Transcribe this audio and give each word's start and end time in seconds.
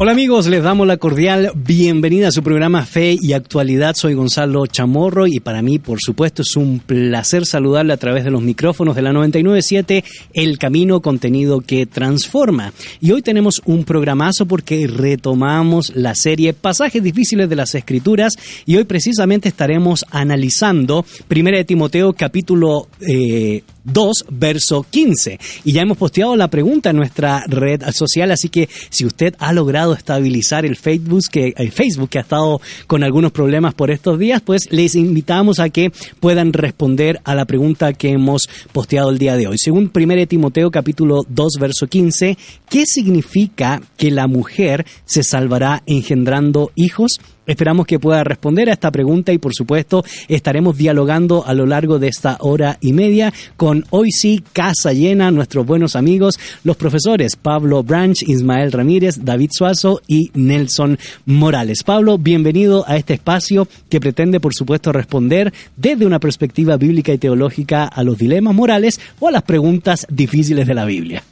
Hola 0.00 0.12
amigos, 0.12 0.46
les 0.46 0.62
damos 0.62 0.86
la 0.86 0.96
cordial 0.96 1.50
bienvenida 1.56 2.28
a 2.28 2.30
su 2.30 2.44
programa 2.44 2.86
Fe 2.86 3.16
y 3.20 3.32
Actualidad. 3.32 3.96
Soy 3.96 4.14
Gonzalo 4.14 4.64
Chamorro 4.68 5.26
y 5.26 5.40
para 5.40 5.60
mí, 5.60 5.80
por 5.80 5.98
supuesto, 6.00 6.42
es 6.42 6.54
un 6.54 6.78
placer 6.78 7.44
saludarle 7.44 7.94
a 7.94 7.96
través 7.96 8.22
de 8.22 8.30
los 8.30 8.40
micrófonos 8.40 8.94
de 8.94 9.02
la 9.02 9.12
997 9.12 10.04
El 10.34 10.56
Camino, 10.56 11.00
contenido 11.00 11.62
que 11.62 11.86
transforma. 11.86 12.72
Y 13.00 13.10
hoy 13.10 13.22
tenemos 13.22 13.60
un 13.64 13.82
programazo 13.82 14.46
porque 14.46 14.86
retomamos 14.86 15.90
la 15.96 16.14
serie 16.14 16.52
Pasajes 16.52 17.02
difíciles 17.02 17.50
de 17.50 17.56
las 17.56 17.74
Escrituras 17.74 18.34
y 18.66 18.76
hoy 18.76 18.84
precisamente 18.84 19.48
estaremos 19.48 20.04
analizando 20.12 21.04
Primera 21.26 21.58
de 21.58 21.64
Timoteo 21.64 22.12
capítulo 22.12 22.86
eh, 23.00 23.64
2, 23.92 24.26
verso 24.30 24.86
15. 24.88 25.38
Y 25.64 25.72
ya 25.72 25.82
hemos 25.82 25.96
posteado 25.96 26.36
la 26.36 26.48
pregunta 26.48 26.90
en 26.90 26.96
nuestra 26.96 27.44
red 27.46 27.82
social, 27.92 28.30
así 28.30 28.48
que 28.48 28.68
si 28.90 29.06
usted 29.06 29.34
ha 29.38 29.52
logrado 29.52 29.94
estabilizar 29.94 30.64
el 30.64 30.76
Facebook, 30.76 31.22
que, 31.30 31.54
el 31.56 31.72
Facebook 31.72 32.10
que 32.10 32.18
ha 32.18 32.22
estado 32.22 32.60
con 32.86 33.02
algunos 33.02 33.32
problemas 33.32 33.74
por 33.74 33.90
estos 33.90 34.18
días, 34.18 34.42
pues 34.42 34.70
les 34.70 34.94
invitamos 34.94 35.58
a 35.58 35.70
que 35.70 35.90
puedan 36.20 36.52
responder 36.52 37.20
a 37.24 37.34
la 37.34 37.44
pregunta 37.44 37.92
que 37.92 38.10
hemos 38.10 38.48
posteado 38.72 39.10
el 39.10 39.18
día 39.18 39.36
de 39.36 39.46
hoy. 39.46 39.58
Según 39.58 39.90
1 39.94 40.26
Timoteo 40.26 40.70
capítulo 40.70 41.22
2, 41.28 41.52
verso 41.60 41.86
15, 41.86 42.36
¿qué 42.68 42.84
significa 42.86 43.80
que 43.96 44.10
la 44.10 44.26
mujer 44.26 44.86
se 45.04 45.22
salvará 45.22 45.82
engendrando 45.86 46.70
hijos? 46.74 47.18
Esperamos 47.48 47.86
que 47.86 47.98
pueda 47.98 48.22
responder 48.24 48.68
a 48.68 48.74
esta 48.74 48.90
pregunta 48.90 49.32
y 49.32 49.38
por 49.38 49.54
supuesto 49.54 50.04
estaremos 50.28 50.76
dialogando 50.76 51.46
a 51.46 51.54
lo 51.54 51.64
largo 51.64 51.98
de 51.98 52.08
esta 52.08 52.36
hora 52.40 52.76
y 52.82 52.92
media 52.92 53.32
con 53.56 53.86
hoy 53.88 54.10
sí 54.10 54.44
casa 54.52 54.92
llena, 54.92 55.30
nuestros 55.30 55.64
buenos 55.64 55.96
amigos, 55.96 56.38
los 56.62 56.76
profesores 56.76 57.36
Pablo 57.36 57.82
Branch, 57.82 58.22
Ismael 58.22 58.70
Ramírez, 58.70 59.20
David 59.22 59.48
Suazo 59.50 60.02
y 60.06 60.30
Nelson 60.34 60.98
Morales. 61.24 61.84
Pablo, 61.84 62.18
bienvenido 62.18 62.84
a 62.86 62.98
este 62.98 63.14
espacio 63.14 63.66
que 63.88 63.98
pretende 63.98 64.40
por 64.40 64.52
supuesto 64.52 64.92
responder 64.92 65.50
desde 65.74 66.04
una 66.04 66.20
perspectiva 66.20 66.76
bíblica 66.76 67.14
y 67.14 67.18
teológica 67.18 67.84
a 67.86 68.04
los 68.04 68.18
dilemas 68.18 68.54
morales 68.54 69.00
o 69.20 69.28
a 69.28 69.32
las 69.32 69.42
preguntas 69.42 70.06
difíciles 70.10 70.66
de 70.66 70.74
la 70.74 70.84
Biblia. 70.84 71.22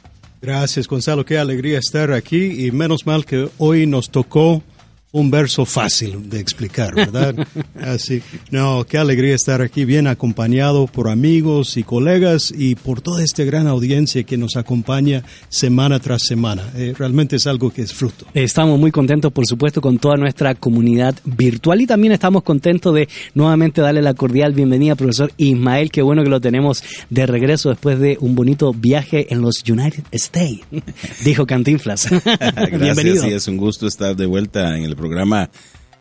Gracias 0.41 0.87
Gonzalo, 0.87 1.25
qué 1.25 1.37
alegría 1.37 1.77
estar 1.77 2.11
aquí 2.11 2.65
y 2.65 2.71
menos 2.71 3.05
mal 3.05 3.23
que 3.23 3.49
hoy 3.59 3.85
nos 3.85 4.09
tocó 4.09 4.63
un 5.13 5.31
verso 5.31 5.65
fácil 5.65 6.29
de 6.29 6.39
explicar, 6.39 6.93
¿verdad? 6.93 7.33
Así, 7.81 8.21
no, 8.51 8.83
qué 8.83 8.97
alegría 8.97 9.35
estar 9.35 9.61
aquí 9.61 9.85
bien 9.85 10.05
acompañado 10.05 10.85
por 10.85 11.07
amigos 11.07 11.77
y 11.77 11.83
colegas 11.83 12.53
y 12.55 12.75
por 12.75 12.99
toda 13.01 13.23
esta 13.23 13.45
gran 13.45 13.67
audiencia 13.67 14.23
que 14.23 14.37
nos 14.37 14.57
acompaña 14.57 15.23
semana 15.47 15.99
tras 15.99 16.23
semana. 16.23 16.71
Eh, 16.75 16.93
realmente 16.97 17.37
es 17.37 17.47
algo 17.47 17.71
que 17.71 17.83
es 17.83 17.93
fruto. 17.93 18.25
Estamos 18.33 18.77
muy 18.77 18.91
contentos, 18.91 19.31
por 19.31 19.47
supuesto, 19.47 19.79
con 19.79 19.97
toda 19.97 20.17
nuestra 20.17 20.55
comunidad 20.55 21.15
virtual 21.23 21.81
y 21.81 21.87
también 21.87 22.11
estamos 22.11 22.43
contentos 22.43 22.93
de 22.93 23.07
nuevamente 23.33 23.79
darle 23.79 24.01
la 24.01 24.13
cordial 24.13 24.53
bienvenida 24.53 24.91
al 24.91 24.97
profesor 24.97 25.31
Ismael. 25.37 25.89
Qué 25.89 26.01
bueno 26.01 26.23
que 26.23 26.29
lo 26.29 26.41
tenemos 26.41 26.83
de 27.09 27.25
regreso 27.25 27.69
después 27.69 27.97
de 27.99 28.17
un 28.19 28.35
bonito 28.35 28.73
viaje 28.73 29.33
en 29.33 29.41
los 29.41 29.63
United 29.67 30.03
States, 30.11 30.65
dijo 31.23 31.45
Cantinflas. 31.45 32.09
Gracias, 32.71 33.21
sí, 33.21 33.29
es 33.29 33.47
un 33.47 33.55
gusto 33.55 33.87
estar 33.87 34.13
de 34.13 34.25
vuelta 34.25 34.77
en 34.77 34.83
el 34.83 34.96
programa, 34.97 35.49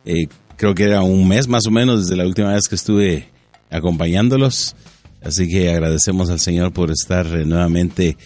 eh, 0.05 0.27
creo 0.57 0.75
que 0.75 0.85
era 0.85 1.03
un 1.03 1.29
mes 1.29 1.47
más 1.47 1.67
o 1.67 1.71
menos 1.71 2.01
desde 2.01 2.17
la 2.17 2.27
última 2.27 2.53
vez 2.53 2.67
que 2.67 2.75
estuve 2.75 3.29
acompañándolos. 3.71 4.75
Así 5.23 5.49
que 5.49 5.71
agradecemos 5.71 6.31
al 6.31 6.41
Señor 6.41 6.73
por 6.73 6.91
estar 6.91 7.27
eh, 7.27 7.45
nuevamente 7.45 8.17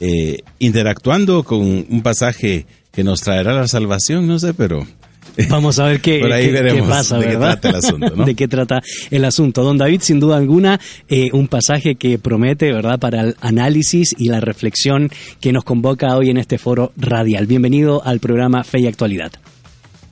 eh, 0.00 0.38
interactuando 0.58 1.42
con 1.42 1.60
un 1.60 2.02
pasaje 2.02 2.66
que 2.92 3.04
nos 3.04 3.20
traerá 3.20 3.54
la 3.54 3.66
salvación, 3.66 4.28
no 4.28 4.38
sé, 4.38 4.54
pero... 4.54 4.86
Vamos 5.48 5.78
a 5.78 5.84
ver 5.84 6.00
qué, 6.00 6.20
pasa, 6.88 7.18
de 7.18 7.36
¿verdad? 7.36 7.60
Qué 7.60 7.68
trata 7.68 7.68
el 7.68 7.76
asunto, 7.76 8.16
¿no? 8.16 8.24
de 8.26 8.34
qué 8.34 8.48
trata 8.48 8.80
el 9.10 9.24
asunto. 9.24 9.62
Don 9.62 9.78
David, 9.78 10.00
sin 10.02 10.18
duda 10.18 10.36
alguna, 10.36 10.80
un 11.32 11.46
pasaje 11.46 11.94
que 11.94 12.18
promete, 12.18 12.72
¿verdad?, 12.72 12.98
para 12.98 13.20
el 13.20 13.36
análisis 13.40 14.14
y 14.18 14.28
la 14.28 14.40
reflexión 14.40 15.08
que 15.40 15.52
nos 15.52 15.62
convoca 15.62 16.16
hoy 16.16 16.30
en 16.30 16.36
este 16.36 16.58
foro 16.58 16.92
radial. 16.96 17.46
Bienvenido 17.46 18.04
al 18.04 18.18
programa 18.18 18.64
Fe 18.64 18.80
y 18.80 18.86
Actualidad. 18.88 19.30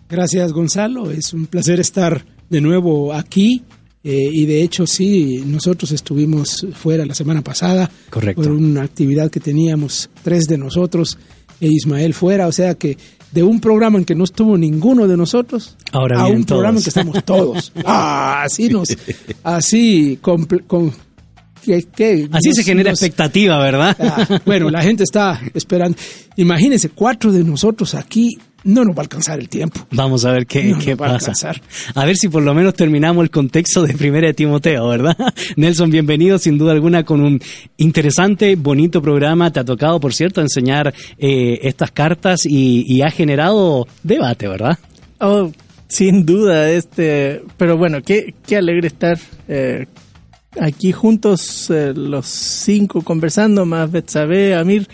Gracias 0.08 0.52
Gonzalo, 0.52 1.10
es 1.10 1.32
un 1.34 1.46
placer 1.46 1.80
estar 1.80 2.24
de 2.48 2.60
nuevo 2.60 3.12
aquí 3.12 3.62
eh, 4.02 4.30
y 4.32 4.46
de 4.46 4.62
hecho 4.62 4.86
sí, 4.86 5.42
nosotros 5.44 5.92
estuvimos 5.92 6.66
fuera 6.72 7.04
la 7.04 7.14
semana 7.14 7.42
pasada 7.42 7.91
Correcto. 8.08 8.42
por 8.42 8.52
una 8.52 8.82
actividad 8.82 9.30
que 9.30 9.41
teníamos 9.41 10.08
tres 10.22 10.44
de 10.44 10.56
nosotros 10.56 11.19
e 11.60 11.66
Ismael 11.66 12.14
fuera, 12.14 12.46
o 12.46 12.52
sea 12.52 12.74
que 12.74 12.96
de 13.32 13.42
un 13.42 13.60
programa 13.60 13.98
en 13.98 14.06
que 14.06 14.14
no 14.14 14.24
estuvo 14.24 14.56
ninguno 14.56 15.06
de 15.06 15.16
nosotros 15.16 15.76
Ahora 15.92 16.20
a 16.20 16.26
un 16.28 16.44
programa 16.44 16.78
en 16.78 16.84
que 16.84 16.90
estamos 16.90 17.22
todos. 17.25 17.72
ah, 17.84 18.44
así 18.44 18.70
nos, 18.70 18.88
así 19.42 20.19
con, 20.22 20.46
con 20.46 20.92
Así 22.32 22.52
se 22.54 22.64
genera 22.64 22.90
expectativa, 22.90 23.58
¿verdad? 23.58 23.96
Ah, 24.00 24.40
bueno, 24.46 24.70
la 24.70 24.80
gente 24.80 25.02
está 25.02 25.40
esperando. 25.52 25.98
Imagínense, 26.36 26.88
cuatro 26.90 27.30
de 27.30 27.44
nosotros 27.44 27.94
aquí 27.94 28.38
no 28.64 28.84
nos 28.84 28.94
va 28.94 29.00
a 29.00 29.02
alcanzar 29.02 29.38
el 29.38 29.48
tiempo. 29.48 29.86
Vamos 29.91 30.24
a 30.24 30.32
ver 30.32 30.46
qué, 30.46 30.74
qué 30.82 30.96
pasa. 30.96 31.32
A, 31.94 32.04
ver 32.04 32.16
si 32.16 32.28
por 32.28 32.42
lo 32.42 32.54
menos 32.54 32.74
terminamos 32.74 33.22
el 33.22 33.30
contexto 33.30 33.82
de 33.82 33.94
Primera 33.94 34.26
de 34.26 34.34
Timoteo, 34.34 34.88
¿verdad? 34.88 35.16
Nelson, 35.56 35.91
bienvenido 35.91 36.38
sin 36.38 36.58
duda 36.58 36.72
alguna 36.72 37.04
con 37.04 37.20
un 37.20 37.41
interesante, 37.76 38.56
bonito 38.56 39.00
programa. 39.00 39.52
Te 39.52 39.60
ha 39.60 39.64
tocado, 39.64 40.00
por 40.00 40.12
cierto, 40.14 40.41
enseñar 40.41 40.92
eh, 41.19 41.60
estas 41.62 41.91
cartas 41.91 42.44
y, 42.44 43.00
ha 43.02 43.10
generado 43.10 43.86
debate, 44.02 44.48
¿verdad? 44.48 44.76
Oh, 45.20 45.52
sin 45.86 46.26
duda, 46.26 46.69
este, 46.69 47.42
pero 47.56 47.76
bueno, 47.76 48.02
qué, 48.02 48.34
qué 48.44 48.56
alegre 48.56 48.88
estar 48.88 49.19
eh, 49.46 49.86
aquí 50.60 50.92
juntos 50.92 51.70
eh, 51.70 51.92
los 51.94 52.26
cinco 52.26 53.02
conversando, 53.02 53.64
más 53.64 53.90
Betsabe, 53.90 54.54
Amir. 54.54 54.88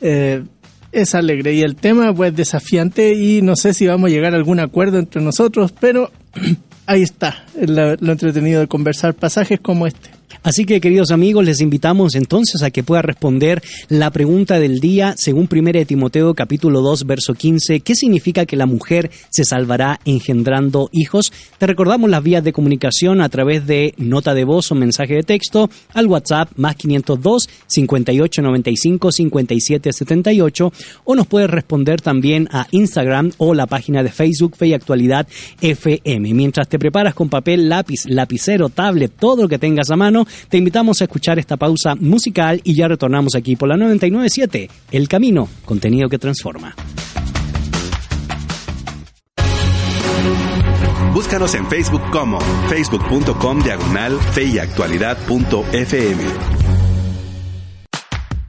Eh, 0.00 0.44
es 0.92 1.14
alegre 1.14 1.54
y 1.54 1.62
el 1.62 1.76
tema 1.76 2.14
pues 2.14 2.34
desafiante 2.34 3.14
y 3.14 3.42
no 3.42 3.56
sé 3.56 3.74
si 3.74 3.86
vamos 3.86 4.10
a 4.10 4.12
llegar 4.12 4.34
a 4.34 4.36
algún 4.36 4.60
acuerdo 4.60 4.98
entre 4.98 5.22
nosotros, 5.22 5.72
pero 5.78 6.10
ahí 6.86 7.02
está 7.02 7.44
lo, 7.60 7.96
lo 7.96 8.12
entretenido 8.12 8.60
de 8.60 8.68
conversar 8.68 9.14
pasajes 9.14 9.60
como 9.60 9.86
este. 9.86 10.17
Así 10.42 10.64
que, 10.64 10.80
queridos 10.80 11.10
amigos, 11.10 11.44
les 11.44 11.60
invitamos 11.60 12.14
entonces 12.14 12.62
a 12.62 12.70
que 12.70 12.82
pueda 12.82 13.02
responder 13.02 13.62
la 13.88 14.10
pregunta 14.10 14.58
del 14.58 14.80
día 14.80 15.14
según 15.16 15.48
1 15.50 15.86
Timoteo 15.86 16.34
capítulo 16.34 16.80
2, 16.80 17.06
verso 17.06 17.34
15. 17.34 17.80
¿Qué 17.80 17.94
significa 17.94 18.46
que 18.46 18.56
la 18.56 18.66
mujer 18.66 19.10
se 19.30 19.44
salvará 19.44 20.00
engendrando 20.04 20.88
hijos? 20.92 21.32
Te 21.58 21.66
recordamos 21.66 22.10
las 22.10 22.22
vías 22.22 22.44
de 22.44 22.52
comunicación 22.52 23.20
a 23.20 23.28
través 23.28 23.66
de 23.66 23.94
nota 23.96 24.34
de 24.34 24.44
voz 24.44 24.70
o 24.70 24.74
mensaje 24.74 25.14
de 25.14 25.22
texto 25.22 25.70
al 25.94 26.06
WhatsApp 26.06 26.50
más 26.56 26.76
502 26.76 27.48
5895 27.66 29.12
5778 29.12 30.72
o 31.04 31.14
nos 31.14 31.26
puedes 31.26 31.50
responder 31.50 32.00
también 32.00 32.48
a 32.52 32.66
Instagram 32.70 33.32
o 33.38 33.54
la 33.54 33.66
página 33.66 34.02
de 34.02 34.10
Facebook 34.10 34.56
Fe 34.56 34.68
y 34.68 34.74
Actualidad 34.74 35.26
FM. 35.60 36.34
Mientras 36.34 36.68
te 36.68 36.78
preparas 36.78 37.14
con 37.14 37.28
papel, 37.28 37.68
lápiz, 37.68 38.06
lapicero, 38.06 38.68
tablet, 38.68 39.12
todo 39.18 39.42
lo 39.42 39.48
que 39.48 39.58
tengas 39.58 39.90
a 39.90 39.96
mano, 39.96 40.17
te 40.48 40.58
invitamos 40.58 41.00
a 41.00 41.04
escuchar 41.04 41.38
esta 41.38 41.56
pausa 41.56 41.94
musical 41.94 42.60
y 42.64 42.74
ya 42.74 42.88
retornamos 42.88 43.34
aquí 43.34 43.56
por 43.56 43.68
la 43.68 43.76
997, 43.76 44.70
El 44.90 45.08
Camino, 45.08 45.48
contenido 45.64 46.08
que 46.08 46.18
transforma. 46.18 46.74
Búscanos 51.12 51.54
en 51.54 51.66
Facebook 51.66 52.02
como 52.12 52.38
facebook.com 52.68 53.60
diagonal 53.62 54.18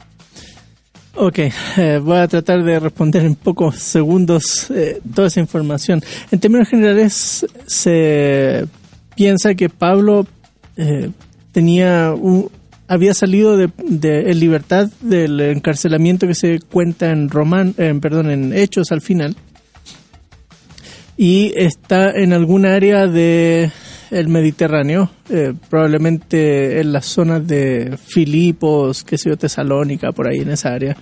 Ok, 1.19 1.39
eh, 1.39 2.01
voy 2.03 2.19
a 2.19 2.29
tratar 2.29 2.63
de 2.63 2.79
responder 2.79 3.25
en 3.25 3.37
pocos 3.37 3.77
segundos 3.77 4.71
eh, 4.71 5.01
toda 5.15 5.29
esa 5.29 5.41
información. 5.41 6.03
En 6.31 6.39
términos 6.39 6.69
generales, 6.69 7.47
se 7.67 8.67
piensa 9.17 9.55
que 9.55 9.69
Pablo 9.69 10.27
eh, 10.77 11.11
tenía 11.53 12.13
un, 12.13 12.51
había 12.87 13.15
salido 13.15 13.57
de, 13.57 13.71
en 13.81 14.41
libertad 14.41 14.89
del 15.01 15.41
encarcelamiento 15.41 16.27
que 16.27 16.35
se 16.35 16.61
cuenta 16.61 17.11
en 17.11 17.29
Roman, 17.29 17.73
perdón, 17.75 18.31
en 18.31 18.53
Hechos 18.53 18.93
al 18.93 19.01
final, 19.01 19.37
y 21.17 21.53
está 21.57 22.11
en 22.11 22.33
algún 22.33 22.67
área 22.67 23.07
de 23.07 23.73
el 24.11 24.29
Mediterráneo, 24.29 25.11
eh, 25.31 25.53
probablemente 25.69 26.81
en 26.81 26.93
las 26.93 27.07
zonas 27.07 27.47
de 27.47 27.99
Filipos, 28.03 29.03
que 29.03 29.19
sé 29.19 29.31
yo, 29.31 29.37
Tesalónica, 29.37 30.13
por 30.13 30.29
ahí 30.29 30.39
en 30.39 30.51
esa 30.51 30.73
área. 30.73 30.97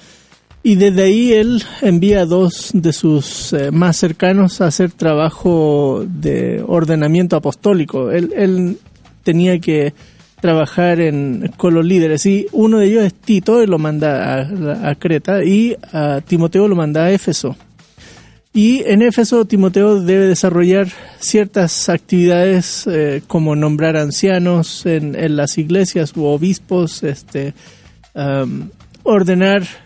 Y 0.66 0.76
desde 0.76 1.02
ahí 1.02 1.34
él 1.34 1.62
envía 1.82 2.22
a 2.22 2.24
dos 2.24 2.70
de 2.72 2.94
sus 2.94 3.52
eh, 3.52 3.70
más 3.70 3.98
cercanos 3.98 4.62
a 4.62 4.68
hacer 4.68 4.92
trabajo 4.92 6.06
de 6.08 6.64
ordenamiento 6.66 7.36
apostólico. 7.36 8.10
Él, 8.10 8.32
él 8.34 8.78
tenía 9.22 9.58
que 9.58 9.92
trabajar 10.40 11.02
en, 11.02 11.52
con 11.58 11.74
los 11.74 11.84
líderes 11.84 12.24
y 12.24 12.46
uno 12.52 12.78
de 12.78 12.86
ellos 12.86 13.04
es 13.04 13.12
Tito, 13.12 13.66
lo 13.66 13.78
manda 13.78 14.40
a, 14.40 14.88
a 14.88 14.94
Creta 14.94 15.44
y 15.44 15.76
a 15.92 16.22
Timoteo 16.22 16.66
lo 16.66 16.76
manda 16.76 17.04
a 17.04 17.12
Éfeso. 17.12 17.54
Y 18.54 18.84
en 18.86 19.02
Éfeso, 19.02 19.44
Timoteo 19.44 20.00
debe 20.00 20.28
desarrollar 20.28 20.88
ciertas 21.18 21.90
actividades 21.90 22.86
eh, 22.86 23.20
como 23.26 23.54
nombrar 23.54 23.98
ancianos 23.98 24.86
en, 24.86 25.36
las 25.36 25.58
iglesias 25.58 26.16
u 26.16 26.24
obispos, 26.24 27.02
este, 27.02 27.52
ordenar 29.02 29.83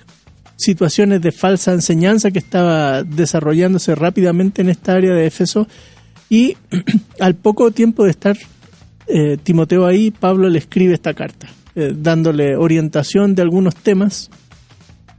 situaciones 0.58 1.22
de 1.22 1.30
falsa 1.30 1.72
enseñanza 1.72 2.32
que 2.32 2.40
estaba 2.40 3.04
desarrollándose 3.04 3.94
rápidamente 3.94 4.60
en 4.60 4.68
esta 4.68 4.94
área 4.94 5.14
de 5.14 5.26
Éfeso. 5.26 5.68
Y 6.28 6.56
al 7.20 7.36
poco 7.36 7.70
tiempo 7.70 8.04
de 8.04 8.10
estar 8.10 8.36
eh, 9.06 9.38
Timoteo 9.42 9.86
ahí, 9.86 10.10
Pablo 10.10 10.50
le 10.50 10.58
escribe 10.58 10.94
esta 10.94 11.14
carta, 11.14 11.48
eh, 11.76 11.94
dándole 11.96 12.56
orientación 12.56 13.34
de 13.36 13.42
algunos 13.42 13.76
temas 13.76 14.30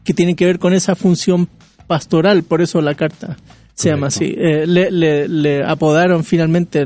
que 0.03 0.13
tienen 0.13 0.35
que 0.35 0.45
ver 0.45 0.59
con 0.59 0.73
esa 0.73 0.95
función 0.95 1.47
pastoral, 1.87 2.43
por 2.43 2.61
eso 2.61 2.81
la 2.81 2.95
carta 2.95 3.37
se 3.73 3.89
llama 3.89 4.07
así. 4.07 4.35
Eh, 4.37 4.67
le, 4.67 5.63
apodaron 5.63 6.25
finalmente 6.25 6.85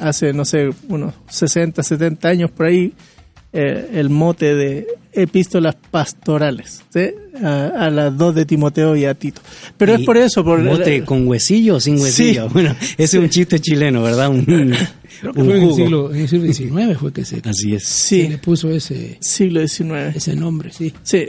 hace, 0.00 0.32
no 0.32 0.44
sé, 0.44 0.70
unos 0.88 1.14
60, 1.28 1.82
70 1.82 2.28
años 2.28 2.50
por 2.52 2.66
ahí, 2.66 2.94
eh, 3.58 3.88
el 3.94 4.10
mote 4.10 4.54
de 4.54 4.86
epístolas 5.14 5.76
pastorales, 5.90 6.82
a, 7.42 7.88
las 7.88 8.18
dos 8.18 8.34
de 8.34 8.44
Timoteo 8.44 8.94
y 8.96 9.06
a 9.06 9.14
Tito. 9.14 9.40
Pero 9.78 9.94
es 9.94 10.04
por 10.04 10.18
eso. 10.18 10.44
Por, 10.44 10.62
¿Mote 10.62 11.04
con 11.04 11.26
huesillo 11.26 11.76
o 11.76 11.80
sin 11.80 11.98
huesillo? 11.98 12.48
Bueno, 12.52 12.76
ese 12.98 13.16
es 13.16 13.22
un 13.22 13.30
chiste 13.30 13.58
chileno, 13.58 14.02
¿verdad? 14.02 14.28
Un, 14.28 14.44
en, 14.46 14.74
el 14.74 15.74
siglo, 15.74 16.12
XIX 16.12 16.98
fue 16.98 17.14
que 17.14 17.24
se, 17.24 17.40
Así 17.44 17.74
es. 17.74 17.84
se 17.84 18.28
le 18.28 18.36
puso 18.36 18.70
ese, 18.70 19.16
siglo 19.20 19.66
XIX. 19.66 20.14
ese 20.14 20.36
nombre, 20.36 20.70
sí. 20.70 20.92
Sí. 21.02 21.26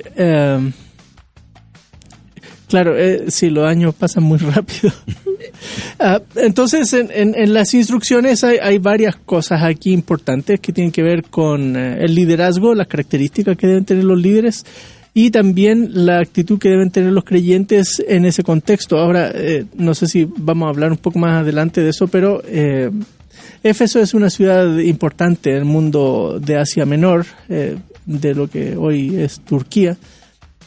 Claro, 2.68 2.98
eh, 2.98 3.26
sí, 3.30 3.50
los 3.50 3.66
años 3.66 3.96
pasan 3.96 4.24
muy 4.24 4.38
rápido. 4.38 4.92
Ah, 6.00 6.22
entonces, 6.36 6.94
en, 6.94 7.54
las 7.54 7.74
instrucciones 7.74 8.44
hay, 8.44 8.78
varias 8.78 9.16
cosas 9.16 9.64
aquí 9.64 9.92
importantes 9.92 10.60
que 10.60 10.72
tienen 10.72 10.92
que 10.92 11.02
ver 11.02 11.24
con 11.24 11.76
eh, 11.76 12.04
el 12.04 12.14
liderazgo, 12.14 12.76
las 12.76 12.88
características 12.88 13.58
que 13.58 13.68
deben 13.68 13.86
tener 13.86 14.04
los 14.04 14.20
líderes 14.20 14.66
y 15.14 15.32
también 15.32 16.06
la 16.06 16.20
actitud 16.20 16.60
que 16.60 16.70
deben 16.70 16.92
tener 16.92 17.12
los 17.12 17.24
creyentes 17.24 18.04
en 18.08 18.26
ese 18.26 18.44
contexto. 18.44 18.98
Ahora, 19.00 19.32
eh, 19.34 19.66
no 19.76 19.96
sé 19.96 20.08
si 20.08 20.28
vamos 20.38 20.68
a 20.68 20.70
hablar 20.70 20.92
un 20.92 20.98
poco 20.98 21.18
más 21.18 21.42
adelante 21.42 21.82
de 21.82 21.90
eso, 21.90 22.08
pero 22.08 22.42
eh, 22.46 22.92
Éfeso 23.64 24.00
es 24.00 24.14
una 24.14 24.30
ciudad 24.30 24.78
importante 24.78 25.52
en 25.52 25.58
el 25.58 25.66
mundo 25.66 26.40
de 26.40 26.58
Asia 26.58 26.86
Menor, 26.86 27.26
de 27.48 28.36
lo 28.36 28.48
que 28.48 28.76
hoy 28.78 29.16
es 29.16 29.40
Turquía 29.40 29.98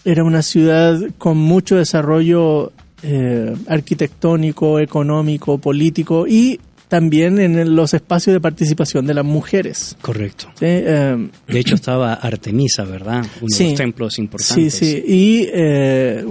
era 0.05 0.25
una 0.25 0.43
ciudad 0.43 0.99
con 1.19 1.37
mucho 1.37 1.77
desarrollo 1.77 2.73
eh, 3.03 3.55
arquitectónico, 3.67 4.79
económico, 4.79 5.59
político 5.59 6.27
y 6.27 6.61
también 6.89 7.39
en 7.39 7.77
los 7.77 7.95
espacios 7.95 8.35
de 8.35 8.41
participación 8.41 9.07
de 9.07 9.15
las 9.15 9.25
mujeres. 9.25 9.97
Correcto. 10.03 10.49
Eh, 10.61 11.29
de 11.47 11.59
hecho 11.59 11.77
estaba 11.77 12.15
Artemisa, 12.15 12.85
¿verdad? 12.85 13.25
Uno 13.41 13.57
de 13.57 13.65
los 13.65 13.75
templos 13.75 14.19
importantes. 14.19 14.75
Sí, 14.75 14.87
sí. 14.87 15.05
Y 15.07 15.49
eh, 15.53 16.25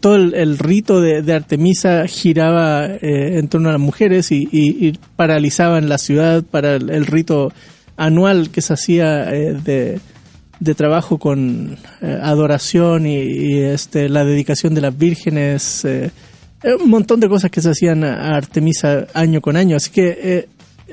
todo 0.00 0.16
el, 0.16 0.58
rito 0.58 1.00
de, 1.00 1.32
Artemisa 1.32 2.06
giraba 2.08 2.86
en 2.86 3.48
torno 3.48 3.68
a 3.68 3.72
las 3.72 3.80
mujeres 3.80 4.32
y, 4.32 4.48
y, 4.50 4.98
paralizaban 5.16 5.88
la 5.88 5.98
ciudad 5.98 6.42
para 6.42 6.74
el 6.74 7.06
rito 7.06 7.52
anual 7.96 8.50
que 8.50 8.62
se 8.62 8.72
hacía 8.72 9.24
de 9.26 10.00
de 10.62 10.76
trabajo 10.76 11.18
con 11.18 11.76
eh, 12.00 12.18
adoración 12.22 13.04
y, 13.04 13.62
este 13.62 14.08
la 14.08 14.24
dedicación 14.24 14.74
de 14.74 14.80
las 14.80 14.96
vírgenes 14.96 15.84
eh, 15.84 16.10
eh, 16.62 16.74
un 16.80 16.88
montón 16.88 17.18
de 17.18 17.28
cosas 17.28 17.50
que 17.50 17.60
se 17.60 17.70
hacían 17.70 18.04
a 18.04 18.36
Artemisa 18.36 19.08
año 19.12 19.40
con 19.40 19.56
año. 19.56 19.76
Así 19.76 19.90
que 19.90 20.46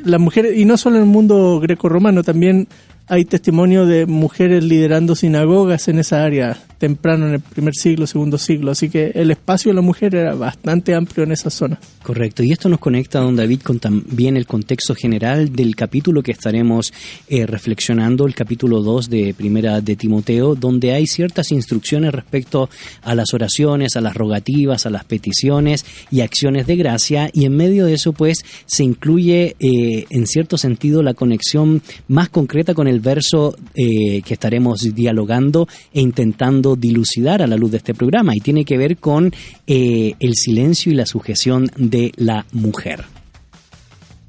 las 0.03 0.19
mujeres 0.19 0.57
y 0.57 0.65
no 0.65 0.75
solo 0.75 0.95
en 0.95 1.03
el 1.03 1.07
mundo 1.07 1.59
greco-romano 1.59 2.23
también 2.23 2.67
hay 3.07 3.25
testimonio 3.25 3.85
de 3.85 4.07
mujeres 4.07 4.63
liderando 4.63 5.15
sinagogas 5.15 5.88
en 5.88 5.99
esa 5.99 6.23
área 6.23 6.57
temprano 6.79 7.27
en 7.27 7.33
el 7.36 7.39
primer 7.41 7.75
siglo, 7.75 8.07
segundo 8.07 8.38
siglo, 8.38 8.71
así 8.71 8.89
que 8.89 9.12
el 9.13 9.29
espacio 9.29 9.69
de 9.69 9.75
la 9.75 9.81
mujer 9.81 10.15
era 10.15 10.33
bastante 10.33 10.95
amplio 10.95 11.25
en 11.25 11.33
esa 11.33 11.50
zona. 11.50 11.79
Correcto, 12.01 12.41
y 12.41 12.51
esto 12.51 12.69
nos 12.69 12.79
conecta, 12.79 13.19
don 13.19 13.36
David, 13.36 13.62
con 13.62 13.79
también 13.79 14.38
el 14.38 14.48
contexto 14.48 14.95
general 14.95 15.53
del 15.53 15.75
capítulo 15.75 16.24
que 16.24 16.31
estaremos 16.31 16.91
eh, 17.27 17.45
reflexionando, 17.45 18.25
el 18.25 18.33
capítulo 18.33 18.81
2 18.81 19.09
de 19.09 19.33
Primera 19.33 19.81
de 19.81 19.95
Timoteo, 19.98 20.55
donde 20.55 20.93
hay 20.93 21.05
ciertas 21.05 21.51
instrucciones 21.51 22.13
respecto 22.13 22.69
a 23.03 23.13
las 23.13 23.33
oraciones, 23.33 23.98
a 23.98 24.01
las 24.01 24.15
rogativas, 24.15 24.86
a 24.86 24.89
las 24.89 25.03
peticiones 25.03 25.86
y 26.09 26.21
acciones 26.21 26.65
de 26.65 26.77
gracia, 26.77 27.29
y 27.33 27.45
en 27.45 27.55
medio 27.55 27.86
de 27.86 27.93
eso, 27.93 28.13
pues, 28.13 28.45
se 28.65 28.83
incluye 28.83 29.55
eh, 29.59 30.05
en 30.09 30.25
cierto 30.25 30.57
sentido 30.57 31.03
la 31.03 31.13
conexión 31.13 31.81
más 32.07 32.29
concreta 32.29 32.74
con 32.74 32.88
el 32.88 33.01
verso 33.01 33.55
eh, 33.75 34.21
que 34.21 34.33
estaremos 34.33 34.79
dialogando 34.95 35.67
e 35.93 36.00
intentando 36.00 36.68
dilucidar 36.75 37.41
a 37.41 37.47
la 37.47 37.55
luz 37.55 37.71
de 37.71 37.77
este 37.77 37.93
programa 37.93 38.35
y 38.35 38.39
tiene 38.39 38.65
que 38.65 38.77
ver 38.77 38.97
con 38.97 39.33
eh, 39.67 40.15
el 40.19 40.35
silencio 40.35 40.91
y 40.91 40.95
la 40.95 41.05
sujeción 41.05 41.69
de 41.77 42.11
la 42.17 42.45
mujer. 42.51 43.05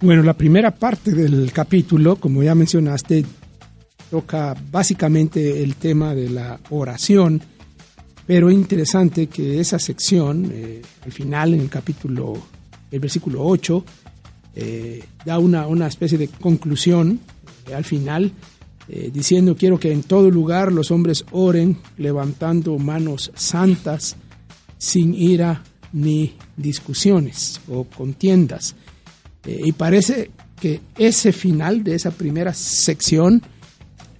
Bueno, 0.00 0.23
la 0.23 0.35
primera 0.35 0.70
parte 0.70 1.12
del 1.12 1.52
capítulo, 1.52 2.16
como 2.16 2.42
ya 2.42 2.54
mencionaste, 2.54 3.25
toca 4.11 4.56
básicamente 4.70 5.62
el 5.62 5.76
tema 5.76 6.14
de 6.14 6.30
la 6.30 6.59
oración, 6.70 7.40
pero 8.26 8.50
interesante 8.50 9.26
que 9.26 9.61
esa 9.61 9.78
sección, 9.78 10.50
eh, 10.52 10.82
al 11.04 11.12
final, 11.12 11.54
en 11.54 11.61
el 11.61 11.68
capítulo, 11.68 12.35
el 12.90 13.00
versículo 13.00 13.44
8, 13.44 13.85
eh, 14.56 15.04
da 15.25 15.38
una, 15.38 15.66
una 15.66 15.87
especie 15.87 16.18
de 16.18 16.28
conclusión 16.28 17.20
al 17.75 17.85
final 17.85 18.32
eh, 18.92 19.11
diciendo 19.12 19.56
quiero 19.56 19.78
que 19.78 19.92
en 19.92 20.02
todo 20.02 20.30
lugar 20.30 20.73
los 20.73 20.90
hombres 20.90 21.25
oren 21.30 21.76
levantando 21.97 22.76
manos 22.76 23.30
santas 23.37 24.16
sin 24.78 25.14
ira 25.14 25.62
ni 25.92 26.35
discusiones 26.56 27.61
o 27.68 27.85
contiendas. 27.85 28.75
Eh, 29.47 29.61
y 29.64 29.73
parece 29.73 30.30
que 30.61 30.80
ese 30.99 31.32
final 31.32 31.85
de 31.85 31.94
esa 31.94 32.11
primera 32.11 32.52
sección 32.52 33.42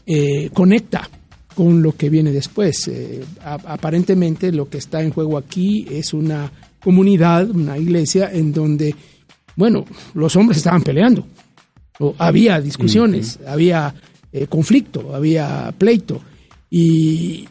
eh, 0.06 0.50
conecta 0.52 1.08
con 1.54 1.82
lo 1.82 1.96
que 1.96 2.08
viene 2.08 2.30
después. 2.30 2.88
Eh, 2.88 3.24
aparentemente 3.42 4.52
lo 4.52 4.68
que 4.68 4.78
está 4.78 5.02
en 5.02 5.10
juego 5.10 5.36
aquí 5.36 5.86
es 5.90 6.14
una 6.14 6.50
comunidad, 6.82 7.50
una 7.50 7.76
iglesia 7.76 8.30
en 8.32 8.52
donde, 8.52 8.94
bueno, 9.56 9.84
los 10.14 10.36
hombres 10.36 10.58
estaban 10.58 10.82
peleando, 10.82 11.26
o 11.98 12.14
había 12.16 12.60
discusiones, 12.60 13.38
había 13.46 13.94
eh, 14.32 14.46
conflicto, 14.46 15.14
había 15.14 15.72
pleito. 15.76 16.20
Y, 16.70 17.46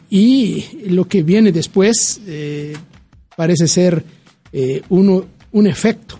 lo 0.86 1.06
que 1.06 1.22
viene 1.22 1.52
después 1.52 2.20
eh, 2.26 2.74
parece 3.36 3.68
ser 3.68 4.02
uno, 4.88 5.26
un 5.52 5.66
efecto 5.66 6.18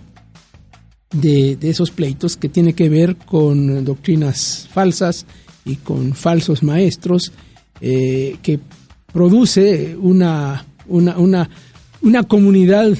de, 1.11 1.57
de, 1.57 1.69
esos 1.69 1.91
pleitos 1.91 2.37
que 2.37 2.47
tiene 2.47 2.73
que 2.73 2.89
ver 2.89 3.17
con 3.17 3.83
doctrinas 3.83 4.67
falsas 4.71 5.25
y 5.65 5.77
con 5.77 6.13
falsos 6.13 6.63
maestros 6.63 7.31
eh, 7.79 8.37
que 8.41 8.59
produce 9.11 9.95
una, 9.99 10.65
una, 10.87 11.17
una, 11.17 11.49
una, 12.01 12.23
comunidad 12.23 12.97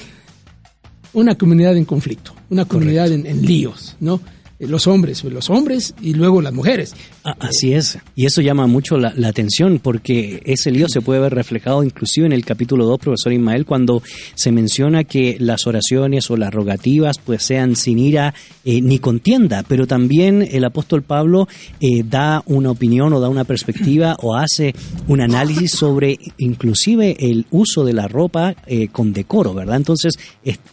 una 1.12 1.36
comunidad 1.36 1.76
en 1.76 1.84
conflicto, 1.84 2.34
una 2.50 2.64
comunidad 2.64 3.12
en, 3.12 3.26
en, 3.26 3.42
líos, 3.42 3.96
¿no? 4.00 4.20
Los 4.66 4.86
hombres, 4.86 5.24
los 5.24 5.50
hombres 5.50 5.94
y 6.00 6.14
luego 6.14 6.40
las 6.40 6.52
mujeres. 6.52 6.94
Así 7.24 7.72
es, 7.74 7.98
y 8.14 8.26
eso 8.26 8.40
llama 8.40 8.66
mucho 8.66 8.96
la, 8.96 9.12
atención 9.26 9.80
porque 9.82 10.42
ese 10.44 10.70
lío 10.70 10.88
se 10.88 11.00
puede 11.00 11.20
ver 11.20 11.34
reflejado 11.34 11.84
inclusive 11.84 12.26
en 12.26 12.32
el 12.32 12.44
capítulo 12.44 12.84
2, 12.84 12.98
profesor 12.98 13.32
Ismael, 13.32 13.64
cuando 13.64 14.02
se 14.34 14.52
menciona 14.52 15.04
que 15.04 15.36
las 15.40 15.66
oraciones 15.66 16.30
o 16.30 16.36
las 16.36 16.52
rogativas 16.52 17.18
pues 17.18 17.44
sean 17.44 17.76
sin 17.76 17.98
ira 17.98 18.34
eh, 18.64 18.80
ni 18.80 18.98
contienda, 18.98 19.64
pero 19.66 19.86
también 19.86 20.46
el 20.50 20.64
apóstol 20.64 21.02
Pablo 21.02 21.48
eh, 21.80 22.02
da 22.04 22.42
una 22.46 22.70
opinión 22.70 23.12
o 23.12 23.20
da 23.20 23.28
una 23.28 23.44
perspectiva 23.44 24.16
o 24.20 24.36
hace 24.36 24.74
un 25.08 25.20
análisis 25.20 25.72
sobre 25.72 26.18
inclusive 26.38 27.16
el 27.18 27.46
uso 27.50 27.84
de 27.84 27.92
la 27.92 28.08
ropa 28.08 28.54
eh, 28.66 28.88
con 28.88 29.12
decoro, 29.12 29.54
¿verdad? 29.54 29.76
Entonces 29.76 30.14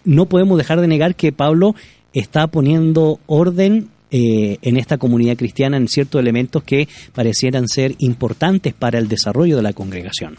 no 0.03 0.25
podemos 0.25 0.58
dejar 0.58 0.81
de 0.81 0.88
negar 0.88 1.15
que 1.15 1.31
Pablo 1.31 1.75
está 2.13 2.48
poniendo 2.48 3.20
orden 3.28 3.89
eh, 4.12 4.58
en 4.63 4.78
esta 4.78 4.98
comunidad 4.98 5.38
cristiana 5.38 5.78
en 5.78 5.88
ciertos 5.88 6.20
elementos 6.20 6.63
que 6.63 6.88
parecieran 7.13 7.68
ser 7.68 7.94
importantes 8.00 8.74
para 8.74 8.98
el 8.98 9.08
desarrollo 9.08 9.56
de 9.56 9.62
la 9.62 9.74
congregación. 9.74 10.36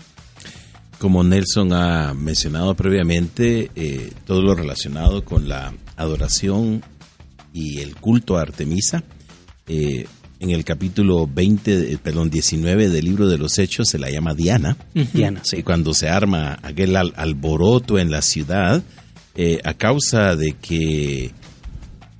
Como 0.98 1.22
Nelson 1.22 1.72
ha 1.72 2.12
mencionado 2.12 2.74
previamente, 2.74 3.70
eh, 3.76 4.12
todo 4.26 4.42
lo 4.42 4.56
relacionado 4.56 5.24
con 5.24 5.48
la 5.48 5.72
adoración 5.96 6.82
y 7.52 7.78
el 7.78 7.94
culto 7.94 8.38
a 8.38 8.42
Artemisa, 8.42 9.04
eh, 9.68 10.04
en 10.40 10.50
el 10.50 10.64
capítulo 10.64 11.28
20, 11.32 11.96
perdón, 11.98 12.28
19 12.28 12.88
del 12.88 13.04
libro 13.04 13.28
de 13.28 13.38
los 13.38 13.56
Hechos 13.58 13.88
se 13.88 14.00
la 14.00 14.10
llama 14.10 14.34
Diana. 14.34 14.76
Diana, 15.12 15.42
sí. 15.44 15.58
Y 15.58 15.62
cuando 15.62 15.94
se 15.94 16.08
arma 16.08 16.58
aquel 16.62 16.96
alboroto 16.96 18.00
en 18.00 18.10
la 18.10 18.22
ciudad, 18.22 18.82
a 19.64 19.74
causa 19.74 20.36
de 20.36 20.54
que 20.54 21.30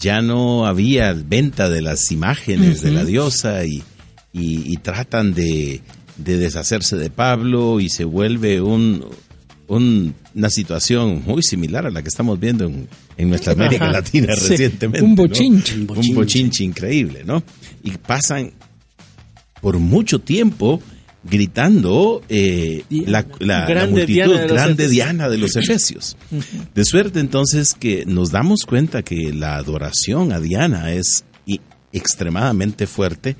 ya 0.00 0.23
no 0.23 0.66
había 0.66 1.12
venta 1.12 1.69
de 1.69 1.83
las 1.83 2.11
imágenes 2.11 2.80
de 2.80 2.90
la 2.90 3.04
diosa 3.04 3.64
y, 3.64 3.83
tratan 4.83 5.35
de, 5.35 5.83
deshacerse 6.16 6.97
de 6.97 7.11
Pablo 7.11 7.80
y 7.80 7.90
se 7.90 8.04
vuelve 8.04 8.62
un, 8.62 9.04
una 9.69 10.50
situación 10.50 11.23
muy 11.26 11.42
similar 11.42 11.87
a 11.87 11.90
la 11.90 12.02
que 12.02 12.09
estamos 12.09 12.40
viendo 12.40 12.64
en, 12.64 13.28
nuestra 13.28 13.52
América 13.52 13.90
Latina 13.92 14.35
recientemente. 14.35 15.02
Un 15.02 15.14
bochinche. 15.14 15.75
Un 15.75 16.14
bochinche 16.14 16.64
increíble, 16.64 17.23
¿no? 17.25 17.42
Y 17.85 17.90
pasan 17.99 18.52
por 19.61 19.78
mucho 19.78 20.21
tiempo 20.21 20.83
gritando 21.22 22.22
eh, 22.28 22.84
la, 22.88 23.26
multitud 23.88 24.36
grande 24.48 24.88
Diana 24.88 25.28
de 25.28 25.38
los 25.38 25.56
Efesios. 25.56 26.16
De 26.74 26.84
suerte 26.84 27.20
entonces 27.20 27.74
que 27.74 28.04
nos 28.06 28.30
damos 28.30 28.64
cuenta 28.66 29.02
que 29.02 29.32
la 29.32 29.56
adoración 29.56 30.32
a 30.32 30.40
Diana 30.40 30.92
es 30.92 31.24
extremadamente 31.92 32.86
fuerte, 32.86 33.36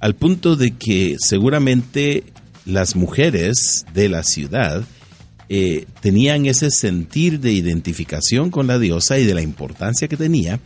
al 0.00 0.14
punto 0.14 0.56
de 0.56 0.72
que 0.72 1.16
seguramente 1.18 2.24
las 2.64 2.94
mujeres 2.94 3.84
de 3.92 4.08
la 4.08 4.22
ciudad 4.22 4.84
eh, 5.48 5.86
tenían 6.00 6.46
ese 6.46 6.70
sentir 6.70 7.40
de 7.40 7.52
identificación 7.52 8.50
con 8.50 8.66
la 8.66 8.78
diosa 8.78 9.18
y 9.18 9.24
de 9.24 9.34
la 9.34 9.42
importancia 9.42 10.06
que 10.06 10.16
tenía, 10.16 10.60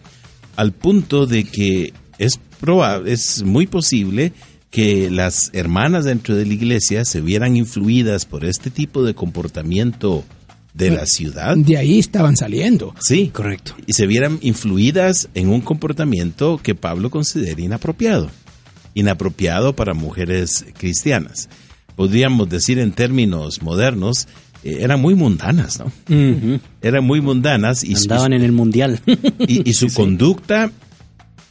al 0.57 0.73
punto 0.73 1.26
de 1.26 1.45
que 1.45 1.92
es 2.19 2.38
probable, 2.61 3.12
es 3.12 3.42
muy 3.42 3.66
posible 3.66 4.33
que 4.73 5.11
las 5.11 5.50
hermanas 5.52 6.07
dentro 6.07 6.35
de 6.35 6.47
la 6.47 6.55
iglesia 6.55 7.05
se 7.05 7.21
vieran 7.21 7.57
influidas 7.57 8.25
por 8.25 8.47
este 8.47 8.71
tipo 8.71 9.05
de 9.05 9.14
comportamiento 9.14 10.25
de 10.73 10.91
la 10.91 11.05
ciudad. 11.05 11.55
De 11.59 11.76
ahí 11.76 11.99
estaban 11.99 12.38
saliendo. 12.38 12.95
Sí, 12.99 13.29
correcto. 13.29 13.75
Y 13.87 13.93
se 13.93 14.07
vieran 14.07 14.38
influidas 14.41 15.29
en 15.35 15.50
un 15.50 15.61
comportamiento 15.61 16.59
que 16.61 16.75
Pablo 16.75 17.11
considera 17.11 17.61
inapropiado. 17.61 18.31
Inapropiado 18.95 19.76
para 19.76 19.93
mujeres 19.93 20.64
cristianas. 20.79 21.50
Podríamos 21.95 22.49
decir 22.49 22.79
en 22.79 22.93
términos 22.93 23.61
modernos, 23.61 24.26
eh, 24.64 24.79
eran 24.81 25.02
muy 25.02 25.14
mundanas, 25.14 25.81
¿no? 25.81 25.93
Eran 26.81 27.05
muy 27.05 27.21
mundanas. 27.21 27.85
Y 27.85 27.95
Andaban 27.95 28.33
en 28.33 28.43
el 28.43 28.52
mundial. 28.52 29.00
Y, 29.38 29.75
su 29.75 29.88
conducta 29.95 30.73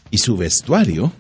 y 0.10 0.18
su 0.18 0.36
vestuario 0.38 1.14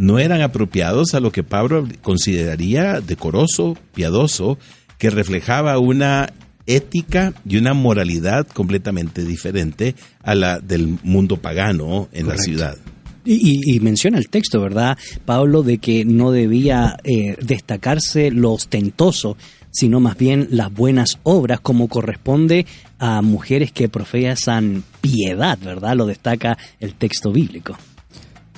no 0.00 0.18
eran 0.18 0.40
apropiados 0.40 1.12
a 1.12 1.20
lo 1.20 1.30
que 1.30 1.42
Pablo 1.42 1.86
consideraría 2.00 3.02
decoroso, 3.02 3.76
piadoso, 3.92 4.56
que 4.96 5.10
reflejaba 5.10 5.78
una 5.78 6.32
ética 6.64 7.34
y 7.46 7.58
una 7.58 7.74
moralidad 7.74 8.46
completamente 8.46 9.26
diferente 9.26 9.94
a 10.22 10.34
la 10.34 10.58
del 10.58 10.98
mundo 11.02 11.36
pagano 11.36 12.08
en 12.12 12.28
la 12.28 12.38
ciudad. 12.38 12.78
Y, 13.26 13.78
menciona 13.80 14.16
el 14.16 14.30
texto, 14.30 14.62
¿verdad, 14.62 14.96
Pablo, 15.26 15.62
de 15.62 15.76
que 15.76 16.06
no 16.06 16.32
debía 16.32 16.96
eh, 17.04 17.36
destacarse 17.42 18.30
lo 18.30 18.52
ostentoso, 18.52 19.36
sino 19.70 20.00
más 20.00 20.16
bien 20.16 20.48
las 20.50 20.72
buenas 20.72 21.18
obras, 21.24 21.60
como 21.60 21.88
corresponde 21.88 22.64
a 22.98 23.20
mujeres 23.20 23.70
que 23.70 23.90
profesan 23.90 24.82
piedad, 25.02 25.58
¿verdad? 25.62 25.94
Lo 25.94 26.06
destaca 26.06 26.56
el 26.80 26.94
texto 26.94 27.32
bíblico. 27.32 27.76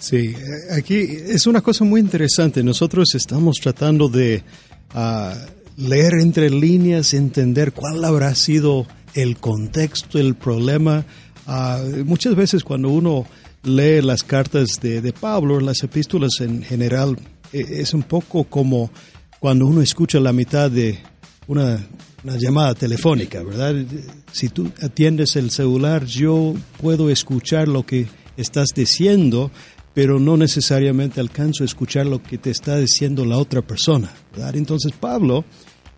Sí, 0.03 0.35
aquí 0.73 0.97
es 0.97 1.47
una 1.47 1.61
cosa 1.61 1.85
muy 1.85 2.01
interesante. 2.01 2.65
Nosotros 2.65 3.15
estamos 3.15 3.61
tratando 3.61 4.09
de 4.09 4.43
ah, 4.95 5.33
leer 5.77 6.15
entre 6.15 6.51
líneas, 6.51 7.15
entender 7.15 7.73
cuál 7.73 8.05
habrá 8.05 8.35
sido 8.35 8.85
el 9.15 9.37
contexto, 9.37 10.19
el 10.19 10.35
problema. 10.35 11.07
Ah, 11.47 11.81
muchas 12.05 12.35
veces 12.35 12.65
cuando 12.65 12.89
uno 12.89 13.27
lee 13.63 14.03
las 14.03 14.25
cartas 14.25 14.81
de, 14.81 15.13
Pablo, 15.13 15.61
las 15.61 15.85
epístolas 15.85 16.41
en 16.41 16.65
general, 16.65 17.17
e, 17.53 17.61
es 17.61 17.95
un 17.95 18.03
poco 18.03 18.43
como 18.43 18.91
cuando 19.39 19.67
uno 19.67 19.83
escucha 19.83 20.19
la 20.19 20.33
mitad 20.33 20.69
de 20.69 20.99
una, 21.47 21.79
una 22.25 22.37
llamada 22.39 22.75
telefónica, 22.75 23.41
¿verdad? 23.45 23.77
Si 24.33 24.49
tú 24.49 24.69
atiendes 24.83 25.37
el 25.37 25.53
celular, 25.53 26.07
yo 26.07 26.55
puedo 26.81 27.09
escuchar 27.09 27.69
lo 27.69 27.87
que 27.87 28.09
estás 28.37 28.71
diciendo, 28.75 29.53
pero 29.95 30.19
no 30.19 30.37
necesariamente 30.37 31.21
alcanzo 31.21 31.65
a 31.65 31.67
escuchar 31.67 32.07
lo 32.07 32.23
que 32.23 32.39
te 32.39 32.51
está 32.51 32.79
diciendo 32.79 33.25
la 33.25 33.39
otra 33.39 33.63
persona. 33.63 34.13
¿verdad? 34.33 34.57
Entonces 34.57 34.93
Pablo 34.93 35.45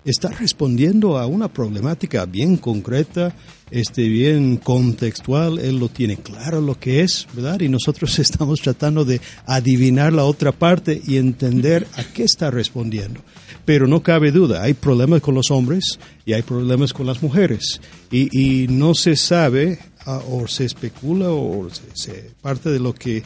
está 0.04 0.28
respondiendo 0.28 1.18
a 1.18 1.26
una 1.26 1.48
problemática 1.48 2.26
bien 2.26 2.56
concreta, 2.56 3.34
este, 3.70 4.08
bien 4.08 4.58
contextual, 4.58 5.58
él 5.58 5.78
lo 5.78 5.88
tiene 5.88 6.16
claro 6.16 6.60
lo 6.60 6.78
que 6.78 7.00
es, 7.00 7.26
¿verdad? 7.32 7.60
Y 7.60 7.68
nosotros 7.68 8.18
estamos 8.18 8.60
tratando 8.60 9.04
de 9.04 9.20
adivinar 9.46 10.12
la 10.12 10.24
otra 10.24 10.52
parte 10.52 11.00
y 11.06 11.16
entender 11.16 11.86
a 11.96 12.04
qué 12.04 12.24
está 12.24 12.50
respondiendo. 12.50 13.20
Pero 13.64 13.86
no 13.86 14.02
cabe 14.02 14.30
duda, 14.30 14.62
hay 14.62 14.74
problemas 14.74 15.22
con 15.22 15.34
los 15.34 15.50
hombres 15.50 15.98
y 16.26 16.34
hay 16.34 16.42
problemas 16.42 16.92
con 16.92 17.06
las 17.06 17.22
mujeres. 17.22 17.80
Y, 18.10 18.66
no 18.68 18.94
se 18.94 19.16
sabe, 19.16 19.78
ah, 20.04 20.20
o 20.30 20.46
se 20.46 20.66
especula, 20.66 21.30
o 21.30 21.66
se 21.94 22.30
parte 22.42 22.70
de 22.70 22.78
lo 22.78 22.94
que 22.94 23.22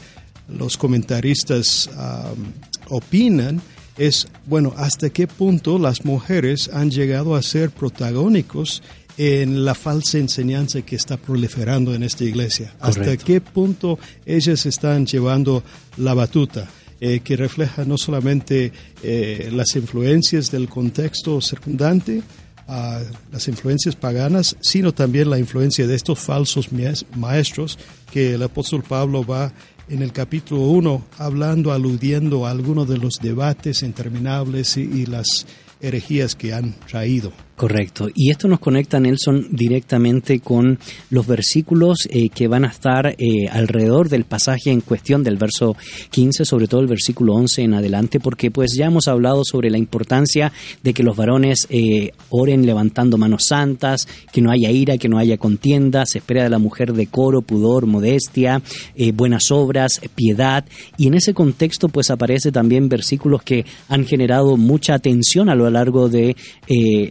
los 0.48 0.76
comentaristas 0.76 1.90
opinan 2.88 3.60
es, 3.98 4.28
bueno, 4.46 4.72
hasta 4.76 5.10
qué 5.10 5.26
punto 5.26 5.78
las 5.78 6.04
mujeres 6.04 6.70
han 6.72 6.90
llegado 6.90 7.34
a 7.34 7.42
ser 7.42 7.70
protagónicos 7.70 8.82
en 9.18 9.64
la 9.64 9.74
falsa 9.74 10.18
enseñanza 10.18 10.82
que 10.82 10.94
está 10.94 11.16
proliferando 11.16 11.92
en 11.92 12.04
esta 12.04 12.24
iglesia. 12.24 12.72
Hasta 12.78 13.16
qué 13.16 13.40
punto 13.40 13.98
ellas 14.24 14.64
están 14.64 15.06
llevando 15.06 15.62
la 15.96 16.14
batuta. 16.14 16.68
Eh, 17.00 17.20
que 17.20 17.36
refleja 17.36 17.84
no 17.84 17.96
solamente 17.96 18.72
eh, 19.04 19.50
las 19.52 19.76
influencias 19.76 20.50
del 20.50 20.68
contexto 20.68 21.40
circundante, 21.40 22.22
las 23.32 23.46
influencias 23.46 23.94
paganas, 23.94 24.56
sino 24.60 24.92
también 24.92 25.30
la 25.30 25.38
influencia 25.38 25.86
de 25.86 25.94
estos 25.94 26.18
falsos 26.18 26.70
maestros 27.16 27.78
que 28.12 28.34
el 28.34 28.42
apóstol 28.42 28.82
Pablo 28.82 29.24
va 29.24 29.52
en 29.88 30.02
el 30.02 30.12
capítulo 30.12 30.62
1, 30.62 31.04
hablando, 31.18 31.72
aludiendo 31.72 32.46
a 32.46 32.50
algunos 32.50 32.88
de 32.88 32.98
los 32.98 33.14
debates 33.20 33.82
interminables 33.82 34.76
y 34.76 35.06
las 35.06 35.46
herejías 35.80 36.34
que 36.34 36.52
han 36.52 36.74
traído. 36.86 37.32
Correcto. 37.58 38.08
Y 38.14 38.30
esto 38.30 38.46
nos 38.46 38.60
conecta, 38.60 39.00
Nelson, 39.00 39.48
directamente 39.50 40.38
con 40.38 40.78
los 41.10 41.26
versículos 41.26 42.06
eh, 42.08 42.28
que 42.28 42.46
van 42.46 42.64
a 42.64 42.68
estar 42.68 43.16
eh, 43.18 43.48
alrededor 43.50 44.08
del 44.08 44.22
pasaje 44.22 44.70
en 44.70 44.80
cuestión 44.80 45.24
del 45.24 45.38
verso 45.38 45.74
15, 46.10 46.44
sobre 46.44 46.68
todo 46.68 46.82
el 46.82 46.86
versículo 46.86 47.34
11 47.34 47.62
en 47.62 47.74
adelante, 47.74 48.20
porque 48.20 48.52
pues 48.52 48.76
ya 48.78 48.86
hemos 48.86 49.08
hablado 49.08 49.42
sobre 49.44 49.70
la 49.70 49.78
importancia 49.78 50.52
de 50.84 50.94
que 50.94 51.02
los 51.02 51.16
varones 51.16 51.66
eh, 51.68 52.12
oren 52.30 52.64
levantando 52.64 53.18
manos 53.18 53.46
santas, 53.48 54.06
que 54.32 54.40
no 54.40 54.52
haya 54.52 54.70
ira, 54.70 54.96
que 54.96 55.08
no 55.08 55.18
haya 55.18 55.36
contienda, 55.36 56.06
se 56.06 56.18
espera 56.18 56.44
de 56.44 56.50
la 56.50 56.60
mujer 56.60 56.92
decoro, 56.92 57.42
pudor, 57.42 57.86
modestia, 57.86 58.62
buenas 59.14 59.50
obras, 59.50 60.00
piedad. 60.14 60.64
Y 60.96 61.08
en 61.08 61.14
ese 61.14 61.34
contexto 61.34 61.88
pues 61.88 62.10
aparece 62.10 62.52
también 62.52 62.88
versículos 62.88 63.42
que 63.42 63.66
han 63.88 64.06
generado 64.06 64.56
mucha 64.56 64.94
atención 64.94 65.48
a 65.48 65.56
lo 65.56 65.68
largo 65.70 66.08
de 66.08 66.36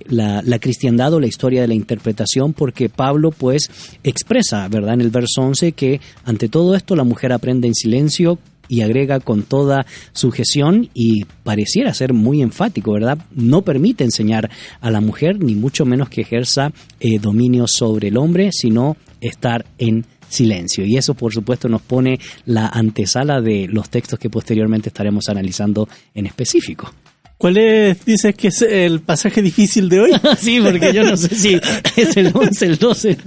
la 0.07 0.36
la, 0.43 0.59
cristiandad 0.59 1.13
o 1.13 1.19
la 1.19 1.27
historia 1.27 1.61
de 1.61 1.67
la 1.67 1.73
interpretación, 1.73 2.53
porque 2.53 2.89
Pablo 2.89 3.31
pues 3.31 3.69
expresa, 4.03 4.67
¿verdad? 4.67 4.95
En 4.95 5.01
el 5.01 5.09
verso 5.09 5.41
11 5.41 5.71
que 5.73 6.01
ante 6.25 6.49
todo 6.49 6.75
esto 6.75 6.95
la 6.95 7.03
mujer 7.03 7.33
aprende 7.33 7.67
en 7.67 7.75
silencio 7.75 8.39
y 8.69 8.81
agrega 8.81 9.19
con 9.19 9.43
toda 9.43 9.85
sujeción 10.13 10.89
y 10.93 11.25
pareciera 11.43 11.93
ser 11.93 12.13
muy 12.13 12.41
enfático, 12.41 12.91
¿verdad? 12.93 13.19
No 13.31 13.61
permite 13.61 14.03
enseñar 14.03 14.49
a 14.81 14.91
la 14.91 15.01
mujer, 15.01 15.41
ni 15.41 15.55
mucho 15.55 15.85
menos 15.85 16.09
que 16.09 16.21
ejerza 16.21 16.71
eh, 16.99 17.19
dominio 17.19 17.65
sobre 17.67 18.09
el 18.09 18.17
hombre, 18.17 18.49
sino 18.51 18.97
estar 19.21 19.65
en 19.77 20.05
silencio. 20.29 20.85
Y 20.85 20.97
eso, 20.97 21.13
por 21.13 21.33
supuesto, 21.33 21.69
nos 21.69 21.81
pone 21.81 22.19
la 22.45 22.67
antesala 22.67 23.41
de 23.41 23.67
los 23.69 23.89
textos 23.89 24.19
que 24.19 24.29
posteriormente 24.29 24.89
estaremos 24.89 25.29
analizando 25.29 25.87
en 26.13 26.25
específico. 26.25 26.91
¿Cuál 27.37 27.57
es, 27.57 28.03
dices 28.03 28.33
que 28.33 28.47
es 28.47 28.63
el 28.63 29.01
pasaje 29.01 29.43
difícil 29.43 29.89
de 29.89 29.99
hoy? 29.99 30.11
sí, 30.39 30.59
porque 30.59 30.91
yo 30.91 31.03
no 31.03 31.15
sé 31.15 31.35
si 31.35 31.59
es 31.95 32.17
el 32.17 32.31
11, 32.33 32.65
el 32.65 32.77
12. 32.77 33.17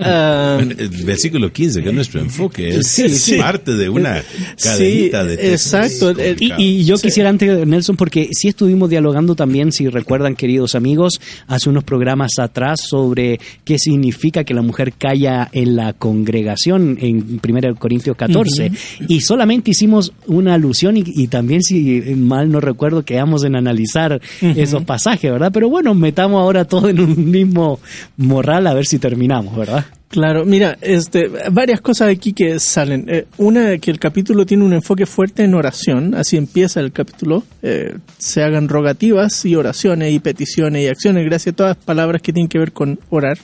Ah, 0.00 0.58
el 0.60 0.88
versículo 1.04 1.52
15, 1.52 1.82
que 1.82 1.88
es 1.90 1.94
nuestro 1.94 2.20
enfoque, 2.20 2.70
es, 2.70 3.34
parte 3.38 3.74
de 3.74 3.90
una 3.90 4.22
cadenita 4.62 5.24
de 5.24 5.52
Exacto. 5.52 6.14
Y, 6.40 6.52
y, 6.56 6.84
yo 6.84 6.96
quisiera 6.96 7.28
antes, 7.28 7.66
Nelson, 7.66 7.96
porque 7.96 8.30
sí 8.32 8.48
estuvimos 8.48 8.88
dialogando 8.88 9.34
también, 9.34 9.72
si 9.72 9.88
recuerdan, 9.88 10.34
queridos 10.34 10.74
amigos, 10.74 11.20
hace 11.48 11.68
unos 11.68 11.84
programas 11.84 12.38
atrás 12.38 12.80
sobre 12.88 13.38
qué 13.64 13.78
significa 13.78 14.44
que 14.44 14.54
la 14.54 14.62
mujer 14.62 14.94
calla 14.96 15.50
en 15.52 15.76
la 15.76 15.92
congregación 15.92 16.96
en 16.98 17.40
1 17.46 17.74
Corintios 17.76 18.16
14. 18.16 18.72
Y 19.06 19.20
solamente 19.20 19.72
hicimos 19.72 20.14
una 20.26 20.54
alusión 20.54 20.96
y, 20.96 21.04
y 21.04 21.26
también, 21.26 21.62
si 21.62 22.00
mal 22.16 22.50
no 22.50 22.60
recuerdo, 22.60 23.04
que 23.04 23.17
en 23.18 23.56
analizar 23.56 24.20
esos 24.40 24.84
pasajes, 24.84 25.30
¿verdad? 25.30 25.50
Pero 25.52 25.68
bueno, 25.68 25.94
metamos 25.94 26.40
ahora 26.40 26.64
todo 26.64 26.88
en 26.88 27.00
un 27.00 27.30
mismo 27.30 27.80
morral 28.16 28.66
a 28.66 28.74
ver 28.74 28.86
si 28.86 28.98
terminamos, 28.98 29.56
¿verdad? 29.56 29.84
Claro, 30.08 30.46
mira, 30.46 30.78
este, 30.80 31.30
varias 31.52 31.82
cosas 31.82 32.08
aquí 32.08 32.32
que 32.32 32.58
salen. 32.58 33.04
Eh, 33.08 33.26
una, 33.36 33.76
que 33.76 33.90
el 33.90 33.98
capítulo 33.98 34.46
tiene 34.46 34.64
un 34.64 34.72
enfoque 34.72 35.04
fuerte 35.04 35.44
en 35.44 35.54
oración, 35.54 36.14
así 36.14 36.38
empieza 36.38 36.80
el 36.80 36.92
capítulo. 36.92 37.42
Eh, 37.62 37.96
se 38.16 38.42
hagan 38.42 38.68
rogativas 38.68 39.44
y 39.44 39.54
oraciones 39.54 40.12
y 40.12 40.18
peticiones 40.18 40.82
y 40.82 40.88
acciones, 40.88 41.26
gracias 41.26 41.52
a 41.52 41.56
todas 41.56 41.76
las 41.76 41.84
palabras 41.84 42.22
que 42.22 42.32
tienen 42.32 42.48
que 42.48 42.58
ver 42.58 42.72
con 42.72 42.98
orar. 43.10 43.38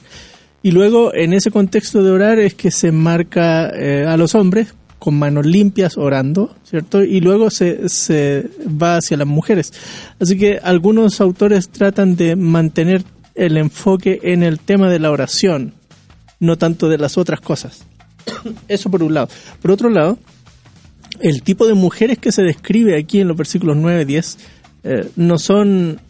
Y 0.63 0.71
luego, 0.71 1.15
en 1.15 1.35
ese 1.35 1.51
contexto 1.51 2.03
de 2.03 2.11
orar, 2.11 2.39
es 2.39 2.55
que 2.55 2.71
se 2.71 2.91
marca 2.91 3.69
eh, 3.69 4.07
a 4.07 4.17
los 4.17 4.35
hombres 4.35 4.75
con 5.05 5.19
manos 5.19 5.45
limpias 5.45 5.99
orando, 5.99 6.57
¿cierto? 6.65 7.05
Y 7.05 7.21
luego 7.21 7.51
se, 7.51 7.91
se 7.91 8.49
va 8.67 8.97
hacia 8.97 9.19
las 9.19 9.27
mujeres. 9.27 9.75
Así 10.19 10.39
que 10.39 10.59
algunos 10.63 11.21
autores 11.21 11.69
tratan 11.69 12.17
de 12.17 12.37
mantener 12.37 13.05
el 13.35 13.59
enfoque 13.59 14.21
en 14.23 14.43
el 14.43 14.59
tema 14.59 14.89
de 14.89 15.01
la 15.01 15.11
oración, 15.11 15.75
no 16.41 16.57
tanto 16.57 16.89
de 16.89 16.97
las 16.97 17.19
otras 17.19 17.43
cosas. 17.43 17.85
Eso 18.69 18.91
por 18.91 19.03
un 19.03 19.13
lado. 19.13 19.29
Por 19.61 19.73
otro 19.73 19.91
lado, 19.91 20.17
el 21.21 21.43
tipo 21.43 21.67
de 21.67 21.75
mujeres 21.75 22.17
que 22.17 22.33
se 22.33 22.41
describe 22.41 22.97
aquí 22.97 23.21
en 23.21 23.29
los 23.29 23.37
versículos 23.37 23.77
9 23.77 24.01
y 24.01 24.05
10 24.07 24.39
eh, 24.85 25.11
no 25.17 25.39
son 25.39 26.01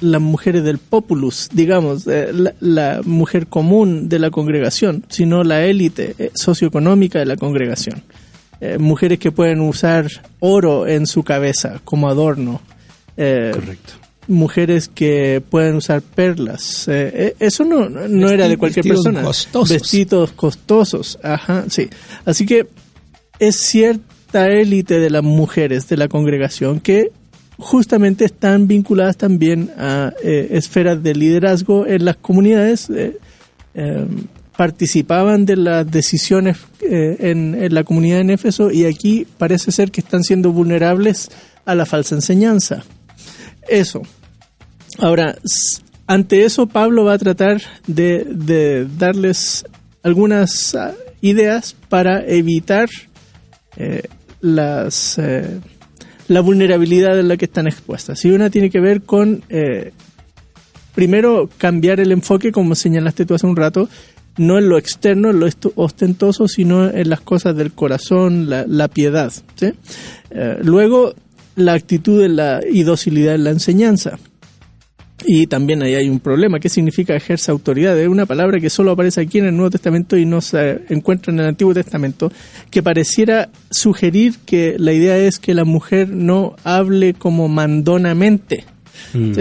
las 0.00 0.22
mujeres 0.22 0.64
del 0.64 0.78
populus, 0.78 1.50
digamos, 1.52 2.06
eh, 2.06 2.32
la, 2.60 3.02
mujer 3.04 3.46
común 3.46 4.08
de 4.08 4.18
la 4.18 4.30
congregación, 4.30 5.04
sino 5.10 5.44
la 5.44 5.66
élite 5.66 6.14
eh, 6.18 6.30
socioeconómica 6.34 7.18
de 7.18 7.26
la 7.26 7.36
congregación. 7.36 8.02
Eh, 8.60 8.78
mujeres 8.78 9.18
que 9.18 9.30
pueden 9.30 9.60
usar 9.60 10.06
oro 10.40 10.86
en 10.86 11.06
su 11.06 11.22
cabeza 11.22 11.80
como 11.84 12.08
adorno. 12.08 12.60
Eh, 13.16 13.52
Correcto. 13.54 13.92
Mujeres 14.26 14.88
que 14.88 15.42
pueden 15.48 15.76
usar 15.76 16.02
perlas. 16.02 16.86
Eh, 16.88 17.34
eso 17.38 17.64
no, 17.64 17.88
no 17.88 18.28
era 18.28 18.48
de 18.48 18.58
cualquier 18.58 18.84
persona. 18.86 19.22
Costosos. 19.22 19.70
Vestidos 19.70 20.32
costosos. 20.32 21.18
Ajá, 21.22 21.64
sí. 21.68 21.88
Así 22.24 22.44
que 22.44 22.66
es 23.38 23.56
cierta 23.56 24.48
élite 24.48 24.98
de 24.98 25.08
las 25.08 25.22
mujeres 25.22 25.88
de 25.88 25.96
la 25.96 26.08
congregación 26.08 26.80
que 26.80 27.10
justamente 27.58 28.24
están 28.26 28.68
vinculadas 28.68 29.16
también 29.16 29.70
a 29.78 30.12
esferas 30.22 31.02
de 31.02 31.14
liderazgo 31.14 31.86
en 31.86 32.04
las 32.04 32.16
comunidades 32.16 32.88
participaban 34.58 35.46
de 35.46 35.54
las 35.54 35.88
decisiones 35.88 36.56
eh, 36.80 37.16
en, 37.20 37.72
la 37.72 37.84
comunidad 37.84 38.18
en 38.18 38.30
Éfeso 38.30 38.72
y 38.72 38.86
aquí 38.86 39.24
parece 39.38 39.70
ser 39.70 39.92
que 39.92 40.00
están 40.00 40.24
siendo 40.24 40.50
vulnerables 40.50 41.30
a 41.64 41.76
la 41.76 41.86
falsa 41.86 42.16
enseñanza. 42.16 42.82
Eso. 43.68 44.02
Ahora, 44.98 45.38
ante 46.08 46.44
eso 46.44 46.66
Pablo 46.66 47.04
va 47.04 47.12
a 47.12 47.18
tratar 47.18 47.62
de, 47.86 48.88
darles 48.98 49.64
algunas 50.02 50.74
ah, 50.74 50.92
ideas 51.20 51.76
para 51.88 52.26
evitar 52.26 52.88
eh, 53.76 54.08
las, 54.40 55.18
eh, 55.18 55.60
la 56.26 56.40
vulnerabilidad 56.40 57.16
en 57.16 57.28
la 57.28 57.36
que 57.36 57.44
están 57.44 57.68
expuestas. 57.68 58.24
Y 58.24 58.32
una 58.32 58.50
tiene 58.50 58.70
que 58.70 58.80
ver 58.80 59.02
con, 59.02 59.44
primero, 60.96 61.48
cambiar 61.58 62.00
el 62.00 62.10
enfoque, 62.10 62.50
como 62.50 62.74
señalaste 62.74 63.24
tú 63.24 63.34
hace 63.34 63.46
un 63.46 63.54
rato, 63.54 63.88
no 64.38 64.58
en 64.58 64.68
lo 64.68 64.78
externo, 64.78 65.30
en 65.30 65.40
lo 65.40 65.48
ostentoso, 65.74 66.48
sino 66.48 66.88
en 66.88 67.10
las 67.10 67.20
cosas 67.20 67.56
del 67.56 67.72
corazón, 67.72 68.48
la, 68.48 68.88
piedad. 68.88 69.32
Eh, 70.30 70.58
luego, 70.62 71.14
la 71.56 71.74
actitud 71.74 72.24
y 72.70 72.82
docilidad 72.82 73.34
en 73.34 73.44
la 73.44 73.50
enseñanza. 73.50 74.18
Y 75.24 75.48
también 75.48 75.82
ahí 75.82 75.94
hay 75.94 76.08
un 76.08 76.20
problema. 76.20 76.60
¿Qué 76.60 76.68
significa 76.68 77.16
ejerce 77.16 77.50
autoridad? 77.50 77.98
Es 77.98 78.08
una 78.08 78.26
palabra 78.26 78.60
que 78.60 78.70
solo 78.70 78.92
aparece 78.92 79.20
aquí 79.20 79.38
en 79.38 79.46
el 79.46 79.56
Nuevo 79.56 79.70
Testamento 79.70 80.16
y 80.16 80.24
no 80.24 80.40
se 80.40 80.82
encuentra 80.90 81.32
en 81.32 81.40
el 81.40 81.46
Antiguo 81.46 81.74
Testamento, 81.74 82.30
que 82.70 82.82
pareciera 82.82 83.48
sugerir 83.70 84.36
que 84.46 84.76
la 84.78 84.92
idea 84.92 85.18
es 85.18 85.40
que 85.40 85.54
la 85.54 85.64
mujer 85.64 86.10
no 86.10 86.54
hable 86.62 87.14
como 87.14 87.48
mandonamente, 87.48 88.64
Mm. 89.12 89.32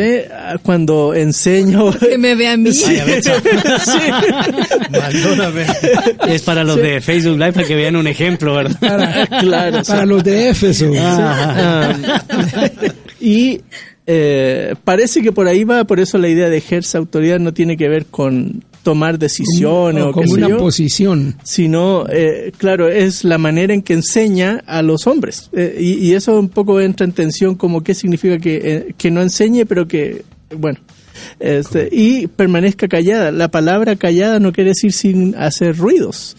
Cuando 0.62 1.14
enseño... 1.14 1.92
Que 2.00 2.18
me 2.18 2.36
vean 2.36 2.62
a 2.62 2.64
mí. 2.64 2.70
Es 6.28 6.42
para 6.42 6.64
los 6.64 6.78
de 6.78 7.02
Facebook 7.02 7.38
Live 7.38 7.54
para 7.54 7.68
que 7.68 7.76
vean 7.76 7.96
un 7.96 8.08
ejemplo, 8.08 8.56
¿verdad? 8.56 8.78
Para, 8.80 9.26
claro, 9.26 9.82
para 9.86 10.06
los 10.06 10.24
de 10.24 10.50
Éfeso. 10.50 10.86
y 13.20 13.62
eh, 14.06 14.76
parece 14.84 15.22
que 15.22 15.32
por 15.32 15.48
ahí 15.48 15.64
va, 15.64 15.84
por 15.84 16.00
eso 16.00 16.18
la 16.18 16.30
idea 16.30 16.50
de 16.50 16.58
ejercer 16.58 17.00
autoridad 17.00 17.40
no 17.40 17.54
tiene 17.54 17.78
que 17.78 17.90
ver 17.90 18.06
con 18.06 18.64
tomar 18.88 19.20
decisiones 19.20 20.02
o, 20.02 20.14
como 20.14 20.32
una 20.32 20.58
posición. 20.58 21.36
Sino, 21.44 22.06
eh, 22.10 22.54
claro, 22.58 22.88
es 22.88 23.26
la 23.26 23.38
manera 23.38 23.74
en 23.74 23.82
que 23.82 23.92
enseña 23.92 24.64
a 24.66 24.82
los 24.82 25.08
hombres. 25.08 25.50
Eh, 25.52 25.76
y, 25.78 26.14
eso 26.14 26.40
un 26.40 26.48
poco 26.48 26.80
entra 26.80 27.04
en 27.04 27.12
tensión 27.12 27.56
como 27.56 27.84
qué 27.84 27.94
significa 27.94 28.40
que, 28.40 28.62
eh, 28.64 28.94
que 28.98 29.12
no 29.12 29.22
enseñe, 29.22 29.66
pero 29.66 29.90
que, 29.90 30.24
bueno, 30.58 30.80
este, 31.38 31.90
y 31.92 32.28
permanezca 32.28 32.88
callada. 32.88 33.34
La 33.34 33.50
palabra 33.50 33.98
callada 33.98 34.40
no 34.40 34.54
quiere 34.54 34.70
decir 34.70 34.94
sin 34.94 35.36
hacer 35.36 35.76
ruidos. 35.76 36.38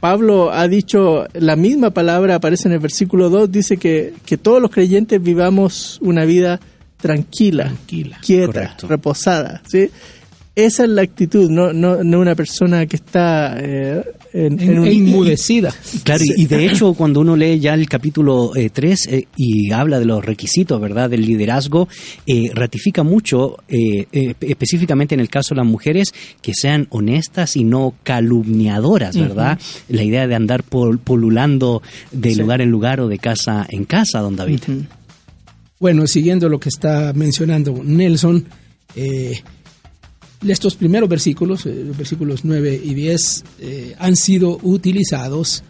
Pablo 0.00 0.50
ha 0.50 0.66
dicho 0.66 1.26
la 1.34 1.54
misma 1.54 1.90
palabra, 1.90 2.34
aparece 2.34 2.66
en 2.66 2.74
el 2.74 2.80
versículo 2.80 3.30
2, 3.30 3.52
dice 3.52 3.76
que, 3.76 4.14
que 4.26 4.36
todos 4.36 4.60
los 4.60 4.72
creyentes 4.72 5.22
vivamos 5.22 6.00
una 6.02 6.24
vida 6.24 6.58
tranquila, 7.00 7.72
quieta, 7.86 8.76
reposada. 8.88 9.62
¿sí? 9.68 9.90
Esa 10.56 10.84
es 10.84 10.90
la 10.90 11.02
actitud, 11.02 11.48
no, 11.48 11.72
no, 11.72 12.02
no 12.02 12.18
una 12.18 12.34
persona 12.34 12.84
que 12.86 12.96
está 12.96 13.56
eh, 13.58 14.02
en, 14.32 14.86
inmudecida. 14.86 15.72
Claro, 16.02 16.24
y 16.36 16.46
de 16.46 16.66
hecho 16.66 16.94
cuando 16.94 17.20
uno 17.20 17.36
lee 17.36 17.60
ya 17.60 17.74
el 17.74 17.88
capítulo 17.88 18.50
3 18.72 19.06
eh, 19.06 19.16
eh, 19.16 19.24
y 19.36 19.70
habla 19.70 19.98
de 19.98 20.06
los 20.06 20.24
requisitos, 20.24 20.80
¿verdad?, 20.80 21.08
del 21.08 21.24
liderazgo, 21.24 21.88
ratifica 22.52 23.02
mucho, 23.02 23.58
específicamente 23.68 25.14
en 25.14 25.20
el 25.20 25.28
caso 25.28 25.54
de 25.54 25.60
las 25.60 25.66
mujeres, 25.66 26.12
que 26.42 26.52
sean 26.54 26.86
honestas 26.90 27.56
y 27.56 27.64
no 27.64 27.94
calumniadoras, 28.02 29.16
¿verdad? 29.16 29.58
La 29.88 30.02
idea 30.02 30.26
de 30.26 30.34
andar 30.34 30.64
polulando 30.64 31.82
de 32.10 32.34
lugar 32.36 32.60
en 32.60 32.70
lugar 32.70 33.00
o 33.00 33.08
de 33.08 33.18
casa 33.18 33.66
en 33.68 33.84
casa, 33.84 34.20
don 34.20 34.36
David. 34.36 34.60
Bueno, 35.80 36.06
siguiendo 36.06 36.50
lo 36.50 36.60
que 36.60 36.68
está 36.68 37.14
mencionando 37.14 37.80
Nelson, 37.82 38.44
eh, 38.96 39.40
estos 40.48 40.74
primeros 40.74 41.08
versículos, 41.08 41.66
eh, 41.66 41.84
los 41.86 41.96
versículos 41.96 42.44
9 42.44 42.80
y 42.82 42.94
10, 42.94 43.44
eh, 43.60 43.94
han 43.98 44.16
sido 44.16 44.58
utilizados 44.62 45.62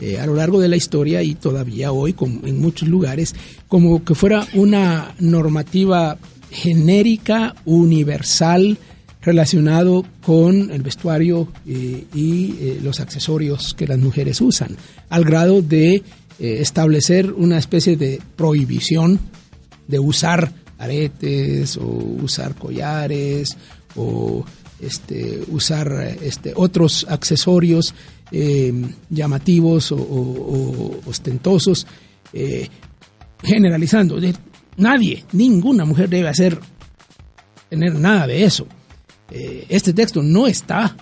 eh, 0.00 0.18
a 0.18 0.26
lo 0.26 0.34
largo 0.34 0.60
de 0.60 0.68
la 0.68 0.76
historia 0.76 1.22
y 1.22 1.34
todavía 1.34 1.92
hoy 1.92 2.14
en 2.44 2.60
muchos 2.60 2.88
lugares 2.88 3.34
como 3.68 4.04
que 4.04 4.14
fuera 4.14 4.46
una 4.54 5.14
normativa 5.20 6.18
genérica, 6.50 7.54
universal, 7.64 8.78
relacionado 9.22 10.04
con 10.22 10.70
el 10.70 10.82
vestuario 10.82 11.48
y 11.66 12.78
los 12.80 13.00
accesorios 13.00 13.74
que 13.74 13.88
las 13.88 13.98
mujeres 13.98 14.40
usan, 14.40 14.76
al 15.08 15.24
grado 15.24 15.62
de 15.62 16.04
establecer 16.38 17.32
una 17.32 17.58
especie 17.58 17.96
de 17.96 18.20
prohibición 18.36 19.18
de 19.88 19.98
usar 19.98 20.52
aretes 20.78 21.76
o 21.76 21.86
usar 21.86 22.54
collares 22.54 23.56
o 23.96 24.44
este, 24.80 25.42
usar 25.48 26.16
este, 26.22 26.52
otros 26.54 27.06
accesorios 27.08 27.94
eh, 28.32 28.72
llamativos 29.08 29.92
o, 29.92 31.00
ostentosos, 31.06 31.86
eh, 32.32 32.68
generalizando. 33.42 34.18
Nadie, 34.76 35.24
ninguna 35.32 35.84
mujer 35.84 36.08
debe 36.08 36.28
hacer, 36.28 36.58
tener 37.68 37.94
nada 37.94 38.26
de 38.26 38.44
eso. 38.44 38.66
Eh, 39.30 39.66
este 39.68 39.92
texto 39.92 40.22
no 40.22 40.46
está, 40.46 40.96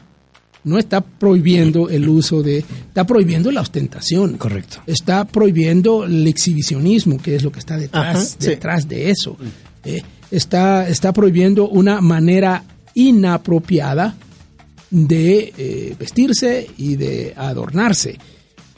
no 0.64 0.78
está 0.78 1.00
prohibiendo 1.00 1.88
el 1.88 2.08
uso 2.08 2.42
de, 2.42 2.58
está 2.58 3.06
prohibiendo 3.06 3.50
la 3.50 3.62
ostentación. 3.62 4.36
Correcto. 4.36 4.82
Está 4.86 5.24
prohibiendo 5.24 6.04
el 6.04 6.26
exhibicionismo, 6.26 7.18
que 7.18 7.36
es 7.36 7.42
lo 7.42 7.50
que 7.50 7.58
está 7.58 7.78
detrás, 7.78 8.38
detrás 8.38 8.86
de 8.86 9.10
eso. 9.10 9.36
está, 10.30 10.88
está 10.88 11.12
prohibiendo 11.12 11.68
una 11.68 12.02
manera 12.02 12.64
inapropiada 12.94 14.14
de 14.90 15.52
eh, 15.56 15.96
vestirse 15.98 16.68
y 16.78 16.96
de 16.96 17.34
adornarse. 17.36 18.16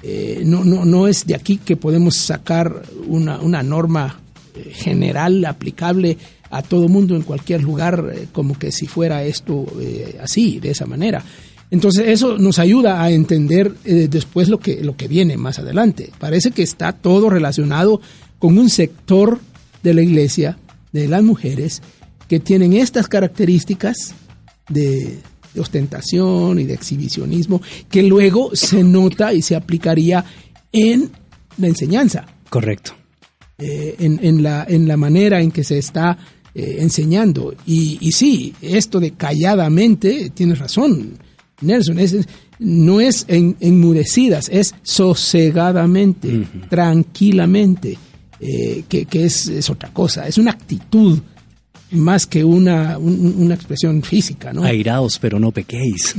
Eh, 0.03 0.43
no, 0.45 0.65
no, 0.65 0.85
no, 0.85 1.09
es 1.09 1.27
de 1.27 1.35
aquí 1.35 1.59
que 1.59 1.77
podemos 1.77 2.17
sacar 2.17 2.83
una, 3.07 3.41
una 3.41 3.63
norma 3.63 4.21
eh, 4.55 4.71
general 4.73 5.45
aplicable 5.45 6.17
a 6.51 6.63
todo 6.63 6.89
mundo 6.89 7.17
en 7.17 7.23
cualquier 7.23 7.63
lugar, 7.63 8.15
como 8.33 8.59
que 8.59 8.73
si 8.73 8.87
fuera 8.87 9.25
esto 9.25 9.67
así, 10.23 10.61
de 10.61 10.71
esa 10.71 10.87
manera. 10.87 11.23
Entonces 11.73 12.05
eso 12.07 12.39
nos 12.39 12.61
ayuda 12.61 13.03
a 13.03 13.11
entender 13.11 13.75
después 13.83 14.49
lo 14.49 14.61
que, 14.61 14.85
lo 14.85 14.97
que 14.97 15.09
viene 15.09 15.37
más 15.37 15.59
adelante. 15.59 16.13
Parece 16.21 16.53
que 16.53 16.63
está 16.63 16.93
todo 16.93 17.29
relacionado 17.29 18.01
con 18.39 18.57
un 18.59 18.71
sector 18.71 19.41
de 19.83 19.93
la 19.93 20.03
iglesia, 20.03 20.57
de 20.93 21.09
las 21.09 21.25
mujeres, 21.25 21.83
que 22.29 22.41
tienen 22.41 22.73
estas 22.73 23.09
características 23.09 24.15
de, 24.69 25.19
ostentación 25.59 26.59
y 26.59 26.65
de 26.65 26.75
exhibicionismo 26.75 27.63
que 27.91 28.03
luego 28.03 28.55
se 28.55 28.85
nota 28.85 29.33
y 29.33 29.41
se 29.41 29.57
aplicaría 29.57 30.23
en 30.71 31.11
la 31.57 31.69
enseñanza. 31.69 32.27
Correcto. 32.51 32.93
Eh, 33.59 33.97
en, 33.99 34.43
la, 34.43 34.67
en 34.69 34.87
la 34.87 34.99
manera 34.99 35.41
en 35.41 35.51
que 35.51 35.65
se 35.65 35.79
está 35.79 36.19
eh, 36.55 36.77
enseñando. 36.81 37.55
Y, 37.65 37.97
y, 38.03 38.13
sí, 38.13 38.55
esto 38.61 39.01
de 39.01 39.13
calladamente, 39.13 40.31
tienes 40.35 40.59
razón, 40.59 41.19
Nelson, 41.63 41.99
es, 41.99 42.17
no 42.59 43.01
es 43.01 43.25
enmudecidas, 43.29 44.51
es 44.51 44.75
sosegadamente, 44.83 46.47
tranquilamente, 46.69 47.97
eh, 48.41 48.85
que, 48.89 49.07
que 49.07 49.25
es, 49.25 49.49
es, 49.49 49.71
otra 49.71 49.93
cosa, 49.93 50.29
es 50.29 50.37
una 50.37 50.51
actitud 50.51 51.19
más 51.91 52.27
que 52.27 52.45
una, 52.45 52.99
una 52.99 53.55
expresión 53.55 54.03
física, 54.03 54.53
¿no? 54.53 54.65
Airaos, 54.65 55.19
pero 55.19 55.39
no 55.39 55.53
pequéis. 55.53 56.15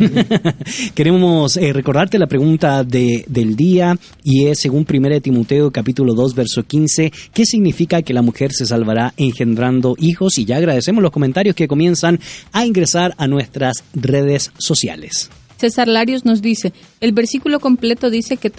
Queremos 0.95 1.57
eh, 1.57 1.73
recordarte 1.73 2.17
la 2.17 2.27
pregunta 2.27 2.83
de, 2.83 3.25
del 3.27 3.55
día 3.55 3.97
y 4.23 4.47
es 4.47 4.59
según 4.61 4.85
1 4.89 5.21
Timoteo 5.21 5.71
capítulo 5.71 6.13
2 6.13 6.35
verso 6.35 6.63
15, 6.63 7.11
¿qué 7.33 7.45
significa 7.45 8.01
que 8.01 8.13
la 8.13 8.21
mujer 8.21 8.51
se 8.53 8.65
salvará 8.65 9.13
engendrando 9.17 9.95
hijos? 9.99 10.37
Y 10.37 10.45
ya 10.45 10.57
agradecemos 10.57 11.03
los 11.03 11.11
comentarios 11.11 11.55
que 11.55 11.67
comienzan 11.67 12.19
a 12.53 12.65
ingresar 12.65 13.13
a 13.17 13.27
nuestras 13.27 13.83
redes 13.93 14.51
sociales. 14.57 15.29
César 15.57 15.87
Larios 15.87 16.23
nos 16.23 16.41
dice, 16.41 16.71
el 17.01 17.11
versículo 17.11 17.59
completo 17.59 18.09
dice 18.09 18.37
que, 18.37 18.51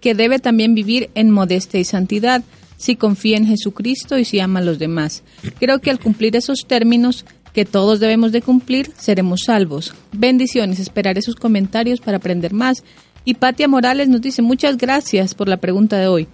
que 0.00 0.14
debe 0.14 0.38
también 0.38 0.74
vivir 0.74 1.10
en 1.14 1.30
modestia 1.30 1.80
y 1.80 1.84
santidad 1.84 2.42
si 2.82 2.96
confía 2.96 3.36
en 3.36 3.46
Jesucristo 3.46 4.18
y 4.18 4.24
si 4.24 4.40
ama 4.40 4.58
a 4.58 4.64
los 4.64 4.80
demás. 4.80 5.22
Creo 5.60 5.78
que 5.78 5.88
al 5.88 6.00
cumplir 6.00 6.34
esos 6.34 6.66
términos 6.66 7.24
que 7.54 7.64
todos 7.64 8.00
debemos 8.00 8.32
de 8.32 8.42
cumplir, 8.42 8.90
seremos 8.98 9.42
salvos. 9.46 9.94
Bendiciones, 10.10 10.80
esperaré 10.80 11.22
sus 11.22 11.36
comentarios 11.36 12.00
para 12.00 12.16
aprender 12.16 12.52
más. 12.52 12.82
Y 13.24 13.34
Patia 13.34 13.68
Morales 13.68 14.08
nos 14.08 14.20
dice 14.20 14.42
muchas 14.42 14.78
gracias 14.78 15.32
por 15.32 15.46
la 15.46 15.58
pregunta 15.58 15.96
de 15.96 16.08
hoy. 16.08 16.26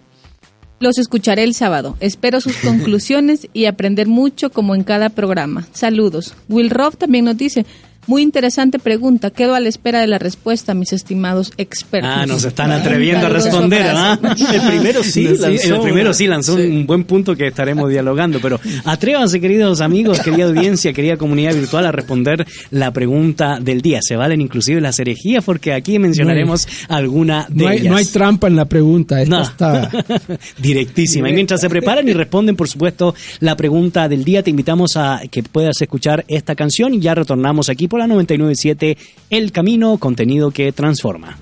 Los 0.80 0.96
escucharé 0.96 1.44
el 1.44 1.52
sábado. 1.52 1.98
Espero 2.00 2.40
sus 2.40 2.56
conclusiones 2.64 3.46
y 3.52 3.66
aprender 3.66 4.08
mucho 4.08 4.50
como 4.50 4.74
en 4.74 4.84
cada 4.84 5.10
programa. 5.10 5.68
Saludos. 5.72 6.32
Will 6.48 6.70
Robb 6.70 6.96
también 6.96 7.26
nos 7.26 7.36
dice, 7.36 7.66
muy 8.08 8.22
interesante 8.22 8.78
pregunta. 8.78 9.30
Quedo 9.30 9.54
a 9.54 9.60
la 9.60 9.68
espera 9.68 10.00
de 10.00 10.06
la 10.06 10.18
respuesta, 10.18 10.74
mis 10.74 10.92
estimados 10.92 11.52
expertos. 11.58 12.10
Ah, 12.12 12.26
nos 12.26 12.42
están 12.42 12.72
atreviendo 12.72 13.26
a 13.26 13.28
responder, 13.28 13.86
¿ah? 13.94 14.18
El 14.52 14.62
primero 14.62 15.04
sí, 15.04 15.24
lanzó, 15.24 15.74
el 15.74 15.80
primero 15.82 16.14
sí 16.14 16.26
lanzó 16.26 16.54
un 16.54 16.86
buen 16.86 17.04
punto 17.04 17.36
que 17.36 17.46
estaremos 17.46 17.90
dialogando, 17.90 18.40
pero 18.40 18.58
atrévanse, 18.84 19.40
queridos 19.40 19.82
amigos, 19.82 20.20
querida 20.20 20.46
audiencia, 20.46 20.92
querida 20.94 21.18
comunidad 21.18 21.54
virtual, 21.54 21.84
a 21.84 21.92
responder 21.92 22.46
la 22.70 22.92
pregunta 22.92 23.58
del 23.60 23.82
día. 23.82 24.00
Se 24.02 24.16
valen 24.16 24.40
inclusive 24.40 24.80
las 24.80 24.98
herejías, 24.98 25.44
porque 25.44 25.74
aquí 25.74 25.98
mencionaremos 25.98 26.66
alguna 26.88 27.46
de 27.50 27.62
no 27.62 27.68
hay, 27.68 27.78
ellas. 27.78 27.90
No 27.90 27.96
hay 27.98 28.06
trampa 28.06 28.46
en 28.46 28.56
la 28.56 28.64
pregunta, 28.64 29.20
esta 29.20 29.42
está... 29.42 29.90
Directísima. 30.58 31.28
Y 31.28 31.34
mientras 31.34 31.60
se 31.60 31.68
preparan 31.68 32.08
y 32.08 32.14
responden, 32.14 32.56
por 32.56 32.68
supuesto, 32.68 33.14
la 33.40 33.54
pregunta 33.54 34.08
del 34.08 34.24
día, 34.24 34.42
te 34.42 34.48
invitamos 34.48 34.96
a 34.96 35.20
que 35.30 35.42
puedas 35.42 35.80
escuchar 35.80 36.24
esta 36.26 36.54
canción 36.54 36.94
y 36.94 37.00
ya 37.00 37.14
retornamos 37.14 37.68
aquí 37.68 37.86
por 37.86 37.97
la 37.98 38.06
997 38.06 38.96
El 39.30 39.52
Camino, 39.52 39.98
contenido 39.98 40.50
que 40.50 40.72
transforma. 40.72 41.38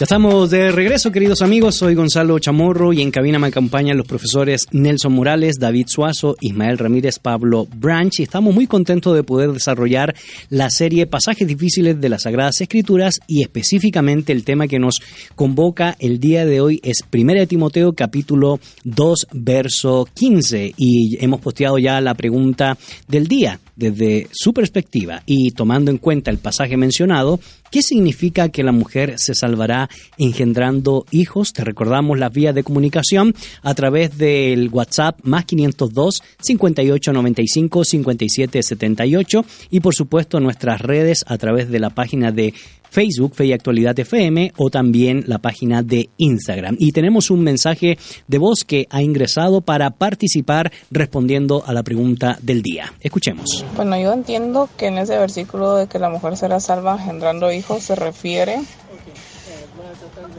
Ya 0.00 0.06
estamos 0.06 0.50
de 0.50 0.72
regreso, 0.72 1.12
queridos 1.12 1.40
amigos. 1.40 1.76
Soy 1.76 1.94
Gonzalo 1.94 2.40
Chamorro 2.40 2.92
y 2.92 3.00
en 3.00 3.12
cabina 3.12 3.38
me 3.38 3.46
acompañan 3.46 3.96
los 3.96 4.08
profesores 4.08 4.66
Nelson 4.72 5.12
Morales, 5.12 5.60
David 5.60 5.86
Suazo, 5.86 6.36
Ismael 6.40 6.78
Ramírez, 6.78 7.20
Pablo 7.20 7.68
Branch. 7.76 8.18
Y 8.18 8.24
estamos 8.24 8.52
muy 8.52 8.66
contentos 8.66 9.14
de 9.14 9.22
poder 9.22 9.52
desarrollar 9.52 10.16
la 10.50 10.68
serie 10.70 11.06
Pasajes 11.06 11.46
Difíciles 11.46 12.00
de 12.00 12.08
las 12.08 12.22
Sagradas 12.22 12.60
Escrituras 12.60 13.20
y 13.28 13.42
específicamente 13.42 14.32
el 14.32 14.42
tema 14.42 14.66
que 14.66 14.80
nos 14.80 15.00
convoca 15.36 15.94
el 16.00 16.18
día 16.18 16.44
de 16.44 16.60
hoy 16.60 16.80
es 16.82 17.04
1 17.12 17.46
Timoteo 17.46 17.92
capítulo 17.92 18.58
2 18.82 19.28
verso 19.32 20.08
15 20.12 20.74
y 20.76 21.24
hemos 21.24 21.40
posteado 21.40 21.78
ya 21.78 22.00
la 22.00 22.14
pregunta 22.14 22.76
del 23.06 23.28
día 23.28 23.60
desde 23.76 24.28
su 24.32 24.52
perspectiva 24.52 25.22
y 25.26 25.50
tomando 25.50 25.90
en 25.90 25.98
cuenta 25.98 26.30
el 26.30 26.38
pasaje 26.38 26.76
mencionado, 26.76 27.40
¿qué 27.74 27.82
significa 27.82 28.50
que 28.50 28.62
la 28.62 28.70
mujer 28.70 29.14
se 29.16 29.34
salvará 29.34 29.90
engendrando 30.16 31.06
hijos? 31.10 31.52
Te 31.52 31.64
recordamos 31.64 32.16
las 32.20 32.32
vías 32.32 32.54
de 32.54 32.62
comunicación 32.62 33.34
a 33.62 33.74
través 33.74 34.16
del 34.16 34.68
WhatsApp 34.68 35.18
más 35.24 35.44
502 35.44 36.22
5895 36.40 37.84
5778 37.84 39.44
y 39.70 39.80
por 39.80 39.92
supuesto 39.92 40.38
nuestras 40.38 40.82
redes 40.82 41.24
a 41.26 41.36
través 41.36 41.68
de 41.68 41.80
la 41.80 41.90
página 41.90 42.30
de 42.30 42.54
Facebook, 42.94 43.34
Fe 43.34 43.46
y 43.46 43.52
Actualidad 43.52 43.98
FM, 43.98 44.52
o 44.56 44.70
también 44.70 45.24
la 45.26 45.38
página 45.38 45.82
de 45.82 46.10
Instagram. 46.16 46.76
Y 46.78 46.92
tenemos 46.92 47.28
un 47.28 47.42
mensaje 47.42 47.98
de 48.28 48.38
voz 48.38 48.60
que 48.64 48.86
ha 48.88 49.02
ingresado 49.02 49.62
para 49.62 49.90
participar 49.90 50.70
respondiendo 50.92 51.64
a 51.66 51.72
la 51.72 51.82
pregunta 51.82 52.38
del 52.40 52.62
día. 52.62 52.92
Escuchemos. 53.00 53.64
Bueno, 53.74 53.98
yo 53.98 54.12
entiendo 54.12 54.68
que 54.76 54.86
en 54.86 54.98
ese 54.98 55.18
versículo 55.18 55.74
de 55.74 55.88
que 55.88 55.98
la 55.98 56.08
mujer 56.08 56.36
será 56.36 56.60
salva 56.60 56.92
engendrando 56.92 57.50
hijos 57.50 57.82
se 57.82 57.96
refiere 57.96 58.60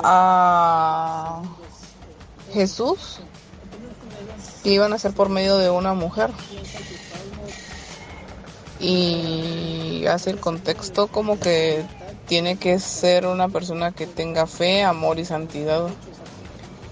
a 0.02 1.42
Jesús 2.54 3.20
que 4.64 4.72
iban 4.72 4.94
a 4.94 4.98
ser 4.98 5.12
por 5.12 5.28
medio 5.28 5.58
de 5.58 5.70
una 5.70 5.94
mujer. 5.94 6.30
Y 8.80 10.06
hace 10.06 10.30
el 10.30 10.40
contexto 10.40 11.08
como 11.08 11.38
que 11.38 11.84
tiene 12.28 12.58
que 12.58 12.80
ser 12.80 13.26
una 13.26 13.50
persona 13.50 13.92
que 13.92 14.08
tenga 14.08 14.48
fe, 14.48 14.84
amor 14.84 15.20
y 15.20 15.26
santidad. 15.26 15.88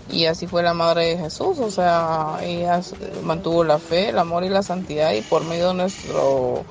Y 0.10 0.26
así 0.26 0.48
fue 0.48 0.64
la 0.64 0.74
madre 0.74 1.06
de 1.06 1.18
Jesús, 1.18 1.60
o 1.60 1.72
sea, 1.72 2.38
ella 2.42 2.82
mantuvo 3.24 3.64
la 3.64 3.80
fe, 3.80 4.10
el 4.10 4.20
amor 4.20 4.44
y 4.44 4.50
la 4.50 4.62
santidad 4.62 5.14
y 5.14 5.22
por 5.22 5.44
medio 5.46 5.70
de 5.70 5.74
nuestro 5.76 6.66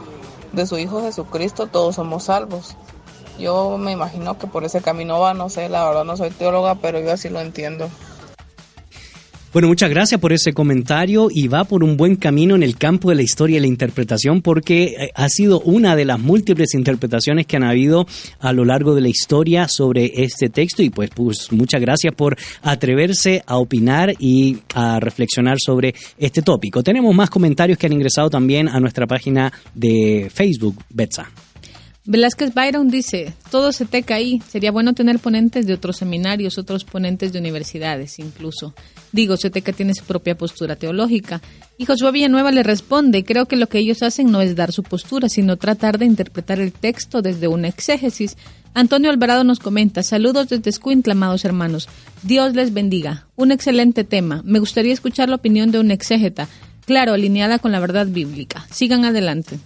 de 0.53 0.67
su 0.67 0.79
hijo 0.79 1.01
Jesucristo 1.03 1.67
todos 1.67 1.97
somos 1.97 2.25
salvos. 2.25 2.77
Yo 3.39 3.79
me 3.79 3.93
imagino 3.93 4.39
que 4.39 4.47
por 4.47 4.65
ese 4.65 4.83
camino 4.83 5.19
va, 5.19 5.35
no 5.35 5.49
sé, 5.49 5.69
la 5.69 5.85
verdad 5.87 6.05
no 6.05 6.17
soy 6.17 6.31
teóloga, 6.31 6.75
pero 6.77 7.01
yo 7.01 7.13
así 7.13 7.31
lo 7.31 7.41
entiendo. 7.41 7.89
Bueno, 9.53 9.69
muchas 9.69 9.91
gracias 9.91 10.19
por 10.19 10.33
ese 10.33 10.55
comentario 10.55 11.29
y 11.31 11.47
va 11.47 11.65
por 11.65 11.85
un 11.85 11.99
buen 11.99 12.17
camino 12.17 12.55
en 12.55 12.63
el 12.63 12.79
campo 12.79 13.11
de 13.11 13.17
la 13.17 13.23
historia 13.23 13.59
y 13.59 13.61
la 13.61 13.67
interpretación 13.67 14.41
porque 14.41 14.85
eh, 14.85 15.11
ha 15.15 15.29
sido 15.29 15.61
una 15.61 15.95
de 15.95 16.07
las 16.07 16.19
múltiples 16.19 16.73
interpretaciones 16.73 17.47
que 17.47 17.57
han 17.57 17.65
habido 17.65 18.07
a 18.39 18.55
lo 18.55 18.65
largo 18.65 18.95
de 18.95 19.03
la 19.03 19.11
historia 19.11 19.69
sobre 19.69 20.25
este 20.25 20.49
texto 20.49 20.83
y 20.83 20.89
pues, 20.89 21.11
pues 21.15 21.53
muchas 21.53 21.83
gracias 21.83 22.15
por 22.15 22.39
atreverse 22.63 23.43
a 23.47 23.59
opinar 23.59 24.15
y 24.19 24.61
a 24.75 24.99
reflexionar 25.01 25.59
sobre 25.61 25.95
este 26.17 26.41
tópico. 26.41 26.83
Tenemos 26.83 27.15
más 27.15 27.29
comentarios 27.29 27.77
que 27.77 27.85
han 27.85 27.93
ingresado 27.93 28.31
también 28.31 28.71
a 28.71 28.81
nuestra 28.81 29.07
página 29.07 29.53
de 29.75 30.31
Facebook, 30.33 30.83
Betsa. 30.89 31.31
Velázquez 32.07 32.55
Byron 32.55 32.89
dice, 32.89 33.35
todo 33.51 33.71
se 33.71 33.85
teca 33.85 34.15
ahí, 34.15 34.41
sería 34.49 34.73
bueno 34.73 34.95
tener 34.95 35.19
ponentes 35.19 35.67
de 35.67 35.75
otros 35.75 35.99
seminarios, 35.99 36.57
otros 36.57 36.85
ponentes 36.85 37.35
de 37.35 37.39
universidades 37.39 38.19
incluso. 38.19 38.75
Digo, 39.13 39.37
Seteca 39.37 39.73
tiene 39.73 39.95
su 39.95 40.05
propia 40.05 40.37
postura 40.37 40.77
teológica. 40.77 41.41
Y 41.79 41.85
Josué 41.85 42.13
Villanueva 42.13 42.51
le 42.51 42.63
responde, 42.63 43.25
creo 43.25 43.47
que 43.47 43.57
lo 43.57 43.69
que 43.69 43.79
ellos 43.79 44.03
hacen 44.03 44.31
no 44.31 44.41
es 44.41 44.57
dar 44.57 44.73
su 44.73 44.83
postura, 44.83 45.29
sino 45.29 45.57
tratar 45.57 45.99
de 45.99 46.07
interpretar 46.07 46.61
el 46.61 46.73
texto 46.73 47.23
desde 47.23 47.49
una 47.49 47.69
exégesis. 47.69 48.37
Antonio 48.75 49.11
Alvarado 49.11 49.45
nos 49.45 49.59
comenta, 49.59 50.03
saludos 50.03 50.49
desde 50.49 50.71
Escuintla, 50.71 51.13
amados 51.13 51.45
hermanos. 51.45 51.89
Dios 52.23 52.55
les 52.55 52.73
bendiga. 52.73 53.27
Un 53.37 53.53
excelente 53.53 54.05
tema. 54.05 54.43
Me 54.45 54.59
gustaría 54.59 54.95
escuchar 54.95 55.29
la 55.29 55.37
opinión 55.37 55.71
de 55.71 55.79
un 55.79 55.91
exégeta, 55.91 56.49
claro, 56.87 57.13
alineada 57.13 57.59
con 57.59 57.73
la 57.73 57.81
verdad 57.81 58.07
bíblica. 58.07 58.67
Sigan 58.71 59.05
adelante. 59.05 59.59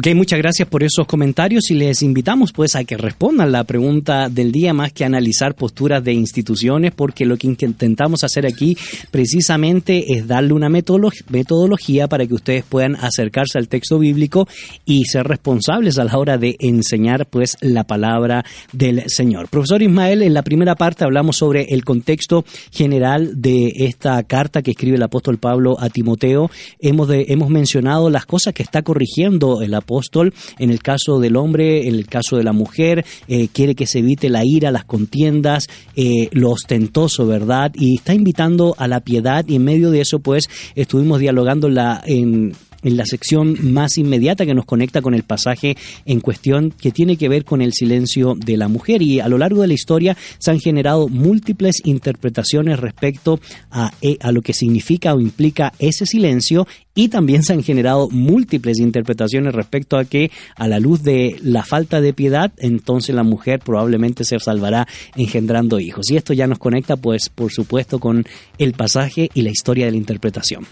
Ok, 0.00 0.06
muchas 0.14 0.38
gracias 0.38 0.68
por 0.68 0.84
esos 0.84 1.08
comentarios 1.08 1.72
y 1.72 1.74
les 1.74 2.04
invitamos 2.04 2.52
pues 2.52 2.76
a 2.76 2.84
que 2.84 2.96
respondan 2.96 3.50
la 3.50 3.64
pregunta 3.64 4.28
del 4.28 4.52
día 4.52 4.72
más 4.72 4.92
que 4.92 5.04
analizar 5.04 5.56
posturas 5.56 6.04
de 6.04 6.12
instituciones 6.12 6.92
porque 6.94 7.26
lo 7.26 7.36
que 7.36 7.48
intentamos 7.48 8.22
hacer 8.22 8.46
aquí 8.46 8.78
precisamente 9.10 10.04
es 10.12 10.28
darle 10.28 10.52
una 10.52 10.68
metodología 10.68 12.06
para 12.06 12.24
que 12.28 12.34
ustedes 12.34 12.62
puedan 12.62 12.94
acercarse 12.94 13.58
al 13.58 13.66
texto 13.66 13.98
bíblico 13.98 14.46
y 14.84 15.04
ser 15.06 15.26
responsables 15.26 15.98
a 15.98 16.04
la 16.04 16.16
hora 16.16 16.38
de 16.38 16.54
enseñar 16.60 17.26
pues 17.26 17.56
la 17.60 17.82
palabra 17.82 18.44
del 18.72 19.02
Señor. 19.08 19.48
Profesor 19.48 19.82
Ismael, 19.82 20.22
en 20.22 20.32
la 20.32 20.42
primera 20.42 20.76
parte 20.76 21.02
hablamos 21.02 21.38
sobre 21.38 21.74
el 21.74 21.84
contexto 21.84 22.44
general 22.70 23.42
de 23.42 23.72
esta 23.74 24.22
carta 24.22 24.62
que 24.62 24.70
escribe 24.70 24.96
el 24.96 25.02
apóstol 25.02 25.38
Pablo 25.38 25.76
a 25.80 25.88
Timoteo. 25.90 26.52
Hemos, 26.78 27.08
hemos 27.10 27.50
mencionado 27.50 28.10
las 28.10 28.26
cosas 28.26 28.54
que 28.54 28.62
está 28.62 28.82
corrigiendo 28.82 29.60
el 29.60 29.74
apóstol 29.74 29.87
apóstol, 29.88 30.34
en 30.58 30.70
el 30.70 30.82
caso 30.82 31.18
del 31.18 31.36
hombre, 31.36 31.88
en 31.88 31.94
el 31.94 32.06
caso 32.06 32.36
de 32.36 32.44
la 32.44 32.52
mujer, 32.52 33.06
eh, 33.26 33.48
quiere 33.50 33.74
que 33.74 33.86
se 33.86 34.00
evite 34.00 34.28
la 34.28 34.44
ira, 34.44 34.70
las 34.70 34.84
contiendas, 34.84 35.66
eh, 35.96 36.28
lo 36.32 36.50
ostentoso, 36.50 37.26
¿verdad? 37.26 37.72
Y 37.74 37.96
está 37.96 38.12
invitando 38.12 38.74
a 38.76 38.86
la 38.86 39.00
piedad 39.00 39.46
y 39.48 39.56
en 39.56 39.64
medio 39.64 39.90
de 39.90 40.02
eso 40.02 40.20
pues 40.20 40.44
estuvimos 40.74 41.20
dialogando 41.20 41.70
la, 41.70 42.02
en 42.04 42.52
en 42.82 42.96
la 42.96 43.04
sección 43.06 43.56
más 43.72 43.98
inmediata 43.98 44.46
que 44.46 44.54
nos 44.54 44.64
conecta 44.64 45.02
con 45.02 45.14
el 45.14 45.22
pasaje 45.22 45.76
en 46.06 46.20
cuestión 46.20 46.70
que 46.70 46.92
tiene 46.92 47.16
que 47.16 47.28
ver 47.28 47.44
con 47.44 47.62
el 47.62 47.72
silencio 47.72 48.34
de 48.34 48.56
la 48.56 48.68
mujer 48.68 49.02
y 49.02 49.20
a 49.20 49.28
lo 49.28 49.38
largo 49.38 49.62
de 49.62 49.68
la 49.68 49.74
historia 49.74 50.16
se 50.38 50.50
han 50.50 50.60
generado 50.60 51.08
múltiples 51.08 51.76
interpretaciones 51.84 52.78
respecto 52.78 53.40
a, 53.70 53.92
eh, 54.02 54.18
a 54.20 54.32
lo 54.32 54.42
que 54.42 54.52
significa 54.52 55.14
o 55.14 55.20
implica 55.20 55.72
ese 55.78 56.06
silencio 56.06 56.66
y 56.94 57.08
también 57.08 57.42
se 57.42 57.52
han 57.52 57.62
generado 57.62 58.08
múltiples 58.10 58.78
interpretaciones 58.78 59.54
respecto 59.54 59.96
a 59.96 60.04
que 60.04 60.30
a 60.56 60.66
la 60.66 60.80
luz 60.80 61.02
de 61.02 61.36
la 61.42 61.64
falta 61.64 62.00
de 62.00 62.12
piedad 62.12 62.52
entonces 62.58 63.14
la 63.14 63.22
mujer 63.22 63.60
probablemente 63.60 64.24
se 64.24 64.38
salvará 64.38 64.86
engendrando 65.16 65.80
hijos 65.80 66.10
y 66.10 66.16
esto 66.16 66.32
ya 66.32 66.46
nos 66.46 66.58
conecta 66.58 66.96
pues 66.96 67.28
por 67.28 67.52
supuesto 67.52 67.98
con 67.98 68.24
el 68.58 68.72
pasaje 68.72 69.30
y 69.34 69.42
la 69.42 69.50
historia 69.50 69.86
de 69.86 69.92
la 69.92 69.98
interpretación. 69.98 70.66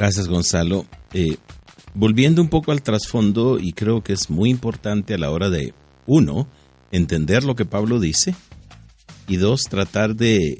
Gracias, 0.00 0.28
Gonzalo. 0.28 0.86
Eh, 1.12 1.36
volviendo 1.92 2.40
un 2.40 2.48
poco 2.48 2.72
al 2.72 2.80
trasfondo, 2.80 3.58
y 3.58 3.74
creo 3.74 4.02
que 4.02 4.14
es 4.14 4.30
muy 4.30 4.48
importante 4.48 5.12
a 5.12 5.18
la 5.18 5.30
hora 5.30 5.50
de, 5.50 5.74
uno, 6.06 6.48
entender 6.90 7.44
lo 7.44 7.54
que 7.54 7.66
Pablo 7.66 8.00
dice, 8.00 8.34
y 9.28 9.36
dos, 9.36 9.64
tratar 9.64 10.16
de 10.16 10.58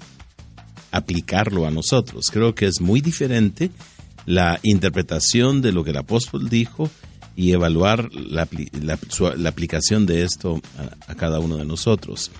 aplicarlo 0.91 1.67
a 1.67 1.71
nosotros. 1.71 2.27
Creo 2.31 2.55
que 2.55 2.67
es 2.67 2.83
muy 2.83 3.01
diferente 3.01 3.71
la 4.27 4.61
interpretación 4.63 5.63
de 5.63 5.73
lo 5.73 5.85
que 5.85 5.93
el 5.93 5.97
apóstol 5.97 6.51
dijo 6.51 6.91
y 7.35 7.53
evaluar 7.53 8.11
la, 8.13 8.47
aplicación 9.49 10.05
de 10.05 10.25
esto 10.25 10.61
a, 11.09 11.15
cada 11.15 11.39
uno 11.39 11.57
de 11.57 11.65
nosotros. 11.65 12.31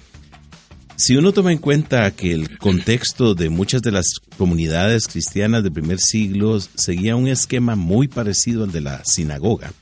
Si 1.03 1.17
uno 1.17 1.33
toma 1.33 1.51
en 1.51 1.57
cuenta 1.57 2.11
que 2.11 2.31
el 2.31 2.59
contexto 2.59 3.35
de 3.35 3.49
muchas 3.49 3.81
de 3.81 3.91
las 3.91 4.05
comunidades 4.37 5.07
cristianas 5.07 5.63
del 5.63 5.73
primer 5.73 5.99
siglo 5.99 6.61
seguía 6.61 7.17
un 7.17 7.27
esquema 7.27 7.75
muy 7.75 8.07
parecido 8.07 8.65
al 8.65 8.71
de 8.71 8.83
la 8.83 9.03
sinagoga, 9.07 9.73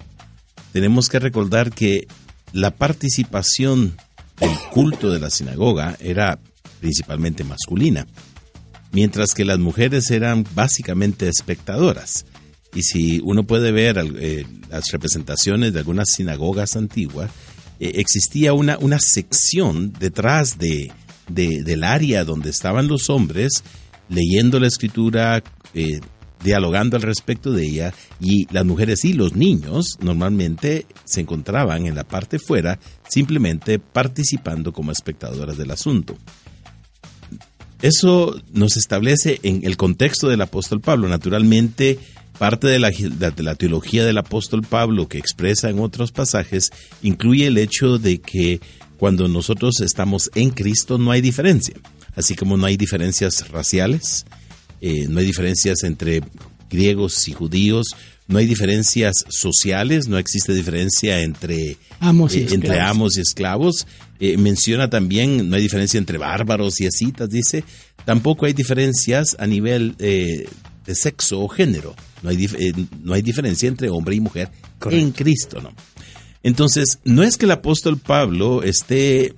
tenemos 0.72 1.08
que 1.08 1.18
recordar 1.18 1.72
que 1.72 2.06
la 2.52 2.70
participación 2.70 3.96
del 4.38 4.56
culto 4.70 5.10
de 5.10 5.18
la 5.18 5.30
sinagoga 5.30 5.96
era 5.98 6.38
principalmente 6.78 7.42
masculina, 7.42 8.06
mientras 8.92 9.34
que 9.34 9.44
las 9.44 9.58
mujeres 9.58 10.12
eran 10.12 10.46
básicamente 10.54 11.28
espectadoras. 11.28 12.26
Y 12.72 12.82
si 12.82 13.20
uno 13.24 13.42
puede 13.42 13.72
ver 13.72 13.98
eh, 14.20 14.46
las 14.70 14.92
representaciones 14.92 15.72
de 15.72 15.80
algunas 15.80 16.10
sinagogas 16.14 16.76
antiguas, 16.76 17.28
eh, 17.80 17.94
existía 17.96 18.52
una, 18.52 18.78
una 18.78 19.00
sección 19.00 19.92
detrás 19.98 20.58
de, 20.58 20.92
del 21.28 21.84
área 21.84 22.24
donde 22.24 22.50
estaban 22.50 22.88
los 22.88 23.10
hombres 23.10 23.62
leyendo 24.08 24.58
la 24.58 24.66
escritura, 24.66 25.42
eh, 25.74 26.00
dialogando 26.42 26.96
al 26.96 27.02
respecto 27.02 27.52
de 27.52 27.66
ella, 27.66 27.94
y 28.20 28.46
las 28.52 28.64
mujeres 28.64 29.04
y 29.04 29.12
los 29.12 29.34
niños 29.34 29.98
normalmente 30.00 30.86
se 31.04 31.20
encontraban 31.20 31.86
en 31.86 31.94
la 31.94 32.04
parte 32.04 32.38
fuera, 32.38 32.78
simplemente 33.08 33.78
participando 33.78 34.72
como 34.72 34.92
espectadoras 34.92 35.58
del 35.58 35.70
asunto. 35.70 36.16
Eso 37.82 38.40
nos 38.52 38.76
establece 38.76 39.38
en 39.42 39.60
el 39.64 39.76
contexto 39.76 40.28
del 40.28 40.42
apóstol 40.42 40.80
Pablo. 40.80 41.08
Naturalmente, 41.08 41.98
parte 42.38 42.66
de 42.66 42.80
la, 42.80 42.90
de 42.90 43.42
la, 43.42 43.54
teología 43.54 44.04
del 44.04 44.18
apóstol 44.18 44.62
Pablo 44.62 45.08
que 45.08 45.18
expresa 45.18 45.70
en 45.70 45.78
otros 45.78 46.10
pasajes 46.10 46.70
incluye 47.02 47.46
el 47.46 47.58
hecho 47.58 47.98
de 47.98 48.20
que 48.20 48.60
cuando 48.98 49.28
nosotros 49.28 49.80
estamos 49.80 50.30
en 50.34 50.50
Cristo 50.50 50.98
no 50.98 51.12
hay 51.12 51.20
diferencia. 51.20 51.76
Así 52.14 52.34
como 52.34 52.56
no 52.56 52.66
hay 52.66 52.76
diferencias 52.76 53.48
raciales, 53.48 54.26
eh, 54.80 55.06
no 55.08 55.20
hay 55.20 55.26
diferencias 55.26 55.84
entre 55.84 56.22
griegos 56.68 57.28
y 57.28 57.32
judíos, 57.32 57.86
no 58.26 58.38
hay 58.38 58.46
diferencias 58.46 59.24
sociales, 59.28 60.08
no 60.08 60.18
existe 60.18 60.52
diferencia 60.52 61.20
entre 61.22 61.76
amos 62.00 62.34
y, 62.34 62.40
eh, 62.40 62.48
entre 62.50 62.80
amos 62.80 63.16
y 63.16 63.20
esclavos. 63.20 63.86
Eh, 64.18 64.36
menciona 64.36 64.90
también, 64.90 65.48
no 65.48 65.56
hay 65.56 65.62
diferencia 65.62 65.96
entre 65.96 66.18
bárbaros 66.18 66.80
y 66.80 66.86
ascitas, 66.86 67.30
dice. 67.30 67.62
Tampoco 68.04 68.46
hay 68.46 68.52
diferencias 68.52 69.36
a 69.38 69.46
nivel 69.46 69.96
de 69.96 70.48
sexo 70.94 71.40
o 71.40 71.48
género. 71.48 71.94
No 72.22 72.30
hay, 72.30 72.48
no 73.02 73.14
hay 73.14 73.22
diferencia 73.22 73.68
entre 73.68 73.90
hombre 73.90 74.16
y 74.16 74.20
mujer 74.20 74.50
en 74.90 75.12
Cristo, 75.12 75.60
¿no? 75.60 75.72
Entonces, 76.42 76.98
no 77.04 77.22
es 77.22 77.36
que 77.36 77.46
el 77.46 77.52
apóstol 77.52 77.98
Pablo 77.98 78.62
esté 78.62 79.34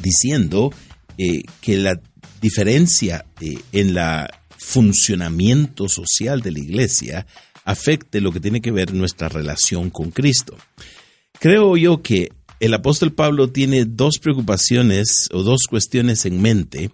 diciendo 0.00 0.72
eh, 1.18 1.42
que 1.60 1.76
la 1.76 2.00
diferencia 2.40 3.26
eh, 3.40 3.58
en 3.72 3.96
el 3.96 4.26
funcionamiento 4.56 5.88
social 5.88 6.40
de 6.40 6.52
la 6.52 6.58
iglesia 6.60 7.26
afecte 7.64 8.20
lo 8.20 8.32
que 8.32 8.40
tiene 8.40 8.60
que 8.60 8.70
ver 8.70 8.94
nuestra 8.94 9.28
relación 9.28 9.90
con 9.90 10.10
Cristo. 10.10 10.56
Creo 11.38 11.76
yo 11.76 12.02
que 12.02 12.30
el 12.60 12.74
apóstol 12.74 13.12
Pablo 13.12 13.50
tiene 13.50 13.86
dos 13.86 14.18
preocupaciones 14.18 15.28
o 15.32 15.42
dos 15.42 15.62
cuestiones 15.68 16.26
en 16.26 16.42
mente 16.42 16.90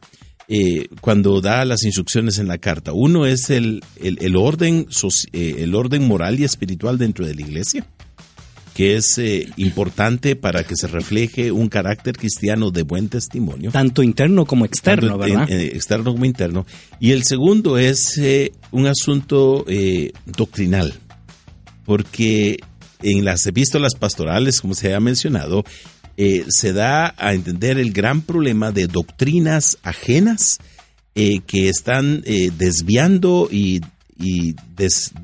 eh, 0.48 0.86
cuando 1.00 1.40
da 1.40 1.64
las 1.64 1.82
instrucciones 1.82 2.38
en 2.38 2.46
la 2.46 2.58
carta. 2.58 2.92
Uno 2.92 3.26
es 3.26 3.50
el, 3.50 3.82
el, 4.00 4.36
orden, 4.36 4.86
eh, 5.32 5.56
el 5.58 5.74
orden 5.74 6.06
moral 6.06 6.38
y 6.38 6.44
espiritual 6.44 6.98
dentro 6.98 7.26
de 7.26 7.34
la 7.34 7.40
iglesia, 7.40 7.84
que 8.76 8.96
es 8.96 9.16
eh, 9.18 9.48
importante 9.56 10.36
para 10.36 10.64
que 10.64 10.76
se 10.76 10.86
refleje 10.86 11.50
un 11.50 11.68
carácter 11.68 12.16
cristiano 12.16 12.70
de 12.70 12.82
buen 12.82 13.08
testimonio. 13.08 13.70
Tanto 13.70 14.02
interno 14.02 14.44
como 14.44 14.64
externo, 14.64 15.16
¿verdad? 15.16 15.50
externo 15.50 16.12
como 16.12 16.26
interno. 16.26 16.66
Y 17.00 17.12
el 17.12 17.24
segundo 17.24 17.78
es 17.78 18.20
un 18.70 18.86
asunto 18.86 19.64
doctrinal, 20.26 20.94
porque 21.84 22.58
en 23.02 23.24
las 23.24 23.46
epístolas 23.46 23.94
pastorales, 23.94 24.60
como 24.60 24.74
se 24.74 24.94
ha 24.94 25.00
mencionado, 25.00 25.64
eh, 26.16 26.46
se 26.48 26.72
da 26.72 27.14
a 27.18 27.34
entender 27.34 27.78
el 27.78 27.92
gran 27.92 28.22
problema 28.22 28.72
de 28.72 28.86
doctrinas 28.86 29.76
ajenas 29.82 30.58
eh, 31.14 31.40
que 31.46 31.68
están 31.68 32.22
eh, 32.24 32.50
desviando 32.56 33.48
y, 33.50 33.82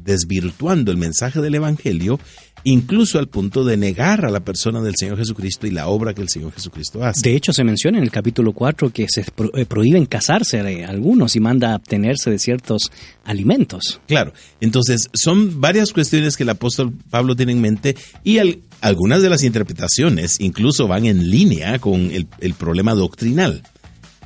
desvirtuando 0.04 0.90
el 0.90 0.98
mensaje 0.98 1.40
del 1.40 1.54
Evangelio 1.54 2.20
incluso 2.64 3.18
al 3.18 3.28
punto 3.28 3.64
de 3.64 3.76
negar 3.76 4.24
a 4.24 4.30
la 4.30 4.40
persona 4.40 4.80
del 4.80 4.94
Señor 4.96 5.18
Jesucristo 5.18 5.66
y 5.66 5.70
la 5.70 5.88
obra 5.88 6.14
que 6.14 6.22
el 6.22 6.28
Señor 6.28 6.52
Jesucristo 6.52 7.04
hace. 7.04 7.28
De 7.28 7.36
hecho, 7.36 7.52
se 7.52 7.64
menciona 7.64 7.98
en 7.98 8.04
el 8.04 8.10
capítulo 8.10 8.52
4 8.52 8.90
que 8.90 9.06
se 9.08 9.22
eh, 9.22 9.66
prohíben 9.66 10.06
casarse 10.06 10.62
de 10.62 10.84
algunos 10.84 11.36
y 11.36 11.40
manda 11.40 11.74
abstenerse 11.74 12.30
de 12.30 12.38
ciertos 12.38 12.90
alimentos. 13.24 14.00
Claro, 14.06 14.32
entonces 14.60 15.08
son 15.12 15.60
varias 15.60 15.92
cuestiones 15.92 16.36
que 16.36 16.42
el 16.44 16.50
apóstol 16.50 16.92
Pablo 17.10 17.34
tiene 17.36 17.52
en 17.52 17.60
mente 17.60 17.96
y 18.24 18.38
algunas 18.80 19.22
de 19.22 19.30
las 19.30 19.42
interpretaciones 19.42 20.40
incluso 20.40 20.86
van 20.88 21.06
en 21.06 21.30
línea 21.30 21.78
con 21.78 22.10
el, 22.10 22.54
problema 22.54 22.94
doctrinal, 22.94 23.62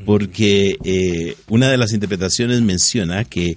porque 0.05 0.77
eh, 0.85 1.37
una 1.49 1.68
de 1.68 1.77
las 1.77 1.92
interpretaciones 1.92 2.61
menciona 2.61 3.25
que 3.25 3.57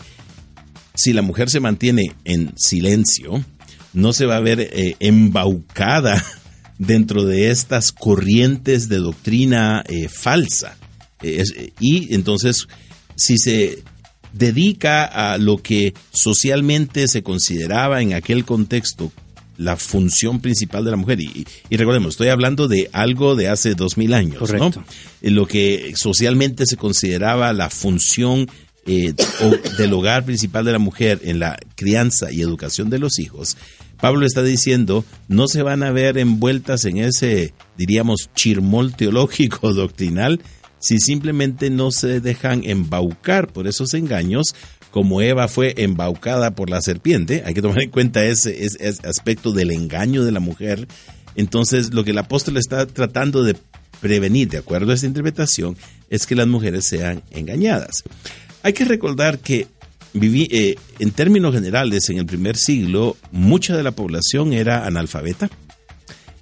si 0.95 1.13
la 1.13 1.21
mujer 1.21 1.49
se 1.49 1.59
mantiene 1.59 2.13
en 2.25 2.51
silencio, 2.57 3.43
no 3.93 4.13
se 4.13 4.25
va 4.25 4.37
a 4.37 4.41
ver 4.41 4.59
eh, 4.59 4.95
embaucada 4.99 6.23
dentro 6.77 7.25
de 7.25 7.51
estas 7.51 7.91
corrientes 7.91 8.89
de 8.89 8.97
doctrina 8.97 9.83
eh, 9.87 10.07
falsa. 10.07 10.77
Eh, 11.21 11.71
y 11.79 12.13
entonces, 12.13 12.67
si 13.15 13.37
se 13.37 13.83
dedica 14.33 15.05
a 15.05 15.37
lo 15.37 15.57
que 15.57 15.93
socialmente 16.11 17.07
se 17.07 17.23
consideraba 17.23 18.01
en 18.01 18.13
aquel 18.13 18.45
contexto 18.45 19.11
la 19.57 19.75
función 19.75 20.39
principal 20.39 20.85
de 20.85 20.91
la 20.91 20.97
mujer. 20.97 21.19
Y, 21.19 21.45
recordemos, 21.71 22.11
estoy 22.11 22.29
hablando 22.29 22.69
de 22.69 22.89
algo 22.93 23.35
de 23.35 23.49
hace 23.49 23.75
dos 23.75 23.97
mil 23.97 24.13
años, 24.13 24.53
¿no? 24.53 24.71
Lo 25.21 25.47
que 25.47 25.93
socialmente 25.95 26.65
se 26.65 26.77
consideraba 26.77 27.51
la 27.51 27.69
función 27.69 28.47
del 29.77 29.93
hogar 29.93 30.25
principal 30.25 30.65
de 30.65 30.71
la 30.71 30.79
mujer 30.79 31.19
en 31.23 31.39
la 31.39 31.57
crianza 31.75 32.31
y 32.31 32.41
educación 32.41 32.89
de 32.89 32.99
los 32.99 33.19
hijos, 33.19 33.57
Pablo 34.01 34.25
está 34.25 34.43
diciendo, 34.43 35.03
no 35.27 35.47
se 35.47 35.61
van 35.61 35.83
a 35.83 35.91
ver 35.91 36.17
envueltas 36.17 36.85
en 36.85 36.97
ese, 36.97 37.53
diríamos, 37.77 38.29
chirmol 38.33 38.95
teológico 38.95 39.73
doctrinal 39.73 40.41
si 40.79 40.97
simplemente 40.99 41.69
no 41.69 41.91
se 41.91 42.21
dejan 42.21 42.63
embaucar 42.63 43.51
por 43.51 43.67
esos 43.67 43.93
engaños, 43.93 44.55
como 44.91 45.21
Eva 45.21 45.47
fue 45.47 45.73
embaucada 45.77 46.55
por 46.55 46.69
la 46.69 46.81
serpiente. 46.81 47.43
Hay 47.45 47.53
que 47.53 47.61
tomar 47.61 47.81
en 47.81 47.91
cuenta 47.91 48.25
ese, 48.25 48.57
aspecto 49.03 49.51
del 49.51 49.71
engaño 49.71 50.23
de 50.23 50.31
la 50.31 50.39
mujer. 50.39 50.87
Entonces, 51.35 51.93
lo 51.93 52.03
que 52.03 52.11
el 52.11 52.17
apóstol 52.17 52.57
está 52.57 52.85
tratando 52.87 53.43
de 53.43 53.55
prevenir, 54.01 54.49
de 54.49 54.57
acuerdo 54.57 54.91
a 54.91 54.95
esta 54.95 55.07
interpretación, 55.07 55.77
es 56.09 56.25
que 56.25 56.35
las 56.35 56.47
mujeres 56.47 56.85
sean 56.87 57.23
engañadas. 57.31 58.03
Hay 58.63 58.73
que 58.73 58.85
recordar 58.85 59.39
que 59.39 59.67
eh, 60.13 60.75
en 60.99 61.11
términos 61.11 61.53
generales, 61.53 62.09
en 62.09 62.17
el 62.17 62.25
primer 62.25 62.57
siglo, 62.57 63.17
mucha 63.31 63.77
de 63.77 63.83
la 63.83 63.91
población 63.91 64.53
era 64.53 64.85
analfabeta 64.85 65.49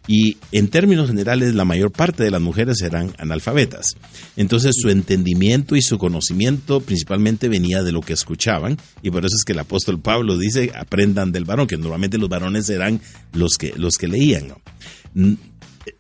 y 0.07 0.37
en 0.53 0.69
términos 0.69 1.09
generales 1.09 1.53
la 1.53 1.65
mayor 1.65 1.91
parte 1.91 2.23
de 2.23 2.31
las 2.31 2.41
mujeres 2.41 2.81
eran 2.81 3.13
analfabetas. 3.17 3.97
Entonces 4.37 4.75
su 4.79 4.89
entendimiento 4.89 5.75
y 5.75 5.81
su 5.81 5.97
conocimiento 5.97 6.79
principalmente 6.79 7.49
venía 7.49 7.83
de 7.83 7.91
lo 7.91 8.01
que 8.01 8.13
escuchaban 8.13 8.77
y 9.03 9.11
por 9.11 9.25
eso 9.25 9.35
es 9.35 9.43
que 9.43 9.51
el 9.51 9.59
apóstol 9.59 9.99
Pablo 9.99 10.37
dice 10.37 10.71
aprendan 10.75 11.31
del 11.31 11.45
varón, 11.45 11.67
que 11.67 11.77
normalmente 11.77 12.17
los 12.17 12.29
varones 12.29 12.69
eran 12.69 13.01
los 13.33 13.57
que, 13.57 13.73
los 13.75 13.97
que 13.97 14.07
leían. 14.07 14.53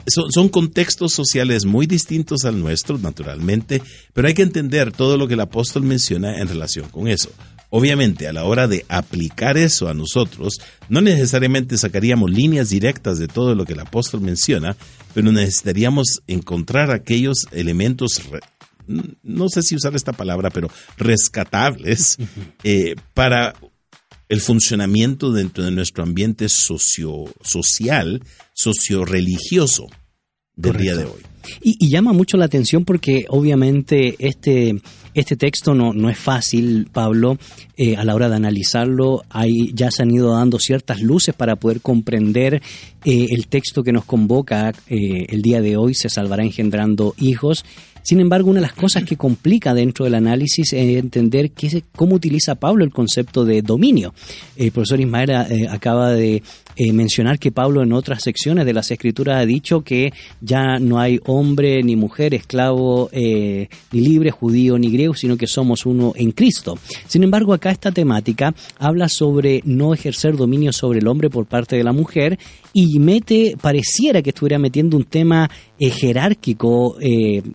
Son, 0.07 0.31
son, 0.31 0.49
contextos 0.49 1.13
sociales 1.13 1.65
muy 1.65 1.85
distintos 1.85 2.43
al 2.43 2.59
nuestro, 2.59 2.97
naturalmente, 2.97 3.81
pero 4.13 4.27
hay 4.27 4.33
que 4.33 4.41
entender 4.41 4.91
todo 4.91 5.17
lo 5.17 5.27
que 5.27 5.35
el 5.35 5.39
apóstol 5.39 5.83
menciona 5.83 6.39
en 6.39 6.47
relación 6.47 6.89
con 6.89 7.07
eso. 7.07 7.29
Obviamente, 7.69 8.27
a 8.27 8.33
la 8.33 8.45
hora 8.45 8.67
de 8.67 8.85
aplicar 8.87 9.57
eso 9.57 9.89
a 9.89 9.93
nosotros, 9.93 10.59
no 10.87 11.01
necesariamente 11.01 11.77
sacaríamos 11.77 12.31
líneas 12.31 12.69
directas 12.69 13.19
de 13.19 13.27
todo 13.27 13.55
lo 13.55 13.65
que 13.65 13.73
el 13.73 13.81
apóstol 13.81 14.21
menciona, 14.21 14.77
pero 15.13 15.31
necesitaríamos 15.31 16.21
encontrar 16.27 16.91
aquellos 16.91 17.45
elementos, 17.51 18.21
no 18.87 19.49
sé 19.49 19.61
si 19.63 19.75
usar 19.75 19.95
esta 19.95 20.13
palabra, 20.13 20.49
pero 20.49 20.69
rescatables 20.97 22.17
eh, 22.63 22.95
para 23.13 23.53
el 24.29 24.41
funcionamiento 24.41 25.31
dentro 25.31 25.63
de 25.63 25.71
nuestro 25.71 26.03
ambiente 26.03 26.47
socio, 26.49 27.25
social, 27.41 28.21
socio-religioso 28.53 29.87
del 30.55 30.77
día 30.77 30.95
de 30.95 31.05
hoy. 31.05 31.21
Y, 31.61 31.89
llama 31.89 32.13
mucho 32.13 32.37
la 32.37 32.45
atención 32.45 32.83
porque 32.83 33.25
obviamente 33.29 34.15
este, 34.19 34.81
este 35.21 35.35
texto 35.35 35.73
no, 35.73 35.93
no 35.93 36.09
es 36.09 36.17
fácil, 36.17 36.87
Pablo, 36.91 37.37
eh, 37.75 37.95
a 37.95 38.03
la 38.03 38.13
hora 38.13 38.29
de 38.29 38.35
analizarlo. 38.35 39.23
Hay, 39.29 39.71
ya 39.73 39.89
se 39.89 40.03
han 40.03 40.11
ido 40.11 40.31
dando 40.33 40.59
ciertas 40.59 41.01
luces 41.01 41.33
para 41.33 41.55
poder 41.55 41.81
comprender 41.81 42.61
eh, 43.03 43.27
el 43.31 43.47
texto 43.47 43.83
que 43.83 43.91
nos 43.91 44.05
convoca 44.05 44.73
eh, 44.87 45.25
el 45.29 45.41
día 45.41 45.61
de 45.61 45.75
hoy, 45.75 45.95
se 45.95 46.09
salvará 46.09 46.43
engendrando 46.43 47.15
hijos. 47.17 47.65
Sin 48.03 48.19
embargo, 48.19 48.49
una 48.49 48.61
de 48.61 48.67
las 48.67 48.73
cosas 48.73 49.03
que 49.03 49.17
complica 49.17 49.73
dentro 49.73 50.05
del 50.05 50.15
análisis 50.15 50.71
es 50.71 50.97
entender 50.97 51.51
qué, 51.51 51.83
cómo 51.95 52.15
utiliza 52.15 52.55
Pablo 52.55 52.85
el 52.85 52.91
concepto 52.91 53.43
de 53.43 53.61
dominio. 53.61 54.13
El 54.55 54.71
profesor 54.71 55.01
Ismael 55.01 55.31
acaba 55.69 56.11
de 56.11 56.41
eh, 56.79 56.93
mencionar 56.93 57.39
que 57.39 57.51
Pablo 57.51 57.81
en 57.81 57.91
otras 57.91 58.21
secciones 58.21 58.63
de 58.63 58.71
las 58.71 58.91
Escrituras 58.91 59.41
ha 59.41 59.47
dicho 59.47 59.81
que 59.81 60.13
ya 60.41 60.77
no 60.79 60.99
hay 60.99 61.19
hombre 61.25 61.81
ni 61.81 61.95
mujer, 61.95 62.35
esclavo 62.35 63.09
eh, 63.11 63.67
ni 63.91 64.01
libre, 64.01 64.29
judío 64.29 64.77
ni 64.77 64.91
griego, 64.91 65.15
sino 65.15 65.37
que 65.37 65.47
somos 65.47 65.87
uno 65.87 66.13
en 66.15 66.31
Cristo. 66.33 66.77
Sin 67.07 67.23
embargo, 67.23 67.53
acá 67.53 67.71
esta 67.71 67.91
temática 67.91 68.53
habla 68.77 69.09
sobre 69.09 69.61
no 69.65 69.95
ejercer 69.95 70.35
dominio 70.35 70.71
sobre 70.71 70.99
el 70.99 71.07
hombre 71.07 71.31
por 71.31 71.47
parte 71.47 71.75
de 71.75 71.83
la 71.83 71.93
mujer 71.93 72.37
y 72.73 72.99
mete, 72.99 73.55
pareciera 73.59 74.21
que 74.21 74.29
estuviera 74.29 74.59
metiendo 74.59 74.97
un 74.97 75.05
tema 75.05 75.49
eh, 75.79 75.89
jerárquico, 75.89 76.97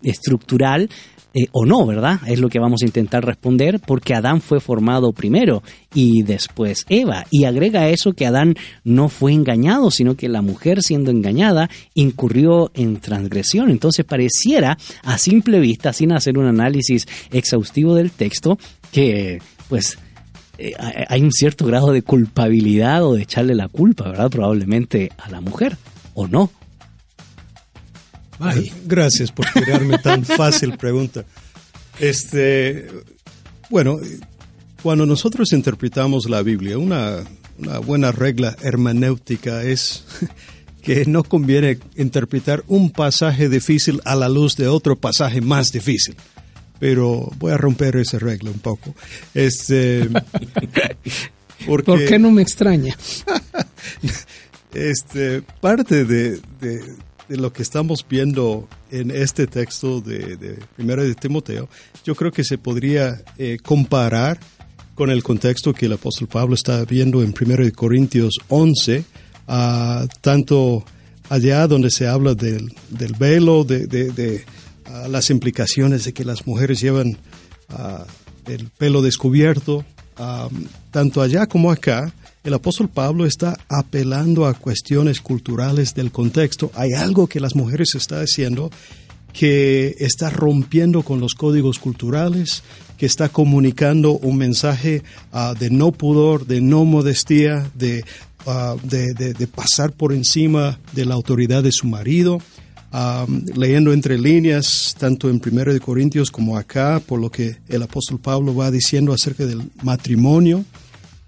estructural, 0.03 0.89
eh, 1.35 1.47
o 1.53 1.65
no, 1.65 1.87
¿verdad? 1.87 2.21
Es 2.27 2.41
lo 2.41 2.49
que 2.49 2.59
vamos 2.59 2.83
a 2.83 2.87
intentar 2.87 3.25
responder 3.25 3.81
porque 3.81 4.15
Adán 4.15 4.41
fue 4.41 4.61
formado 4.61 5.13
primero 5.13 5.63
y 5.95 6.23
después 6.23 6.85
Eva. 6.89 7.27
Y 7.31 7.45
agrega 7.45 7.89
eso 7.89 8.13
que 8.13 8.27
Adán 8.27 8.55
no 8.85 9.09
fue 9.09 9.33
engañado, 9.33 9.91
sino 9.91 10.15
que 10.15 10.29
la 10.29 10.43
mujer 10.43 10.83
siendo 10.83 11.11
engañada 11.11 11.71
incurrió 11.95 12.71
en 12.75 13.01
transgresión. 13.01 13.71
Entonces 13.71 14.05
pareciera 14.05 14.77
a 15.05 15.17
simple 15.17 15.59
vista, 15.59 15.93
sin 15.93 16.13
hacer 16.13 16.37
un 16.37 16.47
análisis 16.47 17.07
exhaustivo 17.31 17.95
del 17.95 18.11
texto, 18.11 18.59
que 18.91 19.41
pues 19.69 19.99
eh, 20.59 20.75
hay 21.09 21.23
un 21.23 21.33
cierto 21.33 21.65
grado 21.65 21.93
de 21.93 22.03
culpabilidad 22.03 23.05
o 23.05 23.15
de 23.15 23.23
echarle 23.23 23.55
la 23.55 23.69
culpa, 23.69 24.09
¿verdad? 24.09 24.31
Probablemente 24.31 25.11
a 25.17 25.31
la 25.31 25.41
mujer, 25.41 25.79
o 26.15 26.29
no. 26.29 26.51
Gracias 28.87 29.31
por 29.31 29.47
tirarme 29.53 29.99
tan 29.99 30.25
fácil 30.25 30.77
pregunta. 30.77 31.25
Este, 31.99 32.89
bueno, 33.71 33.99
cuando 34.83 35.07
nosotros 35.07 35.53
interpretamos 35.53 36.29
la 36.29 36.43
Biblia, 36.43 36.79
una, 36.79 37.19
una 37.59 37.79
buena 37.79 38.13
regla 38.13 38.57
hermenéutica 38.63 39.63
es 39.63 40.05
que 40.83 41.07
no 41.07 41.23
conviene 41.23 41.79
interpretar 41.97 42.65
un 42.67 42.91
pasaje 42.91 43.49
difícil 43.49 44.01
a 44.05 44.17
la 44.17 44.29
luz 44.29 44.57
de 44.57 44.69
otro 44.69 44.97
pasaje 44.97 45.41
más 45.41 45.71
difícil. 45.71 46.17
Pero 46.81 47.31
voy 47.39 47.53
a 47.53 47.57
romper 47.57 47.95
esa 47.97 48.19
regla 48.19 48.51
un 48.51 48.59
poco. 48.59 48.93
Este, 49.35 50.09
porque, 51.67 51.85
¿Por 51.85 52.05
qué 52.07 52.19
no 52.19 52.33
me 52.33 52.43
extraña? 52.43 52.97
este, 54.75 55.43
parte 55.61 56.05
de, 56.05 56.41
de 56.61 56.81
lo 57.29 57.53
que 57.53 57.63
estamos 57.63 58.05
viendo 58.09 58.69
en 58.91 59.11
este 59.11 59.47
texto 59.47 60.01
de, 60.01 60.37
de 60.37 60.59
Primera 60.77 61.03
de 61.03 61.15
Timoteo, 61.15 61.69
yo 62.05 62.15
creo 62.15 62.33
que 62.33 62.45
se 62.45 62.59
podría 62.59 63.23
eh, 63.39 63.59
comparar 63.63 64.39
con 64.95 65.11
el 65.11 65.23
contexto 65.23 65.73
que 65.73 65.87
el 65.87 65.95
apóstol 65.95 66.29
Pablo 66.29 66.55
está 66.55 66.85
viendo 66.85 67.23
en 67.23 67.33
Primero 67.33 67.65
de 67.65 67.73
Corintios 67.73 68.35
11, 68.49 69.05
tanto 70.21 70.85
allá 71.29 71.67
donde 71.67 71.91
se 71.91 72.07
habla 72.07 72.35
del, 72.35 72.75
del 72.91 73.13
velo, 73.15 73.65
de, 73.65 73.87
de, 73.87 74.45
las 75.09 75.31
implicaciones 75.31 76.05
de 76.05 76.13
que 76.13 76.25
las 76.25 76.47
mujeres 76.47 76.81
llevan 76.81 77.17
ah, 77.71 78.05
el 78.47 78.69
pelo 78.69 79.01
descubierto, 79.01 79.85
tanto 80.91 81.23
allá 81.23 81.47
como 81.47 81.71
acá, 81.71 82.13
el 82.45 82.55
apóstol 82.55 82.89
Pablo 82.89 83.25
está 83.25 83.59
apelando 83.69 84.47
a 84.47 84.55
cuestiones 84.55 85.21
culturales 85.21 85.95
del 85.95 86.11
contexto. 86.11 86.73
Hay 86.75 86.93
algo 86.93 87.29
que 87.29 87.41
las 87.41 87.55
mujeres 87.55 87.95
están 87.95 88.21
haciendo 88.21 88.71
que 89.33 89.97
está 89.99 90.31
rompiendo 90.31 91.03
con 91.03 91.21
los 91.21 91.35
códigos 91.35 91.79
culturales, 91.79 92.63
que 92.99 93.07
está 93.07 93.29
comunicando 93.31 94.13
un 94.13 94.37
mensaje 94.37 95.03
ah, 95.33 95.55
de 95.59 95.71
no 95.71 95.93
pudor, 95.93 96.47
de 96.47 96.61
no 96.61 96.85
modestia, 96.85 97.71
de, 97.75 98.05
de, 98.85 99.47
pasar 99.47 99.93
por 99.93 100.13
encima 100.13 100.79
de 100.93 101.07
la 101.07 101.15
autoridad 101.15 101.63
de 101.63 101.73
su 101.73 101.87
marido. 101.87 102.41
Leyendo 103.57 103.95
entre 103.95 104.19
líneas, 104.19 104.95
tanto 104.99 105.31
en 105.31 105.41
1 105.45 105.81
Corintios 105.81 106.31
como 106.31 106.59
acá, 106.59 107.01
por 107.01 107.19
lo 107.19 107.31
que 107.31 107.57
el 107.69 107.83
apóstol 107.83 108.21
Pablo 108.21 108.55
va 108.55 108.71
diciendo 108.71 109.15
acerca 109.15 109.47
del 109.47 109.63
matrimonio, 109.83 110.65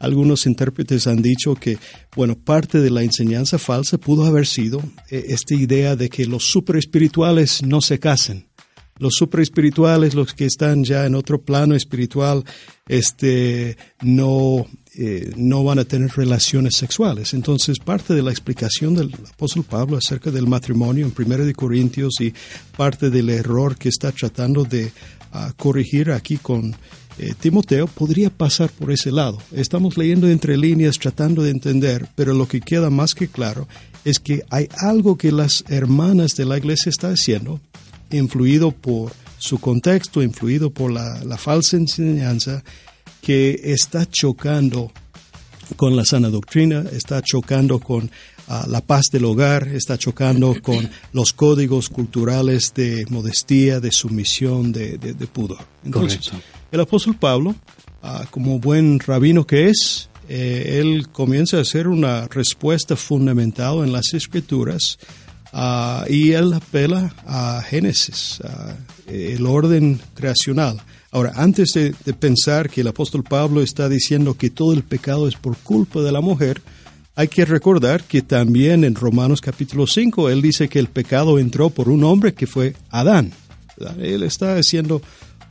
algunos 0.04 0.46
intérpretes 0.46 1.06
han 1.06 1.22
dicho 1.22 1.54
que, 1.54 1.78
bueno, 2.14 2.36
parte 2.36 2.80
de 2.80 2.90
la 2.90 3.02
enseñanza 3.02 3.58
falsa 3.58 3.98
pudo 3.98 4.24
haber 4.24 4.46
sido 4.46 4.82
eh, 5.10 5.26
esta 5.28 5.54
idea 5.54 5.96
de 5.96 6.08
que 6.08 6.26
los 6.26 6.44
superespirituales 6.44 7.62
no 7.62 7.80
se 7.80 7.98
casen. 7.98 8.46
Los 8.98 9.14
superespirituales, 9.14 10.14
los 10.14 10.34
que 10.34 10.44
están 10.44 10.84
ya 10.84 11.04
en 11.04 11.16
otro 11.16 11.42
plano 11.42 11.74
espiritual, 11.74 12.44
este, 12.86 13.76
no, 14.02 14.66
eh, 14.96 15.32
no 15.36 15.64
van 15.64 15.80
a 15.80 15.84
tener 15.84 16.10
relaciones 16.10 16.76
sexuales. 16.76 17.34
Entonces, 17.34 17.80
parte 17.80 18.14
de 18.14 18.22
la 18.22 18.30
explicación 18.30 18.94
del 18.94 19.12
apóstol 19.32 19.64
Pablo 19.64 19.96
acerca 19.96 20.30
del 20.30 20.46
matrimonio 20.46 21.06
en 21.06 21.12
1 21.16 21.44
de 21.44 21.54
Corintios 21.54 22.20
y 22.20 22.32
parte 22.76 23.10
del 23.10 23.30
error 23.30 23.76
que 23.76 23.88
está 23.88 24.12
tratando 24.12 24.62
de 24.62 24.92
ah, 25.32 25.52
corregir 25.56 26.12
aquí 26.12 26.36
con 26.36 26.76
eh, 27.18 27.34
Timoteo 27.38 27.86
podría 27.86 28.30
pasar 28.30 28.70
por 28.70 28.90
ese 28.90 29.12
lado. 29.12 29.38
Estamos 29.52 29.96
leyendo 29.96 30.28
entre 30.28 30.56
líneas 30.56 30.98
tratando 30.98 31.42
de 31.42 31.50
entender, 31.50 32.08
pero 32.16 32.34
lo 32.34 32.48
que 32.48 32.60
queda 32.60 32.90
más 32.90 33.14
que 33.14 33.28
claro 33.28 33.68
es 34.04 34.18
que 34.18 34.44
hay 34.50 34.68
algo 34.78 35.16
que 35.16 35.32
las 35.32 35.64
hermanas 35.68 36.34
de 36.36 36.44
la 36.44 36.58
iglesia 36.58 36.90
están 36.90 37.12
haciendo, 37.12 37.60
influido 38.10 38.72
por 38.72 39.12
su 39.38 39.58
contexto, 39.58 40.22
influido 40.22 40.70
por 40.70 40.90
la, 40.90 41.38
falsa 41.38 41.76
enseñanza, 41.76 42.64
que 43.20 43.60
está 43.64 44.06
chocando 44.06 44.90
con 45.76 45.96
la 45.96 46.04
sana 46.04 46.28
doctrina, 46.28 46.84
está 46.92 47.22
chocando 47.22 47.78
con 47.78 48.10
ah, 48.48 48.66
la 48.68 48.80
paz 48.80 49.04
del 49.12 49.24
hogar, 49.24 49.68
está 49.68 49.96
chocando 49.96 50.60
con 50.60 50.90
los 51.12 51.32
códigos 51.32 51.88
culturales 51.88 52.72
de 52.74 53.06
modestia, 53.08 53.80
de 53.80 53.92
sumisión, 53.92 54.72
de, 54.72 54.98
pudor. 55.32 55.64
Correcto. 55.90 56.32
El 56.74 56.80
apóstol 56.80 57.14
Pablo, 57.14 57.54
ah, 58.02 58.26
como 58.32 58.58
buen 58.58 58.98
rabino 58.98 59.46
que 59.46 59.68
es, 59.68 60.10
eh, 60.28 60.80
él 60.80 61.06
comienza 61.12 61.58
a 61.58 61.60
hacer 61.60 61.86
una 61.86 62.26
respuesta 62.26 62.96
fundamental 62.96 63.84
en 63.84 63.92
las 63.92 64.12
escrituras 64.12 64.98
ah, 65.52 66.04
y 66.10 66.32
él 66.32 66.52
apela 66.52 67.14
a 67.28 67.62
Génesis, 67.62 68.40
el 69.06 69.46
orden 69.46 70.00
creacional. 70.14 70.82
Ahora, 71.12 71.34
antes 71.36 71.74
de, 71.74 71.92
pensar 72.18 72.68
que 72.68 72.80
el 72.80 72.88
apóstol 72.88 73.22
Pablo 73.22 73.62
está 73.62 73.88
diciendo 73.88 74.36
que 74.36 74.50
todo 74.50 74.72
el 74.72 74.82
pecado 74.82 75.28
es 75.28 75.36
por 75.36 75.56
culpa 75.56 76.00
de 76.00 76.10
la 76.10 76.20
mujer, 76.20 76.60
hay 77.14 77.28
que 77.28 77.44
recordar 77.44 78.02
que 78.02 78.20
también 78.20 78.82
en 78.82 78.96
Romanos 78.96 79.40
capítulo 79.40 79.86
5 79.86 80.28
él 80.28 80.42
dice 80.42 80.68
que 80.68 80.80
el 80.80 80.88
pecado 80.88 81.38
entró 81.38 81.70
por 81.70 81.88
un 81.88 82.02
hombre 82.02 82.34
que 82.34 82.48
fue 82.48 82.74
Adán. 82.90 83.32
Él 84.00 84.24
está 84.24 84.56
haciendo 84.56 85.02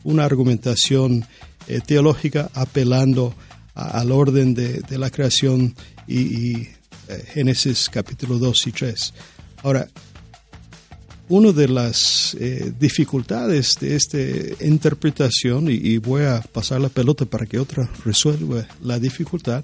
una 0.03 0.25
argumentación 0.25 1.25
eh, 1.67 1.79
teológica 1.85 2.49
apelando 2.53 3.33
al 3.73 4.11
orden 4.11 4.53
de, 4.53 4.97
la 4.97 5.09
creación 5.09 5.73
y, 6.07 6.57
eh, 6.57 6.69
Génesis 7.33 7.89
capítulo 7.89 8.37
2 8.37 8.67
y 8.67 8.71
3. 8.71 9.13
Ahora, 9.63 9.87
una 11.29 11.51
de 11.51 11.67
las 11.67 12.35
eh, 12.39 12.71
dificultades 12.79 13.77
de 13.79 13.95
esta 13.95 14.17
interpretación, 14.63 15.67
y, 15.69 15.97
voy 15.97 16.23
a 16.23 16.41
pasar 16.41 16.81
la 16.81 16.89
pelota 16.89 17.25
para 17.25 17.45
que 17.45 17.57
otra 17.57 17.89
resuelva 18.05 18.67
la 18.81 18.99
dificultad, 18.99 19.63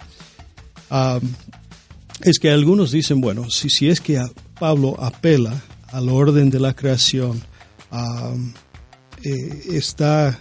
es 2.23 2.39
que 2.39 2.49
algunos 2.49 2.91
dicen, 2.91 3.21
bueno, 3.21 3.49
si, 3.51 3.69
si 3.69 3.89
es 3.89 4.01
que 4.01 4.19
Pablo 4.59 4.95
apela 4.99 5.61
al 5.91 6.09
orden 6.09 6.49
de 6.49 6.59
la 6.59 6.73
creación, 6.73 7.43
eh, 9.24 9.61
está 9.72 10.39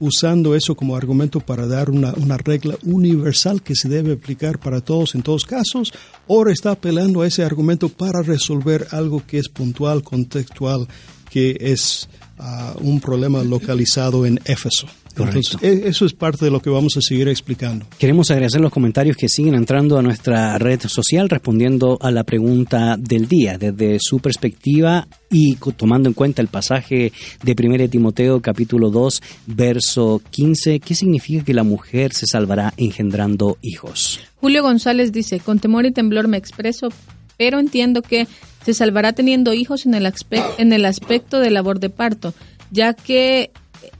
usando 0.00 0.54
eso 0.54 0.74
como 0.74 0.96
argumento 0.96 1.40
para 1.40 1.66
dar 1.66 1.90
una, 1.90 2.12
una, 2.14 2.36
regla 2.36 2.76
universal 2.82 3.62
que 3.62 3.74
se 3.74 3.88
debe 3.88 4.12
aplicar 4.12 4.58
para 4.58 4.80
todos 4.80 5.14
en 5.14 5.22
todos 5.22 5.44
casos, 5.44 5.92
o 6.26 6.46
está 6.48 6.72
apelando 6.72 7.22
a 7.22 7.26
ese 7.26 7.44
argumento 7.44 7.88
para 7.88 8.22
resolver 8.22 8.88
algo 8.90 9.24
que 9.26 9.38
es 9.38 9.48
puntual, 9.48 10.02
contextual, 10.02 10.88
que 11.30 11.56
es 11.60 12.08
ah, 12.38 12.74
un 12.80 13.00
problema 13.00 13.42
localizado 13.42 14.26
en 14.26 14.40
Éfeso. 14.44 14.86
Correcto. 15.14 15.58
E, 15.62 15.84
eso 15.86 16.04
es 16.04 16.12
parte 16.12 16.44
de 16.44 16.50
lo 16.50 16.60
que 16.60 16.70
vamos 16.70 16.96
a 16.96 17.00
seguir 17.00 17.28
explicando. 17.28 17.86
Queremos 17.98 18.30
agradecer 18.30 18.60
los 18.60 18.72
comentarios 18.72 19.16
que 19.16 19.28
siguen 19.28 19.54
entrando 19.54 19.96
a 19.96 20.02
nuestra 20.02 20.58
red 20.58 20.80
social 20.86 21.28
respondiendo 21.28 21.98
a 22.00 22.10
la 22.10 22.24
pregunta 22.24 22.96
del 22.98 23.28
día 23.28 23.56
desde 23.56 23.98
su 24.00 24.18
perspectiva 24.18 25.06
y 25.30 25.56
tomando 25.76 26.08
en 26.08 26.14
cuenta 26.14 26.42
el 26.42 26.48
pasaje 26.48 27.12
de 27.42 27.56
1 27.56 27.88
Timoteo 27.88 28.40
capítulo 28.40 28.90
2 28.90 29.22
verso 29.46 30.20
15, 30.30 30.80
¿qué 30.80 30.94
significa 30.94 31.44
que 31.44 31.54
la 31.54 31.62
mujer 31.62 32.12
se 32.12 32.26
salvará 32.26 32.74
engendrando 32.76 33.58
hijos? 33.62 34.20
Julio 34.40 34.62
González 34.62 35.12
dice, 35.12 35.40
con 35.40 35.58
temor 35.58 35.86
y 35.86 35.92
temblor 35.92 36.28
me 36.28 36.36
expreso, 36.36 36.88
pero 37.36 37.58
entiendo 37.58 38.02
que 38.02 38.26
se 38.64 38.74
salvará 38.74 39.12
teniendo 39.12 39.52
hijos 39.52 39.86
en 39.86 39.94
el, 39.94 40.10
en 40.58 40.72
el 40.72 40.84
aspecto 40.84 41.40
de 41.40 41.50
labor 41.50 41.80
de 41.80 41.90
parto, 41.90 42.34
ya 42.70 42.94
que 42.94 43.50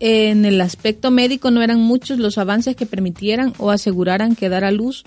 en 0.01 0.45
el 0.45 0.61
aspecto 0.61 1.11
médico 1.11 1.51
no 1.51 1.63
eran 1.63 1.81
muchos 1.81 2.19
los 2.19 2.39
avances 2.39 2.75
que 2.77 2.87
permitieran 2.87 3.53
o 3.59 3.71
aseguraran 3.71 4.35
que 4.35 4.49
dar 4.49 4.65
a 4.65 4.71
luz 4.71 5.05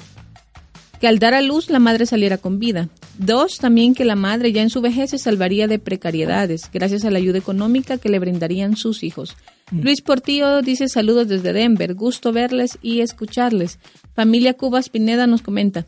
que 1.00 1.08
al 1.08 1.20
dar 1.20 1.34
a 1.34 1.42
luz 1.42 1.70
la 1.70 1.80
madre 1.80 2.06
saliera 2.06 2.38
con 2.38 2.60
vida. 2.60 2.90
Dos, 3.18 3.58
también 3.58 3.94
que 3.94 4.06
la 4.06 4.16
madre 4.16 4.52
ya 4.52 4.62
en 4.62 4.70
su 4.70 4.82
vejez 4.82 5.12
se 5.12 5.18
salvaría 5.18 5.68
de 5.68 5.80
precariedades 5.80 6.70
gracias 6.72 7.06
a 7.06 7.12
la 7.12 7.20
ayuda 7.20 7.38
económica 7.38 7.98
que 7.98 8.10
le 8.10 8.20
brindarían 8.20 8.76
sus 8.76 9.04
hijos. 9.04 9.36
Mm. 9.72 9.82
Luis 9.82 10.02
Portillo 10.02 10.62
dice 10.62 10.88
saludos 10.88 11.28
desde 11.28 11.54
Denver, 11.54 11.94
gusto 11.94 12.32
verles 12.32 12.78
y 12.82 13.02
escucharles. 13.02 13.80
Familia 14.16 14.54
Cubas 14.54 14.90
Pineda 14.90 15.28
nos 15.28 15.42
comenta, 15.42 15.86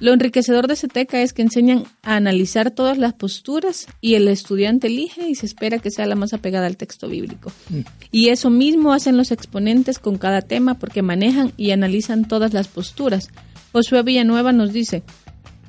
lo 0.00 0.14
enriquecedor 0.14 0.66
de 0.66 0.76
CETECA 0.76 1.20
es 1.20 1.34
que 1.34 1.42
enseñan 1.42 1.84
a 2.02 2.16
analizar 2.16 2.70
todas 2.70 2.96
las 2.96 3.12
posturas 3.12 3.86
y 4.00 4.14
el 4.14 4.26
estudiante 4.28 4.86
elige 4.86 5.28
y 5.28 5.34
se 5.34 5.44
espera 5.44 5.78
que 5.78 5.90
sea 5.90 6.06
la 6.06 6.14
más 6.14 6.32
apegada 6.32 6.66
al 6.66 6.78
texto 6.78 7.06
bíblico. 7.06 7.52
Mm. 7.68 7.80
Y 8.10 8.30
eso 8.30 8.48
mismo 8.48 8.94
hacen 8.94 9.18
los 9.18 9.30
exponentes 9.30 9.98
con 9.98 10.16
cada 10.16 10.40
tema 10.40 10.78
porque 10.78 11.02
manejan 11.02 11.52
y 11.58 11.70
analizan 11.70 12.26
todas 12.26 12.54
las 12.54 12.66
posturas. 12.66 13.28
Josué 13.72 14.02
Villanueva 14.02 14.52
nos 14.52 14.72
dice, 14.72 15.02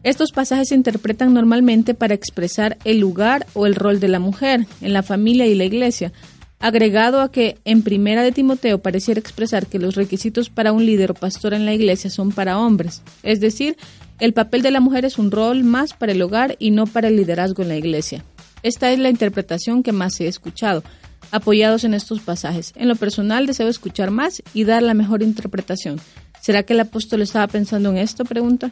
estos 0.03 0.31
pasajes 0.31 0.69
se 0.69 0.75
interpretan 0.75 1.33
normalmente 1.33 1.93
para 1.93 2.15
expresar 2.15 2.77
el 2.85 2.99
lugar 2.99 3.45
o 3.53 3.67
el 3.67 3.75
rol 3.75 3.99
de 3.99 4.07
la 4.07 4.19
mujer 4.19 4.65
en 4.79 4.93
la 4.93 5.03
familia 5.03 5.45
y 5.45 5.55
la 5.55 5.65
iglesia, 5.65 6.13
agregado 6.61 7.21
a 7.21 7.31
que 7.31 7.57
en 7.65 7.81
Primera 7.81 8.23
de 8.23 8.31
Timoteo 8.31 8.81
pareciera 8.81 9.19
expresar 9.19 9.67
que 9.67 9.79
los 9.79 9.95
requisitos 9.95 10.49
para 10.49 10.71
un 10.71 10.85
líder 10.85 11.11
o 11.11 11.15
pastor 11.15 11.53
en 11.53 11.65
la 11.65 11.73
iglesia 11.73 12.09
son 12.09 12.31
para 12.31 12.57
hombres, 12.57 13.01
es 13.23 13.39
decir, 13.41 13.77
el 14.21 14.33
papel 14.33 14.61
de 14.61 14.69
la 14.69 14.79
mujer 14.79 15.03
es 15.03 15.17
un 15.17 15.31
rol 15.31 15.63
más 15.63 15.93
para 15.93 16.11
el 16.11 16.21
hogar 16.21 16.55
y 16.59 16.69
no 16.69 16.85
para 16.85 17.07
el 17.07 17.15
liderazgo 17.15 17.63
en 17.63 17.69
la 17.69 17.75
iglesia. 17.75 18.23
Esta 18.61 18.91
es 18.91 18.99
la 18.99 19.09
interpretación 19.09 19.81
que 19.81 19.93
más 19.93 20.21
he 20.21 20.27
escuchado, 20.27 20.83
apoyados 21.31 21.85
en 21.85 21.95
estos 21.95 22.19
pasajes. 22.19 22.71
En 22.75 22.87
lo 22.87 22.95
personal 22.95 23.47
deseo 23.47 23.67
escuchar 23.67 24.11
más 24.11 24.43
y 24.53 24.63
dar 24.63 24.83
la 24.83 24.93
mejor 24.93 25.23
interpretación. 25.23 25.99
¿Será 26.39 26.61
que 26.61 26.73
el 26.73 26.81
apóstol 26.81 27.23
estaba 27.23 27.47
pensando 27.47 27.89
en 27.89 27.97
esto? 27.97 28.23
Pregunta. 28.23 28.69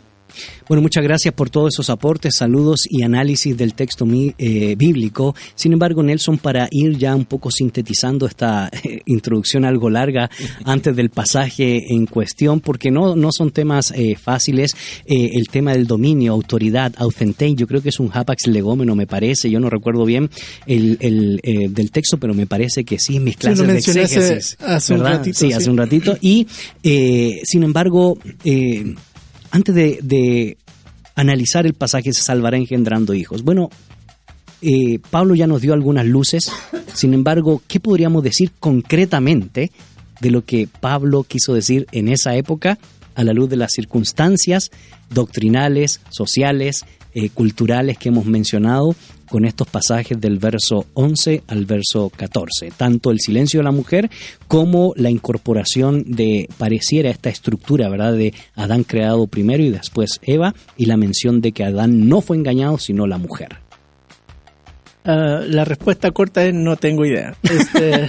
Bueno, 0.67 0.81
muchas 0.81 1.03
gracias 1.03 1.33
por 1.33 1.49
todos 1.49 1.73
esos 1.73 1.89
aportes, 1.89 2.35
saludos 2.37 2.81
y 2.87 3.01
análisis 3.01 3.57
del 3.57 3.73
texto 3.73 4.05
eh, 4.37 4.75
bíblico. 4.77 5.35
Sin 5.55 5.73
embargo, 5.73 6.03
Nelson, 6.03 6.37
para 6.37 6.67
ir 6.71 6.97
ya 6.97 7.15
un 7.15 7.25
poco 7.25 7.49
sintetizando 7.49 8.27
esta 8.27 8.69
eh, 8.83 9.01
introducción 9.05 9.65
algo 9.65 9.89
larga 9.89 10.29
antes 10.65 10.95
del 10.95 11.09
pasaje 11.09 11.93
en 11.93 12.05
cuestión, 12.05 12.59
porque 12.59 12.91
no, 12.91 13.15
no 13.15 13.29
son 13.31 13.51
temas 13.51 13.91
eh, 13.95 14.15
fáciles, 14.15 14.75
el 15.05 15.47
tema 15.49 15.71
del 15.71 15.87
dominio, 15.87 16.33
autoridad, 16.33 16.93
authentei, 16.97 17.55
yo 17.55 17.65
creo 17.65 17.81
que 17.81 17.89
es 17.89 17.99
un 17.99 18.11
hapax 18.13 18.47
legómeno, 18.47 18.95
me 18.95 19.07
parece, 19.07 19.49
yo 19.49 19.59
no 19.59 19.69
recuerdo 19.69 20.05
bien 20.05 20.29
el, 20.67 20.97
del 20.99 21.91
texto, 21.91 22.17
pero 22.17 22.33
me 22.33 22.45
parece 22.45 22.83
que 22.83 22.99
sí, 22.99 23.19
mis 23.19 23.37
clases 23.37 23.65
de 23.65 23.77
exégesis. 23.77 24.57
Hace 24.59 24.93
un 24.93 25.01
ratito. 25.01 25.39
Sí, 25.39 25.51
hace 25.51 25.69
un 25.69 25.77
ratito. 25.77 26.17
Y, 26.21 26.47
sin 27.43 27.63
embargo, 27.63 28.17
antes 29.51 29.75
de, 29.75 30.57
analizar 31.15 31.65
el 31.65 31.73
pasaje 31.73 32.13
se 32.13 32.21
salvará 32.21 32.57
engendrando 32.57 33.13
hijos. 33.13 33.43
Bueno, 33.43 33.69
eh, 34.61 34.99
Pablo 35.09 35.35
ya 35.35 35.47
nos 35.47 35.61
dio 35.61 35.73
algunas 35.73 36.05
luces, 36.05 36.49
sin 36.93 37.13
embargo, 37.13 37.61
¿qué 37.67 37.79
podríamos 37.79 38.23
decir 38.23 38.51
concretamente 38.59 39.71
de 40.21 40.31
lo 40.31 40.45
que 40.45 40.67
Pablo 40.79 41.23
quiso 41.23 41.53
decir 41.53 41.87
en 41.91 42.07
esa 42.07 42.35
época 42.35 42.77
a 43.15 43.23
la 43.23 43.33
luz 43.33 43.49
de 43.49 43.57
las 43.57 43.73
circunstancias 43.73 44.71
doctrinales, 45.09 46.01
sociales, 46.09 46.85
eh, 47.13 47.29
culturales 47.29 47.97
que 47.97 48.09
hemos 48.09 48.25
mencionado 48.25 48.95
con 49.29 49.45
estos 49.45 49.67
pasajes 49.67 50.19
del 50.19 50.39
verso 50.39 50.87
11 50.93 51.43
al 51.47 51.65
verso 51.65 52.11
14. 52.15 52.71
Tanto 52.75 53.11
el 53.11 53.19
silencio 53.19 53.59
de 53.59 53.63
la 53.63 53.71
mujer 53.71 54.09
como 54.47 54.93
la 54.95 55.09
incorporación 55.09 56.03
de, 56.07 56.49
pareciera 56.57 57.09
esta 57.09 57.29
estructura, 57.29 57.89
¿verdad?, 57.89 58.13
de 58.13 58.33
Adán 58.55 58.83
creado 58.83 59.27
primero 59.27 59.63
y 59.63 59.69
después 59.69 60.19
Eva, 60.23 60.55
y 60.77 60.85
la 60.85 60.97
mención 60.97 61.41
de 61.41 61.51
que 61.51 61.63
Adán 61.63 62.09
no 62.09 62.21
fue 62.21 62.37
engañado, 62.37 62.77
sino 62.77 63.05
la 63.07 63.17
mujer. 63.17 63.57
Ah, 65.05 65.41
la 65.47 65.65
respuesta 65.65 66.11
corta 66.11 66.45
es 66.45 66.53
no 66.53 66.75
tengo 66.75 67.05
idea. 67.05 67.35
Este, 67.43 68.07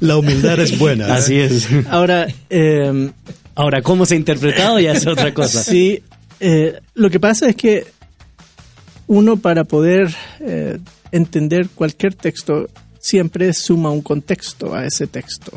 la 0.00 0.16
humildad 0.18 0.60
es 0.60 0.78
buena. 0.78 1.08
¿eh? 1.08 1.12
Así 1.12 1.40
es. 1.40 1.68
Ahora, 1.88 2.26
eh, 2.50 3.10
ahora 3.54 3.82
cómo 3.82 4.06
se 4.06 4.14
ha 4.14 4.16
interpretado 4.16 4.78
ya 4.78 4.92
es 4.92 5.06
otra 5.06 5.32
cosa. 5.32 5.62
Sí, 5.70 6.02
eh, 6.40 6.80
lo 6.94 7.10
que 7.10 7.20
pasa 7.20 7.48
es 7.48 7.56
que 7.56 7.86
uno 9.06 9.36
para 9.36 9.64
poder 9.64 10.14
eh, 10.40 10.78
entender 11.12 11.68
cualquier 11.74 12.14
texto 12.14 12.68
siempre 12.98 13.52
suma 13.52 13.90
un 13.90 14.00
contexto 14.00 14.74
a 14.74 14.86
ese 14.86 15.06
texto. 15.06 15.52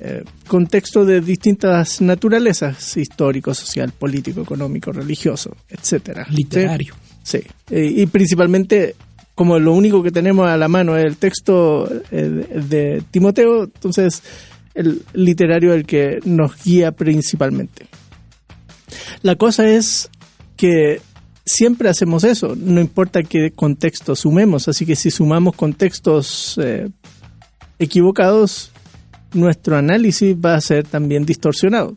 Eh, 0.00 0.24
contexto 0.48 1.04
de 1.04 1.20
distintas 1.20 2.00
naturalezas, 2.00 2.96
histórico, 2.96 3.54
social, 3.54 3.92
político, 3.92 4.42
económico, 4.42 4.92
religioso, 4.92 5.56
etcétera. 5.68 6.26
Literario. 6.30 6.94
Sí, 7.22 7.40
y 7.70 8.04
principalmente 8.06 8.96
como 9.36 9.58
lo 9.60 9.72
único 9.72 10.02
que 10.02 10.10
tenemos 10.10 10.48
a 10.48 10.56
la 10.56 10.66
mano 10.66 10.96
es 10.96 11.04
el 11.04 11.16
texto 11.18 11.86
de 12.10 13.02
Timoteo, 13.12 13.64
entonces 13.64 14.22
el 14.74 15.02
literario 15.12 15.70
es 15.72 15.76
el 15.76 15.86
que 15.86 16.18
nos 16.24 16.62
guía 16.64 16.92
principalmente. 16.92 17.86
La 19.22 19.36
cosa 19.36 19.68
es 19.68 20.10
que 20.56 21.00
siempre 21.44 21.88
hacemos 21.88 22.24
eso, 22.24 22.54
no 22.56 22.80
importa 22.80 23.22
qué 23.22 23.52
contexto 23.52 24.14
sumemos, 24.16 24.68
así 24.68 24.86
que 24.86 24.96
si 24.96 25.10
sumamos 25.10 25.56
contextos 25.56 26.58
eh, 26.62 26.88
equivocados, 27.78 28.70
nuestro 29.32 29.76
análisis 29.76 30.36
va 30.36 30.54
a 30.54 30.60
ser 30.60 30.86
también 30.86 31.24
distorsionado. 31.24 31.96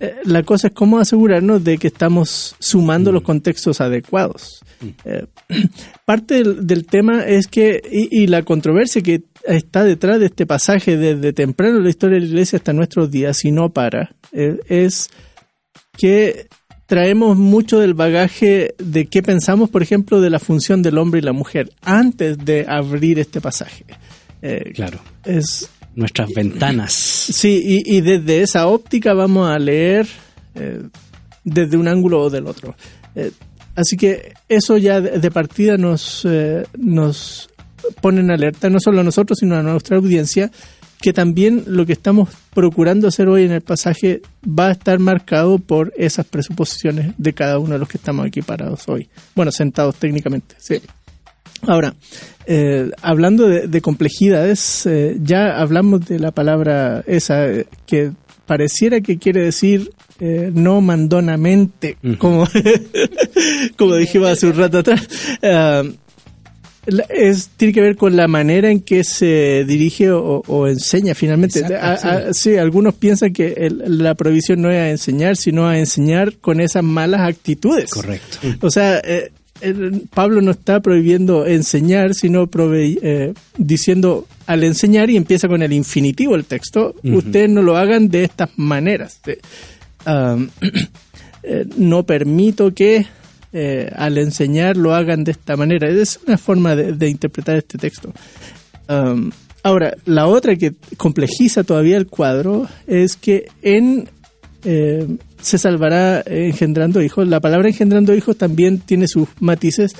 Eh, 0.00 0.14
la 0.24 0.42
cosa 0.42 0.68
es 0.68 0.74
cómo 0.74 0.98
asegurarnos 0.98 1.64
de 1.64 1.78
que 1.78 1.86
estamos 1.86 2.56
sumando 2.58 3.12
los 3.12 3.22
mm. 3.22 3.26
contextos 3.26 3.80
adecuados. 3.80 4.62
Mm. 4.80 4.88
Eh, 5.04 5.26
parte 6.04 6.42
del, 6.44 6.86
tema 6.86 7.24
es 7.26 7.46
que, 7.46 7.80
y, 7.90 8.26
la 8.26 8.42
controversia 8.42 9.02
que 9.02 9.22
está 9.44 9.84
detrás 9.84 10.20
de 10.20 10.26
este 10.26 10.46
pasaje 10.46 10.96
desde 10.96 11.32
temprano 11.32 11.78
en 11.78 11.84
la 11.84 11.90
historia 11.90 12.16
de 12.16 12.22
la 12.22 12.28
iglesia 12.28 12.58
hasta 12.58 12.72
nuestros 12.72 13.10
días, 13.10 13.44
y 13.44 13.50
no 13.50 13.70
para, 13.70 14.14
es 14.32 15.10
que 15.96 16.48
traemos 16.86 17.36
mucho 17.36 17.78
del 17.78 17.94
bagaje 17.94 18.74
de 18.78 19.06
qué 19.06 19.22
pensamos, 19.22 19.70
por 19.70 19.82
ejemplo, 19.82 20.20
de 20.20 20.30
la 20.30 20.38
función 20.38 20.82
del 20.82 20.98
hombre 20.98 21.20
y 21.20 21.22
la 21.22 21.32
mujer 21.32 21.72
antes 21.82 22.38
de 22.38 22.66
abrir 22.68 23.18
este 23.18 23.40
pasaje. 23.40 23.84
Eh, 24.42 24.72
claro. 24.74 24.98
Es 25.24 25.70
nuestras 25.94 26.30
ventanas. 26.34 26.92
Sí, 26.92 27.82
y, 27.86 28.00
desde 28.00 28.42
esa 28.42 28.66
óptica 28.66 29.14
vamos 29.14 29.48
a 29.48 29.58
leer 29.58 30.06
eh, 30.54 30.82
desde 31.44 31.76
un 31.76 31.88
ángulo 31.88 32.20
o 32.20 32.30
del 32.30 32.46
otro. 32.46 32.74
Eh, 33.14 33.30
así 33.76 33.96
que 33.96 34.34
eso 34.48 34.76
ya 34.76 35.00
de, 35.00 35.30
partida 35.30 35.76
nos, 35.76 36.26
nos 36.76 37.48
pone 38.00 38.20
en 38.20 38.30
alerta, 38.30 38.68
no 38.68 38.80
solo 38.80 39.00
a 39.00 39.04
nosotros, 39.04 39.38
sino 39.38 39.56
a 39.56 39.62
nuestra 39.62 39.96
audiencia, 39.96 40.50
que 41.04 41.12
también 41.12 41.64
lo 41.66 41.84
que 41.84 41.92
estamos 41.92 42.30
procurando 42.54 43.08
hacer 43.08 43.28
hoy 43.28 43.44
en 43.44 43.52
el 43.52 43.60
pasaje 43.60 44.22
va 44.42 44.68
a 44.68 44.70
estar 44.70 44.98
marcado 44.98 45.58
por 45.58 45.92
esas 45.98 46.24
presuposiciones 46.24 47.12
de 47.18 47.34
cada 47.34 47.58
uno 47.58 47.74
de 47.74 47.78
los 47.78 47.90
que 47.90 47.98
estamos 47.98 48.24
aquí 48.24 48.40
parados 48.40 48.88
hoy. 48.88 49.10
Bueno, 49.34 49.52
sentados 49.52 49.96
técnicamente, 49.96 50.54
sí. 50.58 50.80
Ahora, 51.66 51.94
eh, 52.46 52.90
hablando 53.02 53.46
de, 53.46 53.80
complejidades, 53.82 54.86
eh, 54.86 55.18
ya 55.20 55.60
hablamos 55.60 56.06
de 56.06 56.18
la 56.18 56.30
palabra 56.30 57.04
esa 57.06 57.50
eh, 57.50 57.66
que 57.84 58.12
pareciera 58.46 59.02
que 59.02 59.18
quiere 59.18 59.42
decir 59.42 59.90
no 60.54 60.80
mandonamente, 60.80 61.98
como, 62.16 62.48
como 63.76 63.96
dijimos 63.96 64.30
hace 64.30 64.46
un 64.46 64.56
rato 64.56 64.78
atrás. 64.78 65.06
Ah, 65.42 65.82
es, 67.08 67.48
tiene 67.56 67.72
que 67.72 67.80
ver 67.80 67.96
con 67.96 68.16
la 68.16 68.28
manera 68.28 68.70
en 68.70 68.80
que 68.80 69.04
se 69.04 69.64
dirige 69.66 70.10
o, 70.10 70.66
enseña 70.66 71.14
finalmente. 71.14 71.64
sí. 72.32 72.56
algunos 72.56 72.94
piensan 72.94 73.32
que 73.32 73.70
la 73.70 74.14
prohibición 74.14 74.62
no 74.62 74.70
es 74.70 74.78
a 74.78 74.90
enseñar, 74.90 75.36
sino 75.36 75.66
a 75.66 75.78
enseñar 75.78 76.34
con 76.36 76.60
esas 76.60 76.84
malas 76.84 77.22
actitudes. 77.22 77.90
Correcto. 77.90 78.38
O 78.60 78.70
sea, 78.70 79.00
eh, 79.04 79.30
Pablo 80.12 80.40
no 80.40 80.50
está 80.50 80.80
prohibiendo 80.80 81.46
enseñar, 81.46 82.14
sino 82.14 82.48
eh, 82.74 83.32
diciendo 83.56 84.26
al 84.46 84.64
enseñar 84.64 85.10
y 85.10 85.16
empieza 85.16 85.48
con 85.48 85.62
el 85.62 85.72
infinitivo 85.72 86.34
el 86.34 86.44
texto, 86.44 86.94
ustedes 87.02 87.48
no 87.48 87.62
lo 87.62 87.76
hagan 87.76 88.08
de 88.08 88.24
estas 88.24 88.50
maneras. 88.56 89.20
Eh, 91.46 91.66
no 91.76 92.06
permito 92.06 92.72
que 92.72 93.04
eh, 93.56 93.88
al 93.94 94.18
enseñar 94.18 94.76
lo 94.76 94.96
hagan 94.96 95.22
de 95.22 95.30
esta 95.30 95.56
manera. 95.56 95.88
Es 95.88 96.18
una 96.26 96.36
forma 96.36 96.74
de, 96.74 97.08
interpretar 97.08 97.54
este 97.54 97.78
texto. 97.78 98.12
Um, 98.88 99.30
ahora, 99.62 99.96
la 100.06 100.26
otra 100.26 100.56
que 100.56 100.74
complejiza 100.96 101.62
todavía 101.62 101.96
el 101.96 102.08
cuadro 102.08 102.66
es 102.88 103.14
que 103.14 103.46
en 103.62 104.08
eh, 104.64 105.06
se 105.40 105.58
salvará 105.58 106.24
engendrando 106.26 107.00
hijos. 107.00 107.28
La 107.28 107.38
palabra 107.38 107.68
engendrando 107.68 108.12
hijos 108.12 108.36
también 108.36 108.80
tiene 108.80 109.06
sus 109.06 109.28
matices. 109.38 109.92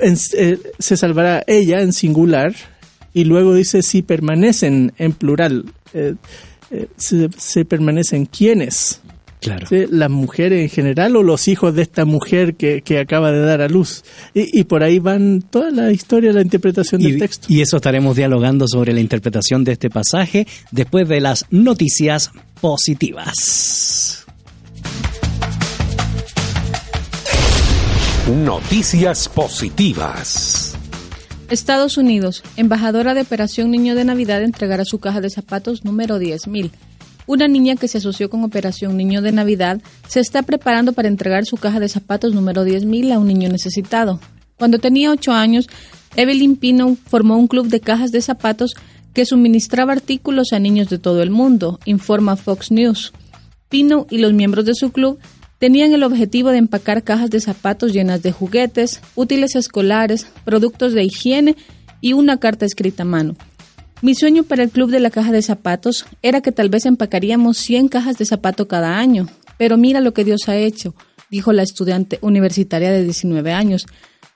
Eh, 0.00 0.58
se 0.78 0.96
salvará 0.96 1.42
ella 1.48 1.80
en 1.80 1.92
singular 1.92 2.54
y 3.12 3.24
luego 3.24 3.54
dice 3.54 3.82
si 3.82 4.02
permanecen 4.02 4.92
en 4.98 5.14
plural. 5.14 5.64
se, 6.96 7.28
se, 7.36 7.64
permanecen 7.64 8.26
quienes. 8.26 9.01
Claro. 9.42 9.66
Las 9.90 10.08
mujeres 10.08 10.62
en 10.62 10.68
general 10.68 11.16
o 11.16 11.24
los 11.24 11.48
hijos 11.48 11.74
de 11.74 11.82
esta 11.82 12.04
mujer 12.04 12.54
que, 12.54 12.98
acaba 13.00 13.32
de 13.32 13.40
dar 13.40 13.60
a 13.60 13.68
luz. 13.68 14.04
Y, 14.34 14.62
por 14.64 14.84
ahí 14.84 15.00
van 15.00 15.42
toda 15.42 15.72
la 15.72 15.90
historia, 15.90 16.32
la 16.32 16.42
interpretación 16.42 17.02
del 17.02 17.18
texto. 17.18 17.48
Y 17.50 17.60
eso 17.60 17.76
estaremos 17.76 18.14
dialogando 18.14 18.68
sobre 18.68 18.92
la 18.92 19.00
interpretación 19.00 19.64
de 19.64 19.72
este 19.72 19.90
pasaje 19.90 20.46
después 20.70 21.08
de 21.08 21.20
las 21.20 21.46
noticias 21.50 22.30
positivas. 22.60 24.24
Noticias 28.28 29.28
positivas. 29.28 30.76
Estados 31.50 31.98
Unidos, 31.98 32.44
embajadora 32.56 33.12
de 33.14 33.22
Operación 33.22 33.72
Niño 33.72 33.96
de 33.96 34.04
Navidad 34.04 34.44
entregará 34.44 34.84
su 34.84 35.00
caja 35.00 35.20
de 35.20 35.30
zapatos 35.30 35.84
número 35.84 36.20
10.000 36.20 36.70
una 37.26 37.48
niña 37.48 37.76
que 37.76 37.88
se 37.88 37.98
asoció 37.98 38.30
con 38.30 38.44
Operación 38.44 38.96
Niño 38.96 39.22
de 39.22 39.32
Navidad 39.32 39.80
se 40.08 40.20
está 40.20 40.42
preparando 40.42 40.92
para 40.92 41.08
entregar 41.08 41.44
su 41.44 41.56
caja 41.56 41.80
de 41.80 41.88
zapatos 41.88 42.34
número 42.34 42.64
10.000 42.64 43.12
a 43.12 43.18
un 43.18 43.28
niño 43.28 43.48
necesitado. 43.48 44.20
Cuando 44.58 44.78
tenía 44.78 45.10
8 45.10 45.32
años, 45.32 45.68
Evelyn 46.16 46.56
Pino 46.56 46.96
formó 47.06 47.36
un 47.36 47.48
club 47.48 47.68
de 47.68 47.80
cajas 47.80 48.12
de 48.12 48.20
zapatos 48.20 48.74
que 49.12 49.26
suministraba 49.26 49.92
artículos 49.92 50.52
a 50.52 50.58
niños 50.58 50.88
de 50.88 50.98
todo 50.98 51.22
el 51.22 51.30
mundo, 51.30 51.78
informa 51.84 52.36
Fox 52.36 52.70
News. 52.70 53.12
Pino 53.68 54.06
y 54.10 54.18
los 54.18 54.32
miembros 54.32 54.64
de 54.64 54.74
su 54.74 54.90
club 54.90 55.18
tenían 55.58 55.92
el 55.92 56.02
objetivo 56.02 56.50
de 56.50 56.58
empacar 56.58 57.02
cajas 57.02 57.30
de 57.30 57.40
zapatos 57.40 57.92
llenas 57.92 58.22
de 58.22 58.32
juguetes, 58.32 59.00
útiles 59.14 59.54
escolares, 59.54 60.26
productos 60.44 60.92
de 60.92 61.04
higiene 61.04 61.56
y 62.00 62.14
una 62.14 62.38
carta 62.38 62.66
escrita 62.66 63.04
a 63.04 63.06
mano. 63.06 63.36
Mi 64.02 64.16
sueño 64.16 64.42
para 64.42 64.64
el 64.64 64.70
club 64.70 64.90
de 64.90 64.98
la 64.98 65.10
caja 65.10 65.30
de 65.30 65.42
zapatos 65.42 66.06
era 66.22 66.40
que 66.40 66.50
tal 66.50 66.68
vez 66.68 66.86
empacaríamos 66.86 67.56
100 67.58 67.86
cajas 67.86 68.18
de 68.18 68.24
zapato 68.24 68.66
cada 68.66 68.98
año, 68.98 69.28
pero 69.58 69.76
mira 69.76 70.00
lo 70.00 70.12
que 70.12 70.24
Dios 70.24 70.48
ha 70.48 70.56
hecho, 70.56 70.96
dijo 71.30 71.52
la 71.52 71.62
estudiante 71.62 72.18
universitaria 72.20 72.90
de 72.90 73.04
19 73.04 73.52
años. 73.52 73.86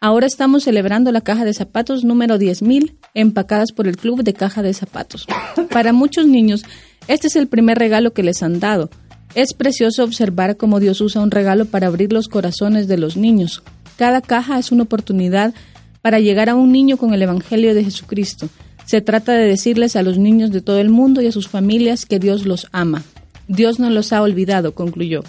Ahora 0.00 0.28
estamos 0.28 0.62
celebrando 0.62 1.10
la 1.10 1.20
caja 1.20 1.44
de 1.44 1.52
zapatos 1.52 2.04
número 2.04 2.38
10.000 2.38 2.94
empacadas 3.14 3.72
por 3.72 3.88
el 3.88 3.96
club 3.96 4.22
de 4.22 4.34
caja 4.34 4.62
de 4.62 4.72
zapatos. 4.72 5.26
Para 5.72 5.92
muchos 5.92 6.28
niños, 6.28 6.62
este 7.08 7.26
es 7.26 7.34
el 7.34 7.48
primer 7.48 7.76
regalo 7.76 8.12
que 8.12 8.22
les 8.22 8.44
han 8.44 8.60
dado. 8.60 8.88
Es 9.34 9.52
precioso 9.52 10.04
observar 10.04 10.56
cómo 10.56 10.78
Dios 10.78 11.00
usa 11.00 11.22
un 11.22 11.32
regalo 11.32 11.64
para 11.64 11.88
abrir 11.88 12.12
los 12.12 12.28
corazones 12.28 12.86
de 12.86 12.98
los 12.98 13.16
niños. 13.16 13.64
Cada 13.96 14.20
caja 14.20 14.60
es 14.60 14.70
una 14.70 14.84
oportunidad 14.84 15.54
para 16.02 16.20
llegar 16.20 16.50
a 16.50 16.54
un 16.54 16.70
niño 16.70 16.98
con 16.98 17.12
el 17.14 17.22
Evangelio 17.22 17.74
de 17.74 17.82
Jesucristo. 17.82 18.48
Se 18.86 19.00
trata 19.00 19.32
de 19.32 19.46
decirles 19.46 19.96
a 19.96 20.02
los 20.02 20.16
niños 20.16 20.52
de 20.52 20.62
todo 20.62 20.78
el 20.78 20.88
mundo 20.88 21.20
y 21.20 21.26
a 21.26 21.32
sus 21.32 21.48
familias 21.48 22.06
que 22.06 22.20
Dios 22.20 22.46
los 22.46 22.68
ama. 22.72 23.02
Dios 23.48 23.78
no 23.78 23.90
los 23.90 24.12
ha 24.12 24.22
olvidado, 24.22 24.74
concluyó. 24.74 25.24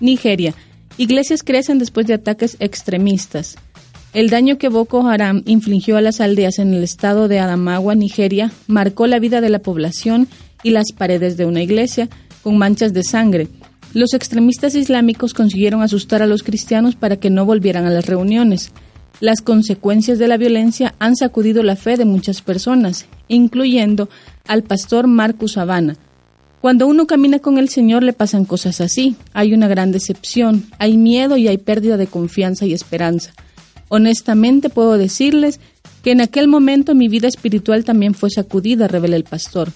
Nigeria. 0.00 0.54
Iglesias 0.98 1.42
crecen 1.42 1.78
después 1.78 2.06
de 2.06 2.14
ataques 2.14 2.56
extremistas. 2.60 3.56
El 4.12 4.28
daño 4.28 4.58
que 4.58 4.68
Boko 4.68 5.08
Haram 5.08 5.42
infligió 5.46 5.96
a 5.96 6.00
las 6.02 6.20
aldeas 6.20 6.58
en 6.58 6.74
el 6.74 6.82
estado 6.82 7.28
de 7.28 7.38
Adamawa, 7.38 7.94
Nigeria, 7.94 8.50
marcó 8.66 9.06
la 9.06 9.18
vida 9.18 9.40
de 9.40 9.50
la 9.50 9.60
población 9.60 10.28
y 10.62 10.70
las 10.70 10.92
paredes 10.92 11.36
de 11.36 11.46
una 11.46 11.62
iglesia, 11.62 12.08
con 12.42 12.58
manchas 12.58 12.92
de 12.92 13.02
sangre. 13.02 13.48
Los 13.94 14.12
extremistas 14.14 14.74
islámicos 14.74 15.32
consiguieron 15.32 15.82
asustar 15.82 16.22
a 16.22 16.26
los 16.26 16.42
cristianos 16.42 16.96
para 16.96 17.16
que 17.16 17.30
no 17.30 17.46
volvieran 17.46 17.86
a 17.86 17.90
las 17.90 18.06
reuniones. 18.06 18.72
Las 19.20 19.42
consecuencias 19.42 20.18
de 20.18 20.28
la 20.28 20.38
violencia 20.38 20.94
han 20.98 21.14
sacudido 21.14 21.62
la 21.62 21.76
fe 21.76 21.98
de 21.98 22.06
muchas 22.06 22.40
personas, 22.40 23.04
incluyendo 23.28 24.08
al 24.48 24.62
pastor 24.62 25.06
Marcus 25.06 25.58
Habana. 25.58 25.96
Cuando 26.62 26.86
uno 26.86 27.06
camina 27.06 27.38
con 27.38 27.58
el 27.58 27.68
Señor 27.68 28.02
le 28.02 28.14
pasan 28.14 28.46
cosas 28.46 28.80
así. 28.80 29.16
Hay 29.34 29.52
una 29.52 29.68
gran 29.68 29.92
decepción, 29.92 30.64
hay 30.78 30.96
miedo 30.96 31.36
y 31.36 31.48
hay 31.48 31.58
pérdida 31.58 31.98
de 31.98 32.06
confianza 32.06 32.64
y 32.64 32.72
esperanza. 32.72 33.32
Honestamente 33.88 34.70
puedo 34.70 34.96
decirles 34.96 35.60
que 36.02 36.12
en 36.12 36.22
aquel 36.22 36.48
momento 36.48 36.94
mi 36.94 37.08
vida 37.08 37.28
espiritual 37.28 37.84
también 37.84 38.14
fue 38.14 38.30
sacudida, 38.30 38.88
revela 38.88 39.16
el 39.16 39.24
pastor. 39.24 39.70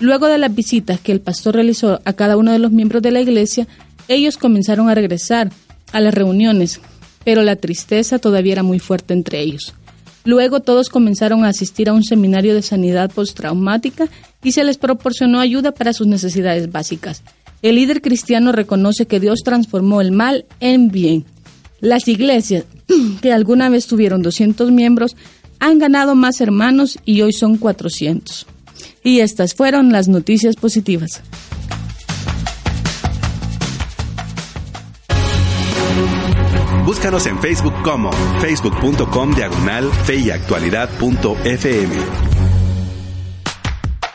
Luego 0.00 0.26
de 0.26 0.38
las 0.38 0.54
visitas 0.54 1.00
que 1.00 1.12
el 1.12 1.20
pastor 1.20 1.54
realizó 1.54 2.00
a 2.04 2.12
cada 2.12 2.36
uno 2.36 2.50
de 2.52 2.58
los 2.58 2.72
miembros 2.72 3.02
de 3.02 3.10
la 3.10 3.20
iglesia, 3.20 3.66
ellos 4.08 4.38
comenzaron 4.38 4.88
a 4.88 4.94
regresar 4.94 5.50
a 5.92 6.00
las 6.00 6.14
reuniones, 6.14 6.80
pero 7.28 7.42
la 7.42 7.56
tristeza 7.56 8.18
todavía 8.18 8.52
era 8.52 8.62
muy 8.62 8.78
fuerte 8.78 9.12
entre 9.12 9.42
ellos. 9.42 9.74
Luego 10.24 10.60
todos 10.60 10.88
comenzaron 10.88 11.44
a 11.44 11.48
asistir 11.48 11.90
a 11.90 11.92
un 11.92 12.02
seminario 12.02 12.54
de 12.54 12.62
sanidad 12.62 13.10
postraumática 13.10 14.08
y 14.42 14.52
se 14.52 14.64
les 14.64 14.78
proporcionó 14.78 15.38
ayuda 15.38 15.72
para 15.72 15.92
sus 15.92 16.06
necesidades 16.06 16.72
básicas. 16.72 17.22
El 17.60 17.74
líder 17.74 18.00
cristiano 18.00 18.50
reconoce 18.50 19.04
que 19.04 19.20
Dios 19.20 19.40
transformó 19.44 20.00
el 20.00 20.10
mal 20.10 20.46
en 20.60 20.90
bien. 20.90 21.26
Las 21.82 22.08
iglesias 22.08 22.64
que 23.20 23.30
alguna 23.30 23.68
vez 23.68 23.86
tuvieron 23.86 24.22
200 24.22 24.72
miembros 24.72 25.14
han 25.58 25.78
ganado 25.78 26.14
más 26.14 26.40
hermanos 26.40 26.98
y 27.04 27.20
hoy 27.20 27.34
son 27.34 27.58
400. 27.58 28.46
Y 29.04 29.20
estas 29.20 29.52
fueron 29.52 29.92
las 29.92 30.08
noticias 30.08 30.56
positivas. 30.56 31.20
Búscanos 36.88 37.26
en 37.26 37.38
Facebook 37.38 37.74
como 37.84 38.10
facebook.com 38.40 39.34
diagonal 39.34 39.90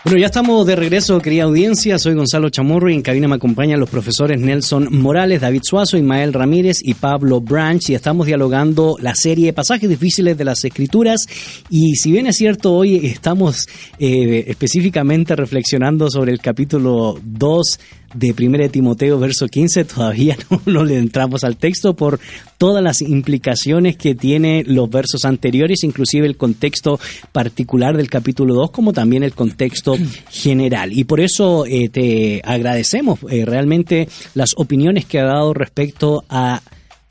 Bueno, 0.03 0.19
ya 0.19 0.25
estamos 0.25 0.65
de 0.65 0.75
regreso, 0.75 1.21
querida 1.21 1.43
audiencia. 1.43 1.99
Soy 1.99 2.15
Gonzalo 2.15 2.49
Chamorro 2.49 2.89
y 2.89 2.95
en 2.95 3.03
cabina 3.03 3.27
me 3.27 3.35
acompañan 3.35 3.79
los 3.79 3.91
profesores 3.91 4.39
Nelson 4.39 4.87
Morales, 4.89 5.41
David 5.41 5.61
Suazo, 5.63 5.97
Ismael 5.97 6.33
Ramírez 6.33 6.79
y 6.81 6.95
Pablo 6.95 7.41
Branch 7.41 7.87
y 7.89 7.93
estamos 7.93 8.25
dialogando 8.25 8.97
la 8.99 9.13
serie 9.13 9.53
Pasajes 9.53 9.87
difíciles 9.87 10.35
de 10.35 10.43
las 10.43 10.65
Escrituras. 10.65 11.27
Y 11.69 11.95
si 11.95 12.11
bien 12.11 12.25
es 12.25 12.37
cierto, 12.37 12.73
hoy 12.73 13.05
estamos 13.05 13.67
eh, 13.99 14.45
específicamente 14.47 15.35
reflexionando 15.35 16.09
sobre 16.09 16.31
el 16.31 16.39
capítulo 16.39 17.19
2 17.23 17.79
de 18.13 18.33
1 18.37 18.69
Timoteo, 18.69 19.19
verso 19.19 19.47
15, 19.47 19.85
todavía 19.85 20.37
no, 20.65 20.83
le 20.83 20.97
entramos 20.97 21.43
al 21.43 21.57
texto 21.57 21.95
por 21.95 22.19
todas 22.57 22.83
las 22.83 23.01
implicaciones 23.01 23.97
que 23.97 24.15
tiene 24.15 24.63
los 24.65 24.89
versos 24.89 25.25
anteriores, 25.25 25.83
inclusive 25.83 26.27
el 26.27 26.37
contexto 26.37 26.99
particular 27.31 27.97
del 27.97 28.09
capítulo 28.09 28.55
2, 28.55 28.71
como 28.71 28.93
también 28.93 29.23
el 29.23 29.33
contexto 29.33 29.95
general. 30.29 30.93
Y 30.93 31.03
por 31.03 31.19
eso 31.19 31.65
eh, 31.65 31.89
te 31.89 32.41
agradecemos 32.43 33.19
eh, 33.29 33.45
realmente 33.45 34.07
las 34.33 34.51
opiniones 34.55 35.05
que 35.05 35.19
ha 35.19 35.25
dado 35.25 35.53
respecto 35.53 36.23
a 36.29 36.61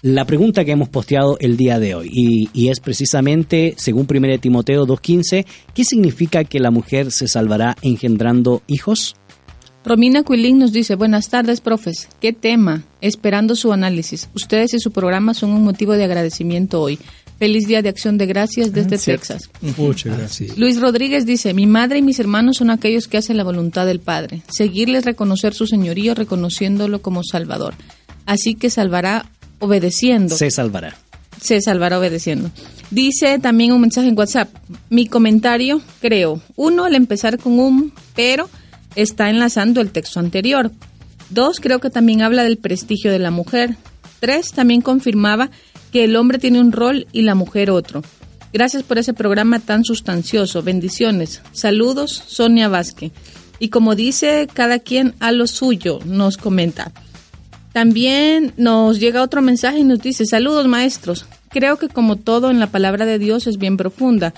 la 0.02 0.24
pregunta 0.24 0.64
que 0.64 0.72
hemos 0.72 0.88
posteado 0.88 1.36
el 1.38 1.56
día 1.56 1.78
de 1.78 1.94
hoy 1.94 2.10
y, 2.12 2.50
y, 2.52 2.70
es 2.70 2.80
precisamente, 2.80 3.74
según 3.78 4.08
1 4.10 4.38
Timoteo 4.40 4.84
2.15, 4.84 5.46
¿qué 5.72 5.84
significa 5.84 6.42
que 6.42 6.58
la 6.58 6.72
mujer 6.72 7.12
se 7.12 7.28
salvará 7.28 7.76
engendrando 7.82 8.62
hijos? 8.66 9.14
Romina 9.84 10.22
Quilín 10.22 10.58
nos 10.58 10.72
dice, 10.72 10.94
buenas 10.94 11.28
tardes, 11.28 11.60
profes. 11.60 12.08
¿Qué 12.20 12.32
tema? 12.32 12.84
Esperando 13.00 13.56
su 13.56 13.72
análisis. 13.72 14.28
Ustedes 14.32 14.74
y 14.74 14.78
su 14.78 14.92
programa 14.92 15.34
son 15.34 15.50
un 15.50 15.64
motivo 15.64 15.94
de 15.94 16.04
agradecimiento 16.04 16.80
hoy. 16.80 17.00
Feliz 17.40 17.66
Día 17.66 17.82
de 17.82 17.88
Acción 17.88 18.16
de 18.16 18.26
Gracias 18.26 18.72
desde 18.72 18.96
Texas. 18.96 19.50
Muchas 19.76 20.16
gracias. 20.16 20.56
Luis 20.56 20.80
Rodríguez 20.80 21.26
dice, 21.26 21.52
mi 21.54 21.66
madre 21.66 21.98
y 21.98 22.02
mis 22.02 22.20
hermanos 22.20 22.58
son 22.58 22.70
aquellos 22.70 23.08
que 23.08 23.16
hacen 23.16 23.36
la 23.36 23.42
voluntad 23.42 23.84
del 23.84 23.98
Padre. 23.98 24.42
Seguirles, 24.48 25.04
reconocer 25.04 25.52
su 25.52 25.66
señorío, 25.66 26.14
reconociéndolo 26.14 27.02
como 27.02 27.24
Salvador. 27.24 27.74
Así 28.24 28.54
que 28.54 28.70
salvará 28.70 29.26
obedeciendo. 29.58 30.36
Se 30.36 30.52
salvará. 30.52 30.96
Se 31.40 31.60
salvará 31.60 31.98
obedeciendo. 31.98 32.52
Dice 32.92 33.40
también 33.40 33.72
un 33.72 33.80
mensaje 33.80 34.06
en 34.06 34.16
WhatsApp. 34.16 34.48
Mi 34.90 35.08
comentario, 35.08 35.80
creo. 36.00 36.40
Uno, 36.54 36.84
al 36.84 36.94
empezar 36.94 37.38
con 37.38 37.58
un 37.58 37.92
pero 38.14 38.48
está 38.96 39.30
enlazando 39.30 39.80
el 39.80 39.90
texto 39.90 40.20
anterior. 40.20 40.70
Dos, 41.30 41.60
creo 41.60 41.80
que 41.80 41.90
también 41.90 42.22
habla 42.22 42.44
del 42.44 42.58
prestigio 42.58 43.10
de 43.10 43.18
la 43.18 43.30
mujer. 43.30 43.76
Tres, 44.20 44.52
también 44.52 44.82
confirmaba 44.82 45.50
que 45.92 46.04
el 46.04 46.16
hombre 46.16 46.38
tiene 46.38 46.60
un 46.60 46.72
rol 46.72 47.06
y 47.12 47.22
la 47.22 47.34
mujer 47.34 47.70
otro. 47.70 48.02
Gracias 48.52 48.82
por 48.82 48.98
ese 48.98 49.14
programa 49.14 49.60
tan 49.60 49.84
sustancioso. 49.84 50.62
Bendiciones. 50.62 51.40
Saludos, 51.52 52.22
Sonia 52.26 52.68
Vázquez. 52.68 53.12
Y 53.58 53.68
como 53.68 53.94
dice 53.94 54.48
cada 54.52 54.78
quien 54.78 55.14
a 55.20 55.32
lo 55.32 55.46
suyo, 55.46 56.00
nos 56.04 56.36
comenta. 56.36 56.92
También 57.72 58.52
nos 58.58 59.00
llega 59.00 59.22
otro 59.22 59.40
mensaje 59.40 59.78
y 59.78 59.84
nos 59.84 60.00
dice, 60.00 60.26
saludos 60.26 60.68
maestros. 60.68 61.24
Creo 61.48 61.78
que 61.78 61.88
como 61.88 62.16
todo 62.16 62.50
en 62.50 62.60
la 62.60 62.66
palabra 62.66 63.06
de 63.06 63.18
Dios 63.18 63.46
es 63.46 63.56
bien 63.56 63.76
profunda 63.76 64.34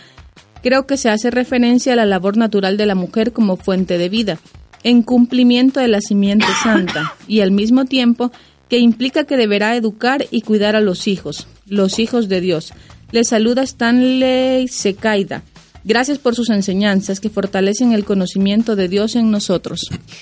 creo 0.64 0.86
que 0.86 0.96
se 0.96 1.10
hace 1.10 1.30
referencia 1.30 1.92
a 1.92 1.96
la 1.96 2.06
labor 2.06 2.38
natural 2.38 2.78
de 2.78 2.86
la 2.86 2.94
mujer 2.94 3.34
como 3.34 3.58
fuente 3.58 3.98
de 3.98 4.08
vida, 4.08 4.38
en 4.82 5.02
cumplimiento 5.02 5.78
de 5.78 5.88
la 5.88 6.00
simiente 6.00 6.46
santa, 6.62 7.12
y 7.28 7.40
al 7.40 7.50
mismo 7.50 7.84
tiempo 7.84 8.32
que 8.70 8.78
implica 8.78 9.24
que 9.24 9.36
deberá 9.36 9.76
educar 9.76 10.24
y 10.30 10.40
cuidar 10.40 10.74
a 10.74 10.80
los 10.80 11.06
hijos, 11.06 11.48
los 11.68 11.98
hijos 11.98 12.30
de 12.30 12.40
Dios. 12.40 12.72
Le 13.12 13.24
saluda 13.24 13.62
Stanley 13.62 14.66
Secaida. 14.68 15.42
Gracias 15.84 16.18
por 16.18 16.34
sus 16.34 16.48
enseñanzas 16.48 17.20
que 17.20 17.28
fortalecen 17.28 17.92
el 17.92 18.04
conocimiento 18.04 18.74
de 18.74 18.88
Dios 18.88 19.16
en 19.16 19.30
nosotros. 19.30 19.80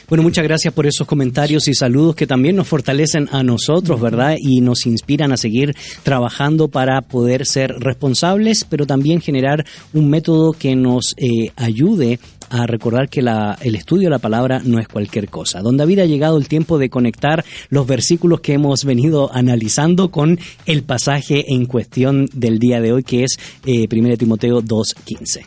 Bueno, 0.09 0.25
muchas 0.25 0.43
gracias 0.43 0.75
por 0.75 0.87
esos 0.87 1.07
comentarios 1.07 1.69
y 1.69 1.75
saludos 1.75 2.17
que 2.17 2.27
también 2.27 2.57
nos 2.57 2.67
fortalecen 2.67 3.29
a 3.31 3.45
nosotros, 3.45 4.01
¿verdad? 4.01 4.37
Y 4.39 4.61
nos 4.61 4.87
inspiran 4.87 5.31
a 5.31 5.37
seguir 5.37 5.75
trabajando 6.03 6.67
para 6.67 7.01
poder 7.03 7.47
ser 7.47 7.73
responsables, 7.79 8.67
pero 8.69 8.87
también 8.87 9.21
generar 9.21 9.65
un 9.93 10.11
método 10.11 10.53
que 10.53 10.75
nos 10.75 11.15
eh, 11.17 11.53
ayude 11.55 12.19
a 12.53 12.67
recordar 12.67 13.09
que 13.09 13.23
la, 13.23 13.57
el 13.63 13.75
estudio 13.75 14.09
de 14.09 14.11
la 14.11 14.19
palabra 14.19 14.61
no 14.63 14.79
es 14.79 14.87
cualquier 14.87 15.31
cosa. 15.31 15.63
Don 15.63 15.79
David 15.79 16.01
ha 16.01 16.05
llegado 16.05 16.37
el 16.37 16.49
tiempo 16.49 16.77
de 16.77 16.91
conectar 16.91 17.45
los 17.71 17.87
versículos 17.87 18.43
que 18.43 18.53
hemos 18.53 18.85
venido 18.85 19.35
analizando 19.35 20.11
con 20.11 20.39
el 20.67 20.83
pasaje 20.83 21.55
en 21.55 21.65
cuestión 21.65 22.29
del 22.35 22.59
día 22.59 22.83
de 22.83 22.93
hoy, 22.93 23.05
que 23.05 23.25
es 23.25 23.39
eh, 23.65 23.89
1 23.91 24.19
Timoteo 24.19 24.61
2.15. 24.61 25.47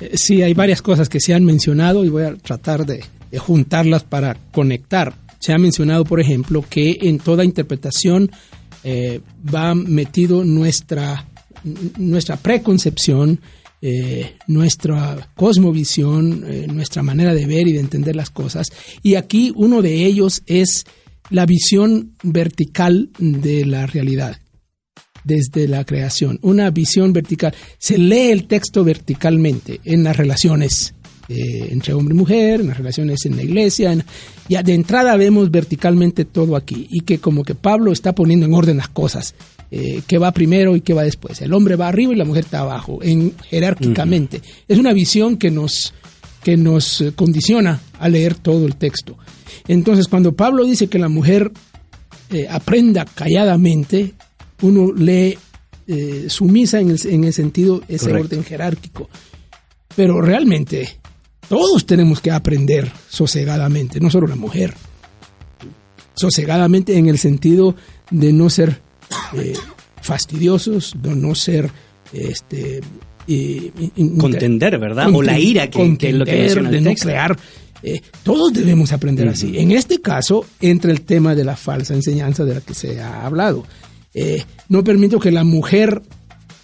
Eh, 0.00 0.10
sí, 0.14 0.40
hay 0.40 0.54
varias 0.54 0.80
cosas 0.80 1.10
que 1.10 1.20
se 1.20 1.34
han 1.34 1.44
mencionado 1.44 2.06
y 2.06 2.08
voy 2.08 2.22
a 2.22 2.34
tratar 2.36 2.86
de, 2.86 3.04
juntarlas 3.38 4.02
para 4.04 4.34
conectar. 4.50 5.12
Se 5.40 5.52
ha 5.52 5.58
mencionado, 5.58 6.06
por 6.06 6.20
ejemplo, 6.20 6.64
que 6.68 7.00
en 7.02 7.18
toda 7.18 7.44
interpretación 7.44 8.30
eh, 8.82 9.20
va 9.54 9.74
metido 9.74 10.42
nuestra, 10.42 11.26
nuestra 11.98 12.38
preconcepción, 12.38 13.40
eh, 13.82 14.36
nuestra 14.46 15.32
cosmovisión, 15.34 16.44
eh, 16.46 16.66
nuestra 16.68 17.02
manera 17.02 17.34
de 17.34 17.46
ver 17.46 17.66
y 17.66 17.72
de 17.72 17.80
entender 17.80 18.14
las 18.14 18.30
cosas. 18.30 18.70
Y 19.02 19.14
aquí 19.14 19.52
uno 19.56 19.82
de 19.82 20.04
ellos 20.04 20.42
es 20.46 20.84
la 21.30 21.46
visión 21.46 22.16
vertical 22.22 23.10
de 23.18 23.64
la 23.64 23.86
realidad 23.86 24.38
desde 25.24 25.68
la 25.68 25.84
creación, 25.84 26.38
una 26.42 26.70
visión 26.70 27.12
vertical. 27.12 27.54
Se 27.78 27.98
lee 27.98 28.30
el 28.30 28.46
texto 28.46 28.84
verticalmente 28.84 29.80
en 29.84 30.04
las 30.04 30.16
relaciones 30.16 30.94
eh, 31.30 31.68
entre 31.70 31.94
hombre 31.94 32.12
y 32.12 32.18
mujer, 32.18 32.60
en 32.60 32.66
las 32.66 32.78
relaciones 32.78 33.24
en 33.24 33.36
la 33.36 33.44
iglesia. 33.44 33.92
En, 33.92 34.04
ya 34.48 34.64
de 34.64 34.74
entrada 34.74 35.16
vemos 35.16 35.48
verticalmente 35.50 36.24
todo 36.24 36.56
aquí 36.56 36.88
y 36.90 37.02
que 37.02 37.18
como 37.18 37.44
que 37.44 37.54
Pablo 37.54 37.92
está 37.92 38.16
poniendo 38.16 38.46
en 38.46 38.54
orden 38.54 38.78
las 38.78 38.88
cosas. 38.88 39.36
Eh, 39.70 40.02
qué 40.08 40.18
va 40.18 40.32
primero 40.32 40.74
y 40.74 40.80
qué 40.80 40.92
va 40.92 41.04
después. 41.04 41.40
El 41.40 41.54
hombre 41.54 41.76
va 41.76 41.86
arriba 41.86 42.12
y 42.12 42.16
la 42.16 42.24
mujer 42.24 42.44
está 42.46 42.60
abajo, 42.60 42.98
en, 43.00 43.32
jerárquicamente. 43.48 44.42
Es 44.66 44.78
una 44.78 44.92
visión 44.92 45.36
que 45.36 45.52
nos, 45.52 45.94
que 46.42 46.56
nos 46.56 47.04
condiciona 47.14 47.80
a 48.00 48.08
leer 48.08 48.34
todo 48.34 48.66
el 48.66 48.74
texto. 48.74 49.16
Entonces, 49.68 50.08
cuando 50.08 50.32
Pablo 50.32 50.64
dice 50.64 50.88
que 50.88 50.98
la 50.98 51.08
mujer 51.08 51.52
eh, 52.30 52.48
aprenda 52.50 53.04
calladamente, 53.04 54.14
uno 54.62 54.92
lee 54.92 55.38
eh, 55.86 56.26
sumisa 56.28 56.80
en 56.80 56.90
el, 56.90 57.00
en 57.04 57.22
el 57.22 57.32
sentido, 57.32 57.82
ese 57.86 58.06
Correcto. 58.06 58.26
orden 58.26 58.44
jerárquico. 58.44 59.08
Pero 59.94 60.20
realmente, 60.20 60.99
todos 61.50 61.84
tenemos 61.84 62.20
que 62.20 62.30
aprender 62.30 62.92
sosegadamente, 63.08 63.98
no 63.98 64.08
solo 64.08 64.28
la 64.28 64.36
mujer. 64.36 64.72
Sosegadamente 66.14 66.96
en 66.96 67.08
el 67.08 67.18
sentido 67.18 67.74
de 68.08 68.32
no 68.32 68.48
ser 68.48 68.80
eh, 69.36 69.54
fastidiosos, 70.00 70.94
de 71.02 71.16
no 71.16 71.34
ser 71.34 71.68
este 72.12 72.82
contender, 74.16 74.78
¿verdad? 74.78 75.12
o 75.12 75.22
la 75.22 75.40
ira 75.40 75.68
que, 75.68 75.82
es 75.82 76.14
lo 76.14 76.24
que 76.24 76.36
menciona 76.36 76.70
de 76.70 76.80
no 76.82 76.94
crear. 76.94 77.36
Eh, 77.82 78.00
todos 78.22 78.52
debemos 78.52 78.92
aprender 78.92 79.26
así. 79.26 79.58
En 79.58 79.72
este 79.72 80.00
caso 80.00 80.46
entra 80.60 80.92
el 80.92 81.00
tema 81.00 81.34
de 81.34 81.42
la 81.42 81.56
falsa 81.56 81.94
enseñanza 81.94 82.44
de 82.44 82.54
la 82.54 82.60
que 82.60 82.74
se 82.74 83.00
ha 83.00 83.26
hablado. 83.26 83.66
Eh, 84.14 84.44
no 84.68 84.84
permito 84.84 85.18
que 85.18 85.32
la 85.32 85.42
mujer 85.42 86.00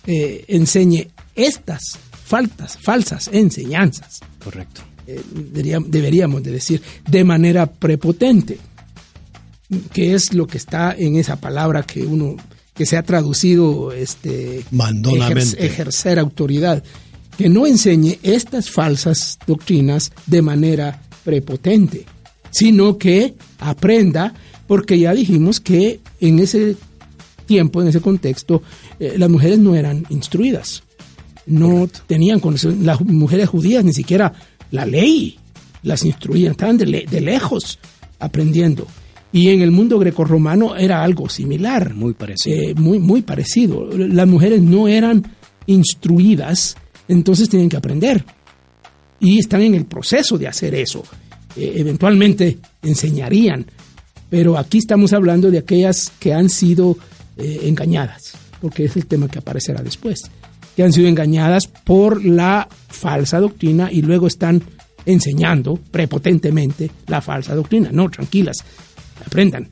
eh, 0.07 0.45
enseñe 0.47 1.09
estas 1.35 1.99
faltas, 2.27 2.77
falsas 2.81 3.31
enseñanzas. 3.33 4.21
Correcto. 4.43 4.83
deberíamos 5.07 6.43
de 6.43 6.51
decir 6.51 6.83
de 7.09 7.23
manera 7.23 7.67
prepotente, 7.67 8.59
que 9.93 10.15
es 10.15 10.35
lo 10.35 10.47
que 10.47 10.59
está 10.59 10.95
en 10.97 11.17
esa 11.17 11.37
palabra 11.37 11.85
que 11.85 12.05
uno 12.05 12.37
que 12.75 12.85
se 12.85 12.97
ha 12.97 13.03
traducido 13.03 13.93
este, 13.93 14.63
ejercer 15.59 16.19
autoridad, 16.19 16.85
que 17.39 17.49
no 17.49 17.67
enseñe 17.67 18.19
estas 18.23 18.71
falsas 18.71 19.39
doctrinas 19.47 20.13
de 20.27 20.43
manera 20.43 21.01
prepotente, 21.25 22.05
sino 22.51 22.99
que 22.99 23.35
aprenda, 23.59 24.35
porque 24.67 24.99
ya 24.99 25.15
dijimos 25.15 25.61
que 25.61 26.01
en 26.21 26.39
ese 26.39 26.77
tiempo, 27.47 27.81
en 27.81 27.89
ese 27.89 28.01
contexto, 28.01 28.63
eh, 29.01 29.15
las 29.17 29.31
mujeres 29.31 29.59
no 29.59 29.75
eran 29.75 30.05
instruidas, 30.11 30.83
no 31.47 31.89
tenían 32.07 32.41
conocimiento, 32.41 32.85
las 32.85 33.01
mujeres 33.01 33.49
judías 33.49 33.85
ni 33.85 33.93
siquiera 33.93 34.33
la 34.71 34.85
ley 34.85 35.39
las 35.83 36.05
instruían, 36.05 36.53
estaban 36.53 36.77
de, 36.77 37.07
de 37.09 37.21
lejos 37.21 37.79
aprendiendo. 38.19 38.87
Y 39.33 39.51
en 39.51 39.61
el 39.61 39.71
mundo 39.71 39.99
grecorromano 39.99 40.77
era 40.77 41.03
algo 41.03 41.29
similar. 41.29 41.95
Muy 41.95 42.15
parecido. 42.15 42.57
Eh, 42.57 42.75
muy, 42.75 42.99
muy 42.99 43.23
parecido. 43.23 43.87
Las 43.97 44.27
mujeres 44.27 44.63
no 44.63 44.89
eran 44.89 45.31
instruidas, 45.67 46.77
entonces 47.09 47.49
tienen 47.49 47.69
que 47.69 47.77
aprender. 47.77 48.25
Y 49.21 49.39
están 49.39 49.63
en 49.63 49.75
el 49.75 49.85
proceso 49.85 50.39
de 50.39 50.49
hacer 50.49 50.75
eso. 50.75 51.03
Eh, 51.57 51.75
eventualmente 51.77 52.59
enseñarían. 52.83 53.67
Pero 54.31 54.57
aquí 54.59 54.79
estamos 54.79 55.13
hablando 55.13 55.51
de 55.51 55.59
aquellas 55.59 56.13
que 56.19 56.33
han 56.33 56.49
sido 56.49 56.97
eh, 57.37 57.61
engañadas, 57.65 58.33
porque 58.61 58.85
es 58.85 58.97
el 58.97 59.07
tema 59.07 59.29
que 59.29 59.39
aparecerá 59.39 59.83
después. 59.83 60.31
Que 60.77 60.83
han 60.83 60.93
sido 60.93 61.09
engañadas 61.09 61.67
por 61.67 62.25
la 62.25 62.69
falsa 62.89 63.41
doctrina 63.41 63.91
y 63.91 64.03
luego 64.03 64.27
están 64.27 64.63
enseñando 65.07 65.79
prepotentemente 65.91 66.91
la 67.07 67.23
falsa 67.23 67.55
doctrina. 67.55 67.89
No, 67.93 68.11
tranquilas, 68.11 68.59
aprendan. 69.25 69.69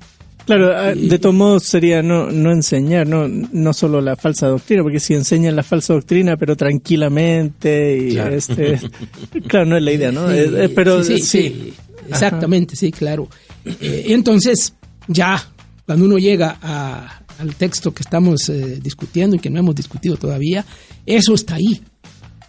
Claro, 0.46 0.76
ah, 0.76 0.94
de 0.94 1.18
todos 1.18 1.34
modos 1.34 1.64
sería 1.64 2.02
no, 2.02 2.30
no 2.30 2.52
enseñar, 2.52 3.06
no, 3.06 3.26
no 3.28 3.72
solo 3.72 4.00
la 4.00 4.14
falsa 4.14 4.46
doctrina, 4.46 4.82
porque 4.82 5.00
si 5.00 5.14
enseñan 5.14 5.56
la 5.56 5.62
falsa 5.62 5.94
doctrina, 5.94 6.36
pero 6.36 6.54
tranquilamente, 6.54 7.96
y 7.96 8.12
claro, 8.12 8.34
este, 8.34 8.78
claro 9.48 9.64
no 9.66 9.76
es 9.76 9.82
la 9.82 9.92
idea, 9.92 10.12
¿no? 10.12 10.30
Eh, 10.30 10.64
eh, 10.64 10.68
pero 10.68 11.02
sí, 11.02 11.18
sí, 11.20 11.72
exactamente, 12.08 12.76
sí, 12.76 12.92
claro. 12.92 13.28
Eh, 13.64 14.06
entonces, 14.08 14.74
ya, 15.08 15.42
cuando 15.86 16.04
uno 16.04 16.18
llega 16.18 16.58
al 17.38 17.54
texto 17.56 17.94
que 17.94 18.02
estamos 18.02 18.52
discutiendo 18.82 19.36
y 19.36 19.38
que 19.38 19.48
no 19.48 19.60
hemos 19.60 19.74
discutido 19.74 20.16
todavía, 20.16 20.64
eso 21.06 21.34
está 21.34 21.56
ahí. 21.56 21.80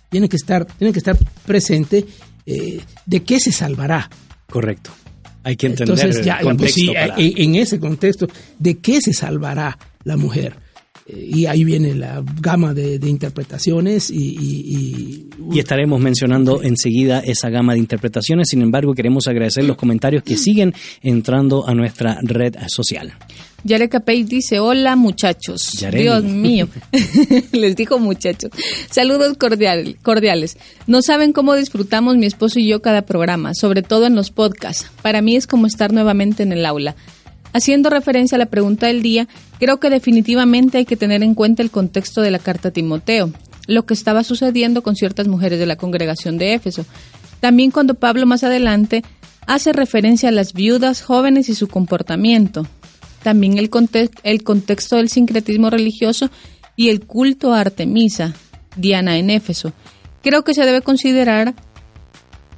Tiene 0.09 0.29
que 0.29 0.37
estar, 0.37 0.65
tiene 0.65 0.93
que 0.93 0.99
estar 0.99 1.17
presente 1.45 2.05
de 2.45 3.23
qué 3.23 3.39
se 3.39 3.51
salvará. 3.51 4.09
Correcto. 4.49 4.91
Hay 5.45 5.55
que 5.57 5.67
entender 5.67 5.95
Entonces, 5.95 6.25
ya, 6.25 6.39
pues 6.57 6.75
en, 7.17 7.53
ese 7.53 7.79
contexto, 7.79 8.27
¿de 8.57 8.79
qué 8.79 8.99
se 8.99 9.13
salvará 9.13 9.77
la 10.03 10.17
mujer? 10.17 10.55
Eh, 11.05 11.29
y 11.35 11.45
ahí 11.45 11.63
viene 11.63 11.93
la 11.93 12.23
gama 12.41 12.73
de, 12.73 12.95
interpretaciones 13.07 14.09
y, 14.09 15.27
y, 15.51 15.59
estaremos 15.59 16.01
mencionando 16.01 16.63
enseguida 16.63 17.19
esa 17.19 17.51
gama 17.51 17.73
de 17.73 17.79
interpretaciones. 17.79 18.47
Sin 18.49 18.63
embargo, 18.63 18.95
queremos 18.95 19.27
agradecer 19.27 19.65
los 19.65 19.77
comentarios 19.77 20.23
que 20.23 20.35
siguen 20.35 20.73
entrando 21.03 21.67
a 21.67 21.75
nuestra 21.75 22.17
red 22.23 22.55
social. 22.67 23.13
Yare 23.65 23.89
Capey 23.89 24.23
dice, 24.23 24.59
hola 24.59 24.95
muchachos. 24.95 25.71
Dios 25.91 26.23
mío. 26.23 26.67
Les 27.51 27.75
dijo 27.75 27.97
muchachos. 27.97 28.51
Saludos 28.91 29.35
cordiales. 29.39 30.57
No 30.85 31.01
saben 31.01 31.33
cómo 31.33 31.55
disfrutamos 31.55 32.15
mi 32.15 32.27
esposo 32.27 32.59
y 32.59 32.67
yo 32.67 32.83
cada 32.83 33.01
programa, 33.01 33.55
sobre 33.55 33.81
todo 33.81 34.05
en 34.05 34.13
los 34.13 34.29
podcasts. 34.29 34.91
Para 35.01 35.23
mí 35.23 35.35
es 35.35 35.47
como 35.47 35.65
estar 35.65 35.91
nuevamente 35.91 36.43
en 36.43 36.51
el 36.51 36.63
aula. 36.63 36.95
Haciendo 37.53 37.89
referencia 37.89 38.35
a 38.35 38.39
la 38.39 38.45
pregunta 38.45 38.85
del 38.85 39.01
día, 39.01 39.27
creo 39.57 39.79
que 39.79 39.89
definitivamente 39.89 40.77
hay 40.77 40.85
que 40.85 40.95
tener 40.95 41.23
en 41.23 41.33
cuenta 41.33 41.63
el 41.63 41.71
contexto 41.71 42.21
de 42.21 42.29
la 42.29 42.37
carta 42.37 42.67
a 42.67 42.71
Timoteo, 42.71 43.31
lo 43.65 43.87
que 43.87 43.95
estaba 43.95 44.23
sucediendo 44.23 44.83
con 44.83 44.95
ciertas 44.95 45.27
mujeres 45.27 45.57
de 45.57 45.65
la 45.65 45.75
congregación 45.75 46.37
de 46.37 46.53
Éfeso. 46.53 46.85
También 47.39 47.71
cuando 47.71 47.95
Pablo 47.95 48.27
más 48.27 48.43
adelante 48.43 49.03
hace 49.47 49.73
referencia 49.73 50.29
a 50.29 50.33
las 50.33 50.53
viudas 50.53 51.01
jóvenes 51.01 51.49
y 51.49 51.55
su 51.55 51.67
comportamiento 51.67 52.67
también 53.25 53.57
el, 53.57 53.71
el 54.21 54.43
contexto 54.43 54.97
del 54.97 55.09
sincretismo 55.09 55.71
religioso 55.71 56.29
y 56.75 56.89
el 56.89 57.07
culto 57.07 57.55
a 57.55 57.61
Artemisa, 57.61 58.35
Diana 58.75 59.17
en 59.17 59.31
Éfeso. 59.31 59.73
Creo 60.21 60.43
que 60.43 60.53
se 60.53 60.63
debe 60.63 60.81
considerar 60.81 61.55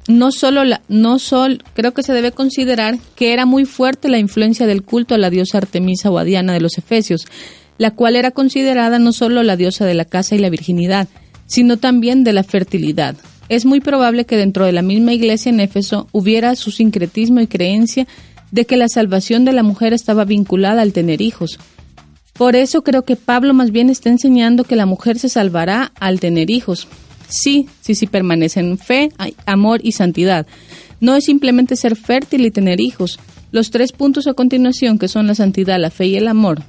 no 0.08 0.30
solo 0.30 0.64
la, 0.64 0.82
no 0.88 1.18
sol, 1.18 1.64
creo 1.72 1.94
que 1.94 2.02
se 2.02 2.12
debe 2.12 2.32
considerar 2.32 2.98
que 3.16 3.32
era 3.32 3.46
muy 3.46 3.64
fuerte 3.64 4.10
la 4.10 4.18
influencia 4.18 4.66
del 4.66 4.82
culto 4.82 5.14
a 5.14 5.18
la 5.18 5.30
diosa 5.30 5.56
Artemisa 5.56 6.10
o 6.10 6.18
a 6.18 6.24
Diana 6.24 6.52
de 6.52 6.60
los 6.60 6.76
Efesios, 6.76 7.24
la 7.78 7.92
cual 7.92 8.14
era 8.14 8.30
considerada 8.30 8.98
no 8.98 9.14
solo 9.14 9.42
la 9.42 9.56
diosa 9.56 9.86
de 9.86 9.94
la 9.94 10.04
casa 10.04 10.34
y 10.34 10.38
la 10.38 10.50
virginidad, 10.50 11.08
sino 11.46 11.78
también 11.78 12.24
de 12.24 12.34
la 12.34 12.42
fertilidad. 12.42 13.16
Es 13.48 13.64
muy 13.64 13.80
probable 13.80 14.26
que 14.26 14.36
dentro 14.36 14.66
de 14.66 14.72
la 14.72 14.82
misma 14.82 15.14
iglesia 15.14 15.48
en 15.48 15.60
Éfeso 15.60 16.08
hubiera 16.12 16.54
su 16.56 16.70
sincretismo 16.70 17.40
y 17.40 17.46
creencia 17.46 18.06
de 18.50 18.64
que 18.64 18.76
la 18.76 18.88
salvación 18.88 19.44
de 19.44 19.52
la 19.52 19.62
mujer 19.62 19.92
estaba 19.92 20.24
vinculada 20.24 20.82
al 20.82 20.92
tener 20.92 21.20
hijos. 21.20 21.58
Por 22.32 22.54
eso 22.54 22.82
creo 22.82 23.04
que 23.04 23.16
Pablo 23.16 23.52
más 23.52 23.72
bien 23.72 23.90
está 23.90 24.10
enseñando 24.10 24.64
que 24.64 24.76
la 24.76 24.86
mujer 24.86 25.18
se 25.18 25.28
salvará 25.28 25.92
al 25.98 26.20
tener 26.20 26.50
hijos. 26.50 26.86
Sí, 27.28 27.68
sí, 27.80 27.94
sí 27.94 28.06
permanece 28.06 28.60
en 28.60 28.78
fe, 28.78 29.10
amor 29.44 29.80
y 29.82 29.92
santidad. 29.92 30.46
No 31.00 31.14
es 31.14 31.24
simplemente 31.24 31.76
ser 31.76 31.96
fértil 31.96 32.46
y 32.46 32.50
tener 32.50 32.80
hijos. 32.80 33.18
Los 33.50 33.70
tres 33.70 33.92
puntos 33.92 34.26
a 34.26 34.34
continuación, 34.34 34.98
que 34.98 35.08
son 35.08 35.26
la 35.26 35.34
santidad, 35.34 35.78
la 35.78 35.90
fe 35.90 36.06
y 36.06 36.16
el 36.16 36.28
amor. 36.28 36.62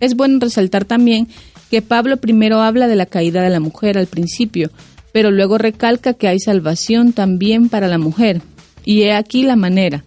Es 0.00 0.14
bueno 0.16 0.38
resaltar 0.40 0.84
también 0.84 1.28
que 1.70 1.82
Pablo 1.82 2.18
primero 2.18 2.60
habla 2.60 2.86
de 2.88 2.96
la 2.96 3.06
caída 3.06 3.42
de 3.42 3.50
la 3.50 3.60
mujer 3.60 3.98
al 3.98 4.06
principio, 4.06 4.70
pero 5.12 5.30
luego 5.30 5.56
recalca 5.56 6.14
que 6.14 6.28
hay 6.28 6.40
salvación 6.40 7.12
también 7.12 7.68
para 7.68 7.88
la 7.88 7.98
mujer. 7.98 8.42
Y 8.84 9.02
he 9.02 9.14
aquí 9.14 9.42
la 9.42 9.56
manera 9.56 10.04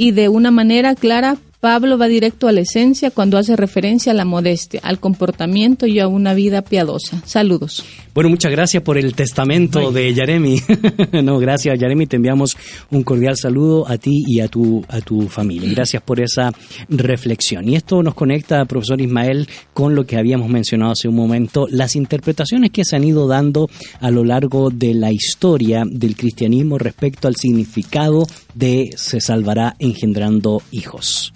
y 0.00 0.12
de 0.12 0.30
una 0.30 0.50
manera 0.50 0.94
clara 0.94 1.36
Pablo 1.60 1.98
va 1.98 2.08
directo 2.08 2.48
a 2.48 2.52
la 2.52 2.62
esencia 2.62 3.10
cuando 3.10 3.36
hace 3.36 3.54
referencia 3.54 4.12
a 4.12 4.14
la 4.14 4.24
modestia, 4.24 4.80
al 4.82 4.98
comportamiento 4.98 5.86
y 5.86 6.00
a 6.00 6.08
una 6.08 6.32
vida 6.32 6.62
piadosa. 6.62 7.22
Saludos. 7.26 7.84
Bueno, 8.14 8.30
muchas 8.30 8.50
gracias 8.50 8.82
por 8.82 8.96
el 8.96 9.14
testamento 9.14 9.92
de 9.92 10.14
Yaremi. 10.14 10.56
no, 11.22 11.38
gracias, 11.38 11.78
Yaremi. 11.78 12.06
Te 12.06 12.16
enviamos 12.16 12.56
un 12.90 13.02
cordial 13.02 13.36
saludo 13.36 13.86
a 13.86 13.98
ti 13.98 14.24
y 14.26 14.40
a 14.40 14.48
tu, 14.48 14.82
a 14.88 15.02
tu 15.02 15.28
familia. 15.28 15.70
Gracias 15.70 16.02
por 16.02 16.18
esa 16.18 16.50
reflexión. 16.88 17.68
Y 17.68 17.76
esto 17.76 18.02
nos 18.02 18.14
conecta, 18.14 18.64
profesor 18.64 18.98
Ismael, 19.02 19.46
con 19.74 19.94
lo 19.94 20.06
que 20.06 20.16
habíamos 20.16 20.48
mencionado 20.48 20.92
hace 20.92 21.08
un 21.08 21.14
momento, 21.14 21.66
las 21.70 21.94
interpretaciones 21.94 22.70
que 22.70 22.86
se 22.86 22.96
han 22.96 23.04
ido 23.04 23.28
dando 23.28 23.68
a 24.00 24.10
lo 24.10 24.24
largo 24.24 24.70
de 24.70 24.94
la 24.94 25.12
historia 25.12 25.84
del 25.86 26.16
cristianismo 26.16 26.78
respecto 26.78 27.28
al 27.28 27.36
significado 27.36 28.26
de 28.54 28.92
se 28.96 29.20
salvará 29.20 29.76
engendrando 29.78 30.62
hijos 30.70 31.34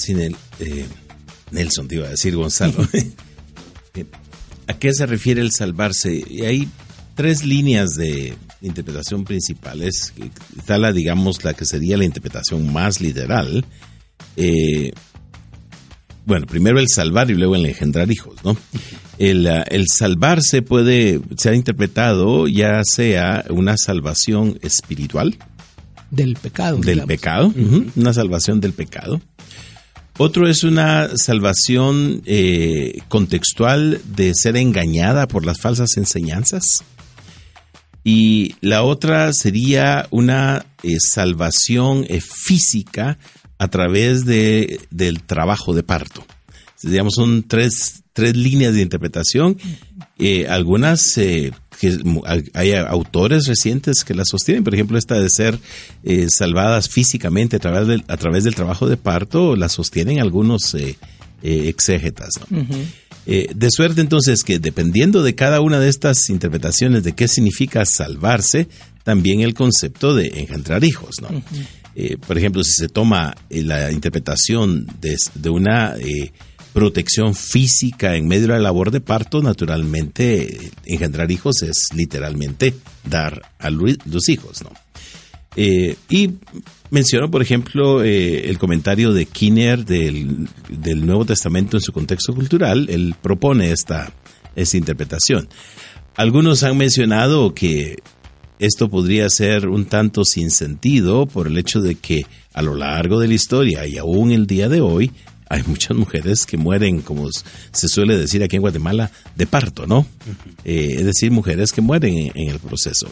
sin 0.00 0.20
el, 0.20 0.36
eh, 0.58 0.86
Nelson, 1.50 1.88
te 1.88 1.96
iba 1.96 2.06
a 2.06 2.10
decir 2.10 2.36
Gonzalo. 2.36 2.86
Eh, 3.94 4.06
¿A 4.68 4.74
qué 4.74 4.94
se 4.94 5.04
refiere 5.04 5.40
el 5.40 5.50
salvarse? 5.50 6.24
hay 6.46 6.68
tres 7.16 7.44
líneas 7.44 7.94
de 7.94 8.34
interpretación 8.62 9.24
principales. 9.24 10.12
Está 10.56 10.78
la, 10.78 10.92
digamos, 10.92 11.42
la 11.42 11.54
que 11.54 11.64
sería 11.64 11.96
la 11.96 12.04
interpretación 12.04 12.72
más 12.72 13.00
literal. 13.00 13.64
Eh, 14.36 14.92
bueno, 16.24 16.46
primero 16.46 16.78
el 16.78 16.88
salvar 16.88 17.30
y 17.30 17.34
luego 17.34 17.56
el 17.56 17.66
engendrar 17.66 18.10
hijos, 18.12 18.36
¿no? 18.44 18.56
El, 19.18 19.46
el, 19.46 19.86
salvarse 19.88 20.62
puede 20.62 21.20
ser 21.36 21.54
interpretado 21.54 22.46
ya 22.46 22.82
sea 22.84 23.44
una 23.50 23.76
salvación 23.76 24.58
espiritual. 24.62 25.36
Del 26.10 26.36
pecado. 26.36 26.78
Del 26.78 27.02
pecado, 27.02 27.52
una 27.96 28.14
salvación 28.14 28.60
del 28.60 28.72
pecado. 28.72 29.20
Otro 30.22 30.46
es 30.46 30.64
una 30.64 31.16
salvación 31.16 32.20
eh, 32.26 32.98
contextual 33.08 34.02
de 34.04 34.32
ser 34.34 34.58
engañada 34.58 35.26
por 35.26 35.46
las 35.46 35.58
falsas 35.58 35.96
enseñanzas. 35.96 36.84
Y 38.04 38.54
la 38.60 38.82
otra 38.82 39.32
sería 39.32 40.08
una 40.10 40.66
eh, 40.82 40.96
salvación 41.00 42.04
eh, 42.06 42.20
física 42.20 43.18
a 43.56 43.68
través 43.68 44.26
de, 44.26 44.80
del 44.90 45.22
trabajo 45.22 45.72
de 45.72 45.84
parto. 45.84 46.26
Digamos, 46.82 47.14
son 47.14 47.42
tres, 47.44 48.02
tres 48.12 48.36
líneas 48.36 48.74
de 48.74 48.82
interpretación. 48.82 49.56
Eh, 50.18 50.46
algunas 50.48 51.16
eh, 51.16 51.52
que 51.80 51.98
hay 52.54 52.74
autores 52.74 53.46
recientes 53.46 54.04
que 54.04 54.14
las 54.14 54.28
sostienen, 54.28 54.64
por 54.64 54.74
ejemplo, 54.74 54.98
esta 54.98 55.18
de 55.18 55.30
ser 55.30 55.58
eh, 56.04 56.26
salvadas 56.28 56.88
físicamente 56.88 57.56
a 57.56 57.58
través, 57.58 57.86
del, 57.86 58.04
a 58.08 58.16
través 58.16 58.44
del 58.44 58.54
trabajo 58.54 58.86
de 58.86 58.96
parto, 58.96 59.56
la 59.56 59.68
sostienen 59.68 60.20
algunos 60.20 60.76
exégetas. 61.42 62.30
de 63.24 63.68
suerte 63.70 64.02
entonces 64.02 64.42
que 64.42 64.58
dependiendo 64.58 65.22
de 65.22 65.34
cada 65.34 65.62
una 65.62 65.80
de 65.80 65.88
estas 65.88 66.28
interpretaciones 66.28 67.02
de 67.02 67.14
qué 67.14 67.28
significa 67.28 67.86
salvarse, 67.86 68.68
también 69.04 69.40
el 69.40 69.54
concepto 69.54 70.14
de 70.14 70.40
engendrar 70.40 70.84
hijos. 70.84 71.16
¿no? 71.22 71.42
por 72.26 72.36
ejemplo, 72.36 72.62
si 72.62 72.72
se 72.72 72.88
toma 72.88 73.34
la 73.48 73.90
interpretación 73.90 74.86
de, 75.00 75.16
de 75.34 75.50
una 75.50 75.94
protección 76.72 77.34
física 77.34 78.16
en 78.16 78.28
medio 78.28 78.42
de 78.42 78.54
la 78.54 78.58
labor 78.58 78.90
de 78.90 79.00
parto, 79.00 79.42
naturalmente 79.42 80.70
engendrar 80.84 81.30
hijos 81.30 81.62
es 81.62 81.88
literalmente 81.94 82.74
dar 83.04 83.42
a 83.58 83.70
los 83.70 84.28
hijos, 84.28 84.62
¿no? 84.62 84.70
Eh, 85.56 85.96
y 86.08 86.30
menciono, 86.90 87.30
por 87.30 87.42
ejemplo, 87.42 88.04
eh, 88.04 88.48
el 88.48 88.58
comentario 88.58 89.12
de 89.12 89.26
Kinner 89.26 89.84
del, 89.84 90.48
Nuevo 91.04 91.24
Testamento 91.24 91.76
en 91.76 91.80
su 91.80 91.92
contexto 91.92 92.34
cultural. 92.34 92.88
Él 92.88 93.14
propone 93.20 93.72
esta, 93.72 94.12
esta 94.54 94.76
interpretación. 94.76 95.48
Algunos 96.16 96.62
han 96.62 96.76
mencionado 96.76 97.52
que 97.52 97.96
esto 98.60 98.90
podría 98.90 99.28
ser 99.28 99.68
un 99.68 99.86
tanto 99.86 100.24
sin 100.24 100.50
sentido 100.50 101.26
por 101.26 101.46
el 101.46 101.58
hecho 101.58 101.80
de 101.80 101.94
que 101.96 102.26
a 102.52 102.62
lo 102.62 102.74
largo 102.74 103.18
de 103.18 103.28
la 103.28 103.34
historia 103.34 103.86
y 103.86 103.96
aún 103.96 104.30
el 104.30 104.46
día 104.46 104.68
de 104.68 104.80
hoy 104.80 105.10
hay 105.50 105.64
muchas 105.64 105.96
mujeres 105.96 106.46
que 106.46 106.56
mueren, 106.56 107.02
como 107.02 107.28
se 107.72 107.88
suele 107.88 108.16
decir 108.16 108.42
aquí 108.42 108.56
en 108.56 108.62
Guatemala, 108.62 109.10
de 109.34 109.46
parto, 109.46 109.84
¿no? 109.84 110.06
Eh, 110.64 110.94
es 110.98 111.04
decir, 111.04 111.32
mujeres 111.32 111.72
que 111.72 111.80
mueren 111.80 112.30
en, 112.34 112.48
el 112.48 112.60
proceso. 112.60 113.10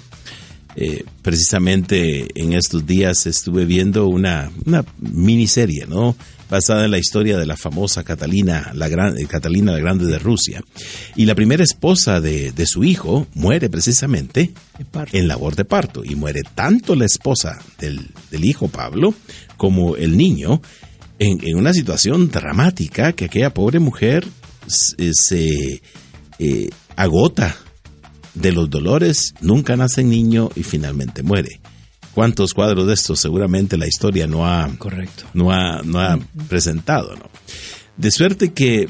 Eh, 0.76 1.04
precisamente 1.20 2.28
en 2.40 2.52
estos 2.52 2.86
días 2.86 3.26
estuve 3.26 3.64
viendo 3.64 4.06
una, 4.06 4.52
una 4.64 4.84
miniserie, 4.98 5.86
¿no? 5.86 6.16
basada 6.48 6.84
en 6.86 6.92
la 6.92 6.98
historia 6.98 7.36
de 7.36 7.44
la 7.44 7.56
famosa 7.56 8.04
Catalina 8.04 8.70
la, 8.72 8.88
Gran, 8.88 9.18
eh, 9.18 9.26
Catalina 9.26 9.72
la 9.72 9.80
Grande 9.80 10.06
de 10.06 10.18
Rusia. 10.18 10.62
Y 11.16 11.26
la 11.26 11.34
primera 11.34 11.64
esposa 11.64 12.20
de, 12.20 12.52
de 12.52 12.66
su 12.66 12.84
hijo 12.84 13.26
muere 13.34 13.68
precisamente 13.68 14.52
en 15.12 15.28
labor 15.28 15.56
de 15.56 15.64
parto. 15.64 16.04
Y 16.04 16.14
muere 16.14 16.42
tanto 16.54 16.94
la 16.94 17.04
esposa 17.04 17.58
del, 17.78 18.08
del 18.30 18.44
hijo 18.44 18.68
Pablo 18.68 19.12
como 19.56 19.96
el 19.96 20.16
niño 20.16 20.62
en, 21.18 21.56
una 21.56 21.72
situación 21.72 22.30
dramática 22.30 23.12
que 23.12 23.26
aquella 23.26 23.52
pobre 23.52 23.78
mujer 23.78 24.26
se, 24.66 25.82
eh, 26.38 26.70
agota 26.96 27.56
de 28.34 28.52
los 28.52 28.70
dolores, 28.70 29.34
nunca 29.40 29.76
nace 29.76 30.04
niño 30.04 30.50
y 30.54 30.62
finalmente 30.62 31.22
muere. 31.22 31.60
¿Cuántos 32.14 32.54
cuadros 32.54 32.86
de 32.86 32.94
estos 32.94 33.20
seguramente 33.20 33.76
la 33.76 33.86
historia 33.86 34.26
no 34.26 34.46
ha, 34.46 34.68
Correcto. 34.78 35.24
No 35.34 35.52
ha, 35.52 35.82
no 35.82 36.00
ha 36.00 36.18
presentado? 36.48 37.14
¿no? 37.14 37.30
De 37.96 38.10
suerte 38.10 38.52
que, 38.52 38.88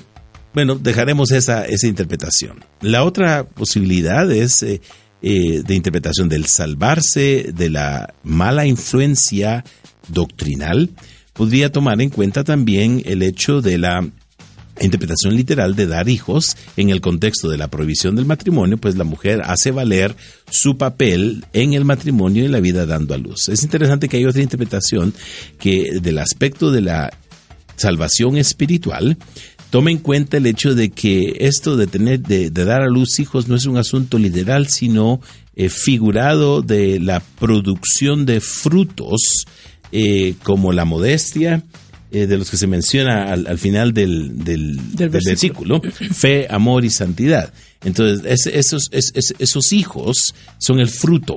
bueno, 0.55 0.77
dejaremos 0.77 1.31
esa, 1.31 1.67
esa 1.67 1.87
interpretación. 1.87 2.65
La 2.81 3.05
otra 3.05 3.47
posibilidad 3.47 4.31
es 4.31 4.63
eh, 4.63 4.81
eh, 5.23 5.63
de 5.63 5.75
interpretación 5.75 6.29
del 6.29 6.47
salvarse 6.47 7.51
de 7.55 7.71
la 7.71 8.15
mala 8.23 8.67
influencia 8.67 9.65
doctrinal 10.09 10.91
podría 11.39 11.71
tomar 11.71 12.03
en 12.03 12.11
cuenta 12.11 12.43
también 12.43 13.01
el 13.07 13.23
hecho 13.23 13.61
de 13.63 13.79
la 13.79 14.05
interpretación 14.81 15.37
literal 15.37 15.77
de 15.77 15.87
dar 15.87 16.09
hijos 16.09 16.57
en 16.77 16.91
el 16.91 17.01
contexto 17.01 17.49
de 17.49 17.57
la 17.57 17.69
prohibición 17.69 18.17
del 18.17 18.27
matrimonio, 18.27 18.77
pues 18.77 18.97
la 18.97 19.05
mujer 19.05 19.43
hace 19.45 19.71
valer 19.71 20.17
su 20.51 20.77
papel 20.77 21.45
en 21.53 21.75
el 21.75 21.85
matrimonio 21.85 22.43
y 22.43 22.47
en 22.47 22.53
la 22.53 22.59
vida 22.59 22.87
dando 22.87 23.15
a 23.15 23.19
luz. 23.19 23.49
Es 23.49 23.63
interesante 23.63 24.09
que 24.09 24.17
hay 24.17 24.25
otra 24.25 24.43
interpretación 24.43 25.15
que 25.61 26.01
del 26.03 26.19
aspecto 26.19 26.73
de 26.73 26.81
la 26.81 27.13
salvación 27.77 28.37
espiritual 28.37 29.17
toma 29.71 29.93
en 29.93 29.99
cuenta 29.99 30.39
el 30.39 30.47
hecho 30.47 30.75
de 30.75 30.91
que 30.91 31.37
esto 31.39 31.77
de 31.77 31.87
tener 31.87 32.21
de, 32.21 32.51
dar 32.51 32.83
a 32.83 32.89
luz 32.89 33.21
hijos 33.21 33.47
no 33.47 33.55
es 33.55 33.65
un 33.67 33.77
asunto 33.77 34.19
literal, 34.19 34.67
sino 34.67 35.21
eh, 35.55 35.69
figurado 35.69 36.63
de 36.63 36.99
la 36.99 37.21
producción 37.21 38.27
de 38.27 38.41
frutos 38.41 39.47
eh, 39.93 40.35
como 40.43 40.73
la 40.73 40.85
modestia, 40.85 41.63
eh, 42.11 42.27
de 42.27 42.39
los 42.39 42.51
que 42.51 42.57
se 42.57 42.67
menciona 42.67 43.33
al, 43.33 43.59
final 43.59 43.93
del, 43.93 44.43
del, 44.43 44.79
versículo. 45.11 45.83
fe, 46.13 46.47
amor 46.49 46.85
y 46.85 46.91
santidad. 46.91 47.53
Entonces, 47.85 48.47
esos, 48.47 48.91
esos 48.93 49.73
hijos 49.73 50.35
son 50.59 50.81
el 50.81 50.89
fruto 50.89 51.37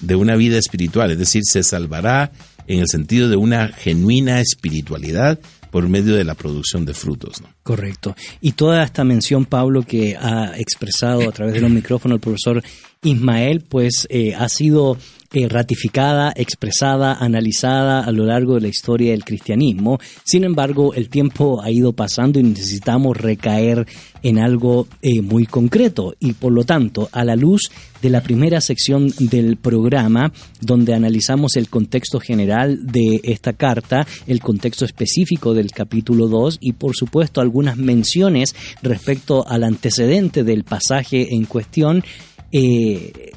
de 0.00 0.14
una 0.14 0.36
vida 0.36 0.58
espiritual, 0.58 1.10
es 1.10 1.18
decir, 1.18 1.42
se 1.44 1.62
salvará 1.62 2.32
en 2.66 2.80
el 2.80 2.88
sentido 2.88 3.28
de 3.28 3.36
una 3.36 3.68
genuina 3.68 4.40
espiritualidad 4.40 5.38
por 5.70 5.88
medio 5.88 6.14
de 6.14 6.24
la 6.24 6.34
producción 6.34 6.84
de 6.84 6.92
frutos. 6.92 7.42
Correcto. 7.62 8.14
Y 8.40 8.52
toda 8.52 8.84
esta 8.84 9.04
mención, 9.04 9.46
Pablo, 9.46 9.82
que 9.82 10.16
ha 10.16 10.52
expresado 10.58 11.28
a 11.28 11.32
través 11.32 11.54
de 11.54 11.60
los 11.60 11.70
micrófonos 11.70 12.16
el 12.16 12.20
profesor 12.20 12.62
Ismael, 13.04 13.62
pues 13.68 14.06
eh, 14.10 14.34
ha 14.34 14.48
sido 14.48 14.96
eh, 15.34 15.48
ratificada, 15.48 16.32
expresada, 16.36 17.14
analizada 17.14 18.04
a 18.04 18.12
lo 18.12 18.26
largo 18.26 18.54
de 18.54 18.60
la 18.60 18.68
historia 18.68 19.12
del 19.12 19.24
cristianismo. 19.24 19.98
Sin 20.24 20.44
embargo, 20.44 20.92
el 20.94 21.08
tiempo 21.08 21.62
ha 21.62 21.70
ido 21.70 21.94
pasando 21.94 22.38
y 22.38 22.42
necesitamos 22.42 23.16
recaer 23.16 23.86
en 24.22 24.38
algo 24.38 24.86
eh, 25.00 25.22
muy 25.22 25.46
concreto. 25.46 26.14
Y 26.20 26.34
por 26.34 26.52
lo 26.52 26.64
tanto, 26.64 27.08
a 27.12 27.24
la 27.24 27.34
luz 27.34 27.70
de 28.02 28.10
la 28.10 28.20
primera 28.20 28.60
sección 28.60 29.08
del 29.18 29.56
programa, 29.56 30.32
donde 30.60 30.92
analizamos 30.92 31.56
el 31.56 31.68
contexto 31.68 32.20
general 32.20 32.86
de 32.86 33.20
esta 33.24 33.52
carta, 33.52 34.06
el 34.26 34.40
contexto 34.40 34.84
específico 34.84 35.54
del 35.54 35.70
capítulo 35.70 36.28
2 36.28 36.58
y 36.60 36.74
por 36.74 36.94
supuesto 36.94 37.40
algunas 37.40 37.76
menciones 37.78 38.54
respecto 38.82 39.48
al 39.48 39.64
antecedente 39.64 40.44
del 40.44 40.64
pasaje 40.64 41.34
en 41.34 41.46
cuestión, 41.46 42.04
eh, 42.52 43.32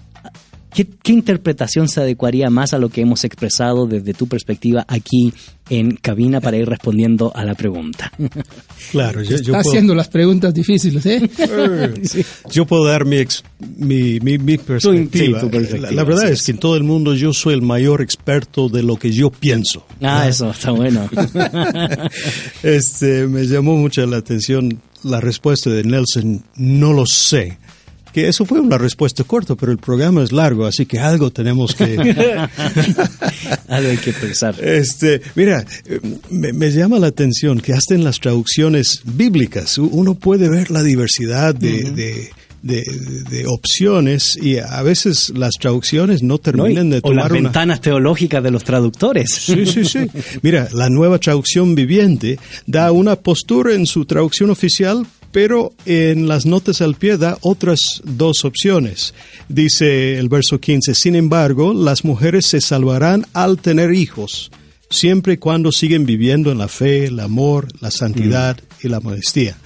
¿Qué, 0.75 1.13
interpretación 1.13 1.87
se 1.87 2.01
adecuaría 2.01 2.49
más 2.49 2.73
a 2.73 2.77
lo 2.77 2.89
que 2.89 2.99
hemos 2.99 3.23
expresado 3.23 3.87
desde 3.87 4.13
tu 4.13 4.27
perspectiva 4.27 4.83
aquí 4.89 5.33
en 5.69 5.95
cabina 5.95 6.41
para 6.41 6.57
ir 6.57 6.67
respondiendo 6.67 7.31
a 7.33 7.45
la 7.45 7.55
pregunta? 7.55 8.11
Claro, 8.91 9.23
yo, 9.23 9.37
Está 9.37 9.57
haciendo 9.57 9.95
las 9.95 10.09
preguntas 10.09 10.53
difíciles, 10.53 11.03
¿eh? 11.07 11.27
Yo 12.51 12.67
puedo 12.67 12.85
dar 12.85 13.03
mi, 13.03 13.25
mi, 14.19 14.57
perspectiva. 14.59 15.41
la, 15.91 16.03
verdad 16.03 16.29
es 16.29 16.43
que 16.43 16.51
en 16.51 16.59
todo 16.59 16.75
el 16.75 16.83
mundo 16.83 17.15
yo 17.15 17.33
soy 17.33 17.55
el 17.55 17.63
mayor 17.63 18.03
experto 18.03 18.69
de 18.69 18.83
lo 18.83 18.97
que 18.97 19.11
yo 19.11 19.31
pienso. 19.31 19.87
Ah, 20.01 20.27
eso 20.27 20.51
está 20.51 20.69
bueno. 20.69 21.09
este, 22.63 23.25
me 23.27 23.47
llamó 23.47 23.75
mucho 23.75 24.05
la 24.05 24.17
atención 24.17 24.79
la 25.03 25.19
respuesta 25.19 25.71
de 25.71 25.83
Nelson, 25.83 26.43
no 26.57 26.93
lo 26.93 27.05
sé 27.07 27.57
que 28.15 28.29
eso 28.29 28.45
fue 28.45 28.61
una 28.61 28.77
respuesta 28.77 29.25
corta, 29.25 29.55
pero 29.55 29.73
el 29.73 29.77
programa 29.77 30.23
es 30.23 30.31
largo, 30.31 30.65
así 30.65 30.85
que 30.85 30.99
algo 30.99 31.31
tenemos 31.31 31.75
que... 31.75 31.97
algo 33.67 33.89
hay 33.89 33.97
que 33.97 34.13
pensar. 34.13 34.55
Este, 34.63 35.21
mira, 35.35 35.65
me, 36.29 36.71
llama 36.71 36.97
la 36.97 37.07
atención 37.07 37.59
que 37.59 37.73
hasta 37.73 37.93
en 37.93 38.05
las 38.05 38.21
traducciones 38.21 39.01
bíblicas 39.03 39.77
uno 39.77 40.15
puede 40.15 40.47
ver 40.47 40.71
la 40.71 40.81
diversidad 40.81 41.53
de, 41.53 42.31
de 42.63 43.45
opciones 43.47 44.39
y 44.41 44.59
a 44.59 44.81
veces 44.81 45.33
las 45.35 45.55
traducciones 45.59 46.23
no 46.23 46.37
terminan 46.37 46.91
de 46.91 47.01
tomar 47.01 47.17
o 47.17 47.33
las 47.33 47.43
ventanas 47.43 47.81
teológicas 47.81 48.41
de 48.41 48.51
los 48.51 48.63
traductores. 48.63 49.29
Sí, 49.29 49.65
sí, 49.65 49.83
sí. 49.83 50.07
Mira, 50.41 50.69
la 50.71 50.89
nueva 50.89 51.19
traducción 51.19 51.75
viviente 51.75 52.39
da 52.65 52.93
una 52.93 53.17
postura 53.17 53.73
en 53.73 53.85
su 53.85 54.05
traducción 54.05 54.51
oficial 54.51 55.05
pero 55.35 55.73
en 55.85 56.29
las 56.29 56.45
notas 56.45 56.79
al 56.79 56.95
pie 56.95 57.17
da 57.17 57.37
otras 57.41 57.77
dos 58.05 58.45
opciones. 58.45 59.13
Dice 59.49 60.17
el 60.17 60.29
verso 60.29 60.61
15, 60.61 60.95
sin 60.95 61.13
embargo, 61.13 61.73
las 61.73 62.05
mujeres 62.05 62.45
se 62.45 62.61
salvarán 62.61 63.25
al 63.33 63.59
tener 63.59 63.93
hijos, 63.93 64.49
siempre 64.89 65.33
y 65.33 65.37
cuando 65.37 65.73
siguen 65.73 66.05
viviendo 66.05 66.53
en 66.53 66.57
la 66.57 66.69
fe, 66.69 67.07
el 67.07 67.19
amor, 67.19 67.67
la 67.81 67.91
santidad 67.91 68.55
mm. 68.55 68.85
y 68.87 68.87
la 68.87 69.01
modestia. 69.01 69.57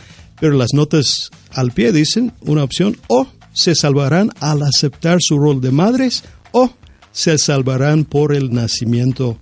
Pero 0.41 0.57
las 0.57 0.73
notas 0.73 1.29
al 1.51 1.71
pie 1.71 1.91
dicen 1.91 2.33
una 2.41 2.63
opción, 2.63 2.97
o 3.05 3.27
se 3.53 3.75
salvarán 3.75 4.31
al 4.39 4.63
aceptar 4.63 5.19
su 5.21 5.37
rol 5.37 5.61
de 5.61 5.69
madres, 5.69 6.23
o 6.51 6.71
se 7.11 7.37
salvarán 7.37 8.05
por 8.05 8.33
el 8.33 8.51
nacimiento 8.51 9.37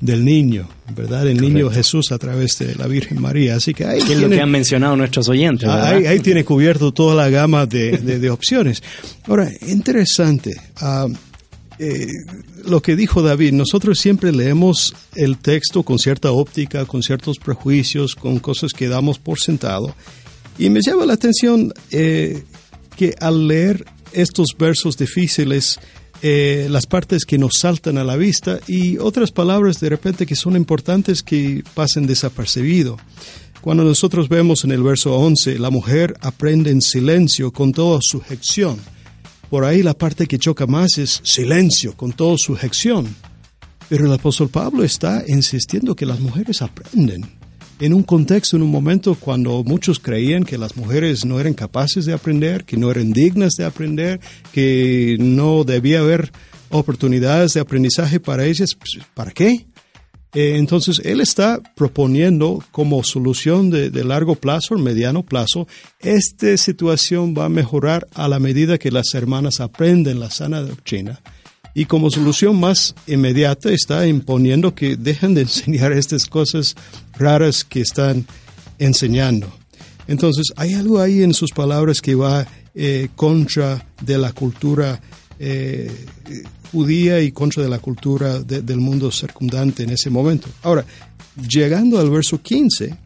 del 0.00 0.24
niño, 0.24 0.68
¿verdad? 0.94 1.26
El 1.26 1.40
niño 1.40 1.70
Jesús 1.70 2.12
a 2.12 2.18
través 2.18 2.58
de 2.58 2.74
la 2.74 2.86
Virgen 2.86 3.20
María. 3.20 3.56
Así 3.56 3.74
que 3.74 3.84
ahí 3.84 4.00
es 4.00 4.20
lo 4.20 4.28
que 4.28 4.40
han 4.40 4.50
mencionado 4.50 4.96
nuestros 4.96 5.28
oyentes. 5.28 5.68
Ahí, 5.68 6.20
tiene 6.20 6.44
cubierto 6.44 6.92
toda 6.92 7.14
la 7.14 7.28
gama 7.30 7.66
de, 7.66 8.30
opciones. 8.30 8.82
Ahora, 9.26 9.50
interesante. 9.66 10.54
Ah, 10.76 11.06
eh, 11.78 12.06
lo 12.66 12.80
que 12.80 12.96
dijo 12.96 13.22
David, 13.22 13.52
nosotros 13.52 13.98
siempre 13.98 14.32
leemos 14.32 14.94
el 15.14 15.38
texto 15.38 15.82
con 15.82 15.98
cierta 15.98 16.32
óptica, 16.32 16.84
con 16.86 17.02
ciertos 17.02 17.38
prejuicios, 17.38 18.14
con 18.14 18.38
cosas 18.38 18.72
que 18.72 18.88
damos 18.88 19.18
por 19.18 19.38
sentado. 19.38 19.94
Y 20.58 20.70
me 20.70 20.80
llama 20.84 21.06
la 21.06 21.14
atención 21.14 21.72
eh, 21.90 22.44
que 22.96 23.14
al 23.20 23.46
leer 23.46 23.84
estos 24.12 24.48
versos 24.58 24.96
difíciles, 24.96 25.78
eh, 26.22 26.66
las 26.70 26.86
partes 26.86 27.24
que 27.24 27.38
nos 27.38 27.52
saltan 27.60 27.98
a 27.98 28.04
la 28.04 28.16
vista 28.16 28.58
y 28.66 28.98
otras 28.98 29.32
palabras 29.32 29.80
de 29.80 29.88
repente 29.88 30.26
que 30.26 30.36
son 30.36 30.56
importantes 30.56 31.22
que 31.22 31.62
pasen 31.74 32.06
desapercibido. 32.06 32.96
Cuando 33.60 33.84
nosotros 33.84 34.28
vemos 34.28 34.64
en 34.64 34.72
el 34.72 34.82
verso 34.82 35.14
11, 35.16 35.58
la 35.58 35.70
mujer 35.70 36.14
aprende 36.20 36.70
en 36.70 36.80
silencio 36.80 37.52
con 37.52 37.72
toda 37.72 37.98
sujeción. 38.00 38.78
Por 39.50 39.64
ahí 39.64 39.82
la 39.82 39.94
parte 39.94 40.26
que 40.26 40.38
choca 40.38 40.66
más 40.66 40.98
es 40.98 41.20
silencio 41.24 41.96
con 41.96 42.12
toda 42.12 42.36
sujeción. 42.38 43.06
Pero 43.88 44.06
el 44.06 44.12
apóstol 44.12 44.48
Pablo 44.48 44.84
está 44.84 45.24
insistiendo 45.28 45.94
que 45.94 46.06
las 46.06 46.20
mujeres 46.20 46.62
aprenden 46.62 47.35
en 47.80 47.92
un 47.92 48.02
contexto, 48.02 48.56
en 48.56 48.62
un 48.62 48.70
momento 48.70 49.14
cuando 49.14 49.62
muchos 49.64 49.98
creían 49.98 50.44
que 50.44 50.58
las 50.58 50.76
mujeres 50.76 51.24
no 51.24 51.38
eran 51.38 51.54
capaces 51.54 52.06
de 52.06 52.12
aprender, 52.12 52.64
que 52.64 52.76
no 52.76 52.90
eran 52.90 53.12
dignas 53.12 53.54
de 53.54 53.64
aprender, 53.64 54.20
que 54.52 55.16
no 55.20 55.64
debía 55.64 56.00
haber 56.00 56.32
oportunidades 56.70 57.52
de 57.52 57.60
aprendizaje 57.60 58.20
para 58.20 58.44
ellas, 58.44 58.74
pues, 58.74 59.04
¿para 59.14 59.30
qué? 59.30 59.66
Eh, 60.34 60.56
entonces, 60.56 61.00
él 61.04 61.20
está 61.20 61.60
proponiendo 61.74 62.62
como 62.70 63.02
solución 63.04 63.70
de, 63.70 64.04
largo 64.04 64.34
plazo, 64.34 64.76
mediano 64.76 65.22
plazo, 65.22 65.66
esta 66.00 66.56
situación 66.56 67.34
va 67.36 67.46
a 67.46 67.50
mejorar 67.50 68.06
a 68.14 68.28
la 68.28 68.38
medida 68.38 68.78
que 68.78 68.90
las 68.90 69.14
hermanas 69.14 69.60
aprenden 69.60 70.20
la 70.20 70.30
sana 70.30 70.60
doctrina 70.60 71.20
y 71.76 71.84
como 71.84 72.10
solución 72.10 72.58
más 72.58 72.94
inmediata 73.06 73.70
está 73.70 74.06
imponiendo 74.06 74.74
que 74.74 74.96
dejen 74.96 75.34
de 75.34 75.42
enseñar 75.42 75.92
estas 75.92 76.24
cosas 76.24 76.74
raras 77.18 77.64
que 77.64 77.82
están 77.82 78.26
enseñando. 78.78 79.52
Entonces, 80.08 80.46
hay 80.56 80.72
algo 80.72 80.98
ahí 80.98 81.22
en 81.22 81.34
sus 81.34 81.50
palabras 81.52 82.00
que 82.00 82.14
va 82.14 82.46
eh, 82.74 83.08
contra 83.14 83.86
de 84.00 84.16
la 84.16 84.32
cultura 84.32 84.98
eh, 85.38 85.92
judía 86.72 87.20
y 87.20 87.30
contra 87.30 87.62
de 87.62 87.68
la 87.68 87.78
cultura 87.78 88.38
del 88.38 88.78
mundo 88.78 89.10
circundante 89.10 89.82
en 89.82 89.90
ese 89.90 90.08
momento. 90.08 90.48
Ahora, 90.62 90.82
llegando 91.46 92.00
al 92.00 92.08
verso 92.08 92.40
15, 92.40 92.96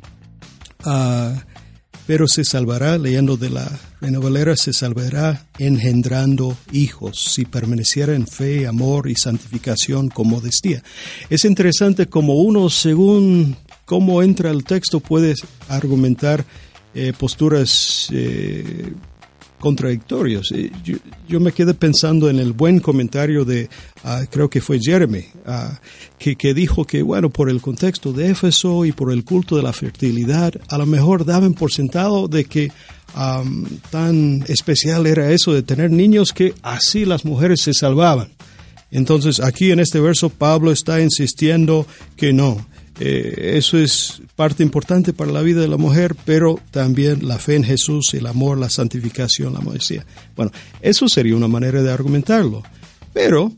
pero 2.06 2.28
se 2.28 2.44
salvará, 2.44 2.96
leyendo 2.98 3.36
de 3.36 3.50
la 3.50 3.68
Reina 4.00 4.56
se 4.56 4.72
salvará 4.72 5.46
engendrando 5.58 6.56
hijos 6.72 7.32
si 7.34 7.44
permaneciera 7.44 8.14
en 8.14 8.26
fe, 8.26 8.66
amor 8.66 9.10
y 9.10 9.14
santificación 9.14 10.08
con 10.08 10.28
modestia. 10.28 10.82
Es 11.28 11.44
interesante 11.44 12.06
como 12.06 12.34
uno, 12.34 12.70
según 12.70 13.56
cómo 13.84 14.22
entra 14.22 14.50
el 14.50 14.64
texto, 14.64 15.00
puede 15.00 15.34
argumentar 15.68 16.46
eh, 16.94 17.12
posturas 17.16 18.08
eh, 18.12 18.94
contradictorios. 19.60 20.50
Eh, 20.52 20.72
yo, 21.28 21.38
me 21.38 21.52
quedé 21.52 21.74
pensando 21.74 22.28
en 22.28 22.40
el 22.40 22.52
buen 22.52 22.80
comentario 22.80 23.44
de, 23.44 23.68
ah, 24.02 24.22
creo 24.28 24.50
que 24.50 24.60
fue 24.60 24.80
Jeremy, 24.80 25.24
ah, 25.46 25.78
que, 26.18 26.34
que, 26.34 26.52
dijo 26.54 26.84
que, 26.84 27.02
bueno, 27.02 27.30
por 27.30 27.48
el 27.48 27.60
contexto 27.60 28.12
de 28.12 28.30
Éfeso 28.30 28.84
y 28.84 28.90
por 28.90 29.12
el 29.12 29.22
culto 29.24 29.56
de 29.56 29.62
la 29.62 29.72
fertilidad, 29.72 30.52
a 30.68 30.78
lo 30.78 30.86
mejor 30.86 31.24
daban 31.24 31.54
por 31.54 31.70
sentado 31.70 32.26
de 32.26 32.44
que 32.44 32.72
tan 33.90 34.44
especial 34.46 35.06
era 35.06 35.32
eso 35.32 35.52
de 35.52 35.64
tener 35.64 35.90
niños 35.90 36.32
que 36.32 36.54
así 36.62 37.04
las 37.04 37.24
mujeres 37.24 37.60
se 37.60 37.74
salvaban. 37.74 38.28
Entonces 38.92 39.40
aquí 39.40 39.70
en 39.70 39.80
este 39.80 40.00
verso 40.00 40.30
Pablo 40.30 40.70
está 40.70 41.00
insistiendo 41.00 41.86
que 42.16 42.32
no, 42.32 42.64
eh, 43.02 43.56
eso 43.56 43.78
es 43.78 44.20
parte 44.36 44.62
importante 44.62 45.14
para 45.14 45.32
la 45.32 45.40
vida 45.40 45.62
de 45.62 45.68
la 45.68 45.78
mujer, 45.78 46.14
pero 46.26 46.60
también 46.70 47.26
la 47.26 47.38
fe 47.38 47.56
en 47.56 47.64
Jesús, 47.64 48.12
el 48.12 48.26
amor, 48.26 48.58
la 48.58 48.68
santificación, 48.68 49.54
la 49.54 49.60
modestia. 49.60 50.04
Bueno, 50.36 50.52
eso 50.82 51.08
sería 51.08 51.34
una 51.34 51.48
manera 51.48 51.82
de 51.82 51.90
argumentarlo. 51.90 52.62
Pero, 53.14 53.54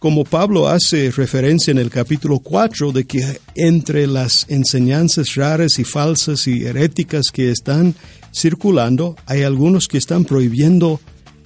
como 0.00 0.24
Pablo 0.24 0.68
hace 0.68 1.12
referencia 1.12 1.70
en 1.70 1.78
el 1.78 1.88
capítulo 1.88 2.40
4 2.40 2.90
de 2.90 3.04
que 3.04 3.40
entre 3.54 4.08
las 4.08 4.44
enseñanzas 4.48 5.36
raras 5.36 5.78
y 5.78 5.84
falsas 5.84 6.48
y 6.48 6.64
heréticas 6.64 7.26
que 7.32 7.52
están 7.52 7.94
circulando, 8.34 9.14
hay 9.26 9.44
algunos 9.44 9.86
que 9.86 9.98
están 9.98 10.24
prohibiendo 10.24 11.00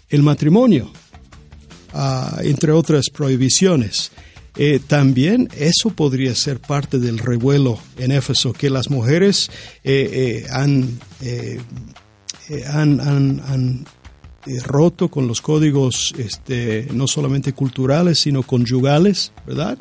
el 0.09 0.23
matrimonio, 0.23 0.91
ah, 1.93 2.39
entre 2.43 2.73
otras 2.73 3.11
prohibiciones. 3.13 4.13
Eh, 4.57 4.81
también 4.87 5.49
eso 5.57 5.91
podría 5.91 6.35
ser 6.35 6.61
parte 6.61 6.99
del 6.99 7.19
revuelo 7.19 7.79
en 7.99 8.13
Éfeso, 8.13 8.53
que 8.53 8.71
las 8.71 8.89
mujeres 8.89 9.51
eh, 9.83 10.45
eh, 10.45 10.47
han, 10.51 11.01
han, 13.01 13.41
han, 13.47 13.87
roto 14.63 15.09
con 15.09 15.27
los 15.27 15.41
códigos 15.41 16.15
este, 16.19 16.87
no 16.93 17.07
solamente 17.09 17.55
culturales, 17.55 18.19
sino 18.19 18.43
conyugales, 18.43 19.33
¿verdad? 19.47 19.79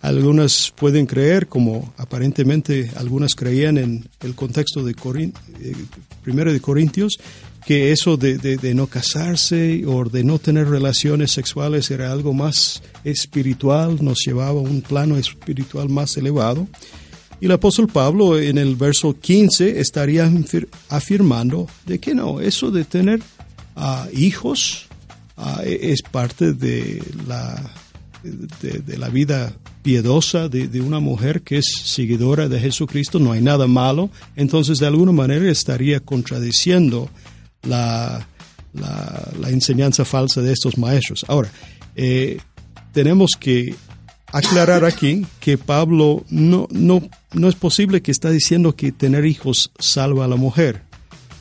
Algunas 0.00 0.72
pueden 0.74 1.04
creer, 1.04 1.48
como 1.48 1.92
aparentemente 1.98 2.90
algunas 2.96 3.34
creían 3.34 3.76
en 3.76 4.08
el 4.20 4.34
contexto 4.34 4.82
de 4.82 4.96
primero 6.22 6.50
de 6.50 6.60
Corintios, 6.60 7.18
que 7.66 7.90
eso 7.90 8.16
de, 8.16 8.74
no 8.76 8.86
casarse 8.86 9.82
o 9.86 10.04
de 10.04 10.22
no 10.22 10.38
tener 10.38 10.68
relaciones 10.68 11.32
sexuales 11.32 11.90
era 11.90 12.12
algo 12.12 12.32
más 12.32 12.80
espiritual, 13.02 13.98
nos 14.00 14.24
llevaba 14.24 14.60
a 14.60 14.62
un 14.62 14.82
plano 14.82 15.16
espiritual 15.16 15.88
más 15.88 16.16
elevado. 16.16 16.68
Y 17.40 17.46
el 17.46 17.52
apóstol 17.52 17.88
Pablo 17.88 18.38
en 18.38 18.56
el 18.56 18.76
verso 18.76 19.18
15 19.18 19.80
estaría 19.80 20.30
afirmando 20.90 21.66
de 21.84 21.98
que 21.98 22.14
no, 22.14 22.40
eso 22.40 22.70
de 22.70 22.84
tener 22.84 23.20
uh, 23.74 24.16
hijos 24.16 24.86
uh, 25.36 25.60
es 25.64 26.02
parte 26.02 26.52
de 26.52 27.02
la, 27.26 27.74
de, 28.22 28.96
la 28.96 29.08
vida 29.08 29.52
piedosa 29.82 30.48
de, 30.48 30.68
de, 30.68 30.80
una 30.80 31.00
mujer 31.00 31.42
que 31.42 31.58
es 31.58 31.64
seguidora 31.84 32.48
de 32.48 32.60
Jesucristo, 32.60 33.18
no 33.18 33.32
hay 33.32 33.42
nada 33.42 33.66
malo, 33.66 34.08
entonces 34.36 34.78
de 34.78 34.86
alguna 34.86 35.10
manera 35.10 35.50
estaría 35.50 35.98
contradiciendo 35.98 37.10
la, 37.66 38.26
la, 38.74 39.50
enseñanza 39.50 40.04
falsa 40.04 40.40
de 40.42 40.52
estos 40.52 40.78
maestros. 40.78 41.24
Ahora, 41.28 41.50
eh, 41.94 42.38
tenemos 42.92 43.36
que 43.38 43.74
aclarar 44.32 44.84
aquí 44.84 45.26
que 45.40 45.56
Pablo 45.58 46.24
no, 46.28 46.68
no, 46.70 47.02
no 47.32 47.48
es 47.48 47.54
posible 47.54 48.02
que 48.02 48.10
está 48.10 48.30
diciendo 48.30 48.74
que 48.74 48.92
tener 48.92 49.24
hijos 49.24 49.70
salva 49.78 50.24
a 50.24 50.28
la 50.28 50.36
mujer 50.36 50.85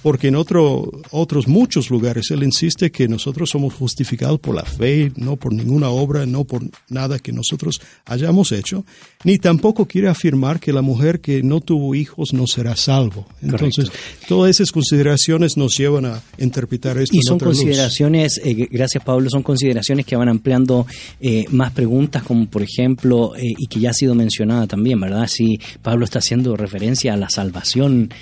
porque 0.06 0.28
en 0.28 0.36
otro, 0.36 0.92
otros 1.10 1.48
muchos 1.48 1.90
lugares 1.90 2.30
él 2.30 2.44
insiste 2.44 2.92
que 2.92 3.08
nosotros 3.08 3.50
somos 3.50 3.74
justificados 3.74 4.40
por 4.40 4.54
la 4.54 4.64
fe, 4.64 5.12
no 5.16 5.36
por 5.36 5.52
ninguna 5.52 5.90
obra, 5.90 6.28
no 6.28 6.44
por 6.44 6.62
nada 6.90 7.18
que 7.18 7.32
nosotros 7.32 7.82
hayamos 8.06 8.52
hecho, 8.52 8.86
ni 9.24 9.40
tampoco 9.40 9.88
quiere 9.88 10.08
afirmar 10.08 10.60
que 10.60 10.72
la 10.72 10.84
mujer 10.84 11.22
que 11.22 11.42
no 11.42 11.60
tuvo 11.60 11.96
hijos 11.96 12.34
no 12.34 12.46
será 12.46 12.76
salvo. 12.76 13.26
Entonces, 13.42 13.92
todas 14.28 14.52
esas 14.52 14.72
consideraciones 14.72 15.58
nos 15.58 15.76
llevan 15.76 16.06
a 16.06 16.22
interpretar 16.38 17.00
esto. 17.00 17.18
Y 17.18 17.22
son 17.28 17.40
consideraciones, 17.40 18.40
eh, 18.46 18.68
gracias 18.70 19.04
Pablo, 19.04 19.28
son 19.32 19.42
consideraciones 19.42 20.06
que 20.06 20.16
van 20.16 20.30
ampliando 20.30 20.86
eh, 21.20 21.46
más 21.50 21.72
preguntas, 21.72 22.22
como 22.22 22.46
por 22.46 22.62
ejemplo, 22.62 23.36
eh, 23.36 23.42
y 23.58 23.66
que 23.66 23.80
ya 23.80 23.90
ha 23.90 23.94
sido 23.94 24.14
mencionada 24.14 24.68
también, 24.68 25.00
¿verdad? 25.00 25.26
Si 25.28 25.60
Pablo 25.82 26.06
está 26.06 26.20
haciendo 26.20 26.56
referencia 26.56 27.16
a 27.16 27.18
la 27.18 27.28
salvación 27.32 28.14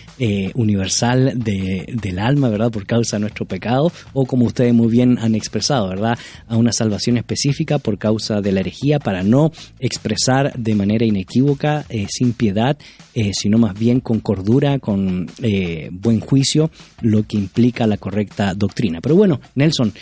universal 0.56 1.34
de 1.36 1.73
del 1.94 2.20
alma, 2.20 2.50
¿verdad? 2.50 2.72
Por 2.72 2.86
causa 2.86 3.18
de 3.18 3.22
nuestro 3.22 3.46
pecado, 3.46 3.92
o 4.14 4.26
como 4.26 4.46
ustedes 4.46 4.74
muy 4.74 4.88
bien 4.88 5.18
han 5.20 5.36
expresado, 5.36 5.88
¿verdad? 5.88 6.18
A 6.48 6.58
una 6.58 6.72
salvación 6.72 7.18
específica 7.18 7.80
por 7.80 7.98
causa 7.98 8.42
de 8.42 8.52
la 8.52 8.62
herejía, 8.62 9.00
para 9.00 9.24
no 9.24 9.52
expresar 9.80 10.54
de 10.56 10.76
manera 10.76 11.06
inequívoca, 11.06 11.86
eh, 11.90 12.08
sin 12.10 12.34
piedad, 12.34 12.78
eh, 13.14 13.32
sino 13.34 13.58
más 13.58 13.78
bien 13.78 14.00
con 14.00 14.20
cordura, 14.20 14.80
con 14.80 15.30
eh, 15.42 15.90
buen 15.92 16.20
juicio, 16.20 16.72
lo 17.02 17.24
que 17.24 17.38
implica 17.38 17.88
la 17.88 17.98
correcta 17.98 18.54
doctrina. 18.54 19.02
Pero 19.02 19.16
bueno, 19.16 19.40
Nelson, 19.56 19.94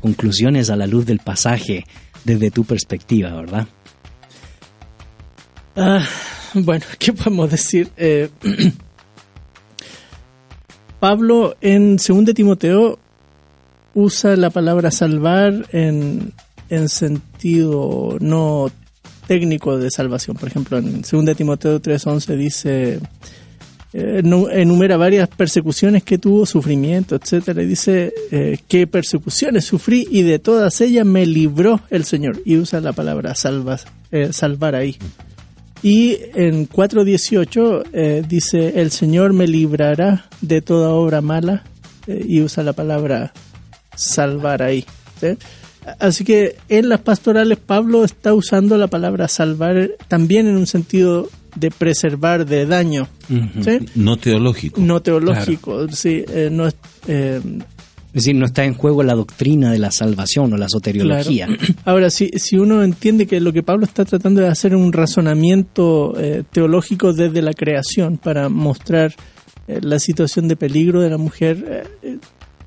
conclusiones 0.00 0.70
a 0.70 0.76
la 0.76 0.86
luz 0.86 1.04
del 1.04 1.18
pasaje 1.18 1.84
desde 2.24 2.50
tu 2.50 2.64
perspectiva, 2.64 3.34
¿verdad? 3.34 3.66
Ah, 5.76 6.06
bueno, 6.54 6.84
¿qué 6.98 7.12
podemos 7.12 7.50
decir? 7.50 7.90
Pablo 11.04 11.54
en 11.60 11.98
2 11.98 12.34
Timoteo 12.34 12.98
usa 13.92 14.36
la 14.36 14.48
palabra 14.48 14.90
salvar 14.90 15.66
en, 15.70 16.32
sentido 16.88 18.16
no 18.20 18.70
técnico 19.26 19.76
de 19.76 19.90
salvación. 19.90 20.38
Por 20.38 20.48
ejemplo, 20.48 20.78
en 20.78 21.02
2 21.02 21.36
Timoteo 21.36 21.78
3.11 21.78 22.36
dice, 22.38 23.00
eh, 23.92 24.22
enumera 24.52 24.96
varias 24.96 25.28
persecuciones 25.28 26.04
que 26.04 26.16
tuvo, 26.16 26.46
sufrimiento, 26.46 27.16
etcétera, 27.16 27.62
y 27.62 27.66
dice 27.66 28.14
eh, 28.30 28.56
qué 28.66 28.86
persecuciones 28.86 29.66
sufrí 29.66 30.08
y 30.10 30.22
de 30.22 30.38
todas 30.38 30.80
ellas 30.80 31.04
me 31.04 31.26
libró 31.26 31.82
el 31.90 32.06
Señor. 32.06 32.40
Y 32.46 32.56
usa 32.56 32.80
la 32.80 32.94
palabra 32.94 33.34
salva, 33.34 33.78
eh, 34.10 34.32
salvar 34.32 34.74
ahí. 34.74 34.96
Y 35.84 36.18
en 36.34 36.66
4.18 36.66 37.84
eh, 37.92 38.22
dice, 38.26 38.80
el 38.80 38.90
Señor 38.90 39.34
me 39.34 39.46
librará 39.46 40.30
de 40.40 40.62
toda 40.62 40.88
obra 40.88 41.20
mala, 41.20 41.62
y 42.06 42.40
usa 42.40 42.62
la 42.62 42.72
palabra 42.72 43.32
salvar 43.94 44.62
ahí. 44.62 44.84
Así 45.98 46.24
que 46.24 46.56
en 46.68 46.88
las 46.88 47.00
pastorales 47.00 47.58
Pablo 47.58 48.04
está 48.04 48.32
usando 48.32 48.78
la 48.78 48.88
palabra 48.88 49.28
salvar 49.28 49.90
también 50.08 50.46
en 50.46 50.56
un 50.56 50.66
sentido 50.66 51.28
de 51.54 51.70
preservar 51.70 52.46
de 52.46 52.66
daño. 52.66 53.06
No 53.94 54.16
teológico. 54.16 54.80
No 54.80 55.02
teológico, 55.02 55.88
sí. 55.92 56.24
Eh, 56.28 56.48
no 56.50 56.66
es, 56.66 56.76
eh, 57.06 57.40
es 58.14 58.24
decir, 58.24 58.36
no 58.36 58.46
está 58.46 58.64
en 58.64 58.74
juego 58.74 59.02
la 59.02 59.14
doctrina 59.14 59.72
de 59.72 59.78
la 59.78 59.90
salvación 59.90 60.52
o 60.52 60.56
la 60.56 60.68
soteriología. 60.68 61.48
Ahora, 61.84 62.10
si, 62.10 62.28
si 62.36 62.56
uno 62.56 62.82
entiende 62.82 63.26
que 63.26 63.40
lo 63.40 63.52
que 63.52 63.62
Pablo 63.62 63.84
está 63.84 64.04
tratando 64.04 64.40
de 64.40 64.48
hacer 64.48 64.72
es 64.72 64.78
un 64.78 64.92
razonamiento 64.92 66.14
eh, 66.18 66.44
teológico 66.50 67.12
desde 67.12 67.42
la 67.42 67.52
creación 67.52 68.18
para 68.18 68.48
mostrar 68.48 69.14
la 69.66 69.98
situación 69.98 70.46
de 70.46 70.56
peligro 70.56 71.00
de 71.00 71.08
la 71.08 71.16
mujer, 71.16 71.88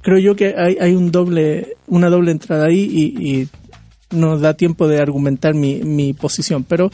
creo 0.01 0.17
yo 0.17 0.35
que 0.35 0.55
hay, 0.57 0.95
un 0.95 1.11
doble, 1.11 1.75
una 1.85 2.09
doble 2.09 2.31
entrada 2.31 2.65
ahí 2.65 2.89
y, 2.91 3.41
y 3.41 3.49
no 4.09 4.39
da 4.39 4.55
tiempo 4.55 4.87
de 4.87 4.99
argumentar 4.99 5.53
mi, 5.53 5.81
mi 5.83 6.13
posición, 6.13 6.63
pero 6.63 6.89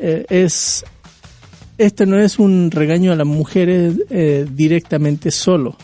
es 0.00 0.84
este 1.78 2.06
no 2.06 2.18
es 2.18 2.38
un 2.38 2.70
regaño 2.70 3.12
a 3.12 3.16
las 3.16 3.26
mujeres 3.26 3.94
eh, 4.10 4.46
directamente 4.50 5.30
solo. 5.30 5.76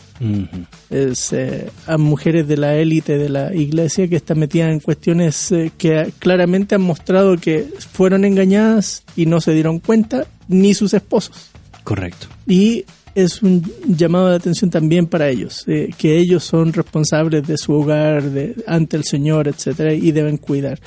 Es 0.89 1.33
eh, 1.33 1.69
a 1.87 1.97
mujeres 1.97 2.47
de 2.47 2.57
la 2.57 2.75
élite 2.75 3.17
de 3.17 3.29
la 3.29 3.55
iglesia 3.55 4.07
que 4.07 4.17
están 4.17 4.39
metidas 4.39 4.71
en 4.71 4.79
cuestiones 4.79 5.51
eh, 5.51 5.71
que 5.77 6.13
claramente 6.19 6.75
han 6.75 6.81
mostrado 6.81 7.37
que 7.37 7.67
fueron 7.91 8.23
engañadas 8.23 9.03
y 9.15 9.25
no 9.25 9.41
se 9.41 9.53
dieron 9.53 9.79
cuenta, 9.79 10.27
ni 10.47 10.73
sus 10.73 10.93
esposos. 10.93 11.49
Correcto. 11.83 12.27
Y 12.45 12.85
es 13.15 13.41
un 13.41 13.63
llamado 13.87 14.29
de 14.29 14.35
atención 14.35 14.69
también 14.69 15.07
para 15.07 15.27
ellos, 15.27 15.65
que 15.65 16.17
ellos 16.17 16.43
son 16.43 16.71
responsables 16.71 17.45
de 17.45 17.57
su 17.57 17.73
hogar 17.73 18.23
de, 18.23 18.55
ante 18.67 18.95
el 18.95 19.03
Señor, 19.03 19.47
etcétera, 19.47 19.93
y 19.93 20.11
deben 20.11 20.37
cuidar. 20.37 20.79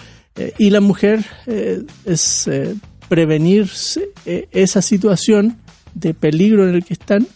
y 0.58 0.70
la 0.70 0.80
mujer 0.80 1.24
es 2.06 2.48
prevenir 3.08 3.70
eh, 4.26 4.48
esa 4.52 4.82
situación 4.82 5.56
de 5.94 6.14
peligro 6.14 6.68
en 6.68 6.74
el 6.74 6.84
que 6.84 6.94
están, 6.94 7.26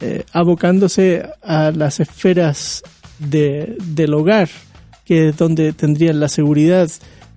eh, 0.00 0.24
abocándose 0.32 1.28
a 1.42 1.72
las 1.72 2.00
esferas 2.00 2.82
de, 3.18 3.76
del 3.84 4.14
hogar, 4.14 4.48
que 5.04 5.28
es 5.28 5.36
donde 5.36 5.72
tendrían 5.72 6.20
la 6.20 6.28
seguridad. 6.28 6.88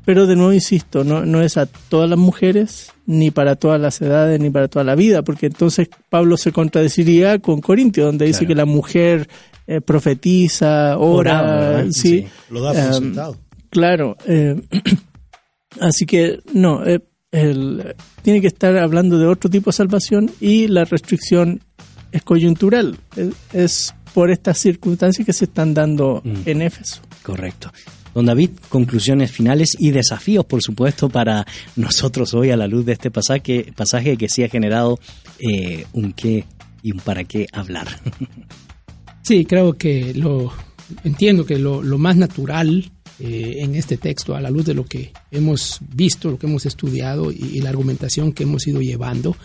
Pero 0.05 0.27
de 0.27 0.35
nuevo 0.35 0.53
insisto, 0.53 1.03
no, 1.03 1.25
no 1.25 1.41
es 1.41 1.57
a 1.57 1.65
todas 1.65 2.09
las 2.09 2.19
mujeres, 2.19 2.91
ni 3.05 3.31
para 3.31 3.55
todas 3.55 3.79
las 3.79 4.01
edades, 4.01 4.39
ni 4.39 4.49
para 4.49 4.67
toda 4.67 4.83
la 4.83 4.95
vida, 4.95 5.23
porque 5.23 5.47
entonces 5.47 5.89
Pablo 6.09 6.37
se 6.37 6.51
contradeciría 6.51 7.39
con 7.39 7.61
Corintio, 7.61 8.05
donde 8.05 8.25
dice 8.25 8.47
que 8.47 8.55
la 8.55 8.65
mujer 8.65 9.27
eh, 9.67 9.81
profetiza, 9.81 10.97
ora, 10.97 11.85
sí, 11.91 12.27
Lo 12.49 12.61
da 12.61 12.73
por 12.73 12.93
sentado. 12.93 13.37
Claro. 13.69 14.17
así 15.79 16.05
que 16.05 16.39
no, 16.53 16.83
el, 17.31 17.95
tiene 18.21 18.41
que 18.41 18.47
estar 18.47 18.77
hablando 18.77 19.17
de 19.17 19.27
otro 19.27 19.49
tipo 19.49 19.71
de 19.71 19.77
salvación 19.77 20.31
y 20.39 20.67
la 20.67 20.85
restricción 20.85 21.61
es 22.11 22.23
coyuntural. 22.23 22.97
Es, 23.53 23.93
por 24.13 24.29
estas 24.29 24.57
circunstancias 24.57 25.25
que 25.25 25.33
se 25.33 25.45
están 25.45 25.73
dando 25.73 26.21
mm. 26.23 26.41
en 26.45 26.61
Éfeso. 26.61 27.01
Correcto. 27.23 27.71
Don 28.13 28.25
David, 28.25 28.49
conclusiones 28.67 29.31
finales 29.31 29.77
y 29.79 29.91
desafíos, 29.91 30.43
por 30.45 30.61
supuesto, 30.61 31.07
para 31.07 31.47
nosotros 31.77 32.33
hoy 32.33 32.49
a 32.49 32.57
la 32.57 32.67
luz 32.67 32.85
de 32.85 32.91
este 32.91 33.09
pasaje, 33.09 33.71
pasaje 33.73 34.17
que 34.17 34.27
sí 34.27 34.43
ha 34.43 34.49
generado 34.49 34.99
eh, 35.39 35.85
un 35.93 36.11
qué 36.11 36.45
y 36.83 36.91
un 36.91 36.99
para 36.99 37.23
qué 37.23 37.47
hablar. 37.51 37.87
Sí, 39.23 39.45
creo 39.45 39.73
que 39.73 40.15
lo 40.15 40.51
entiendo 41.03 41.45
que 41.45 41.59
lo, 41.59 41.83
lo 41.83 41.99
más 41.99 42.17
natural 42.17 42.91
eh, 43.23 43.57
en 43.59 43.75
este 43.75 43.97
texto 43.97 44.35
a 44.35 44.41
la 44.41 44.49
luz 44.49 44.65
de 44.65 44.73
lo 44.73 44.83
que 44.83 45.13
hemos 45.29 45.79
visto, 45.93 46.31
lo 46.31 46.39
que 46.39 46.47
hemos 46.47 46.65
estudiado 46.65 47.31
y, 47.31 47.61
la 47.61 47.69
argumentación 47.69 48.33
que 48.33 48.43
hemos 48.43 48.65
ido 48.65 48.81
llevando. 48.81 49.35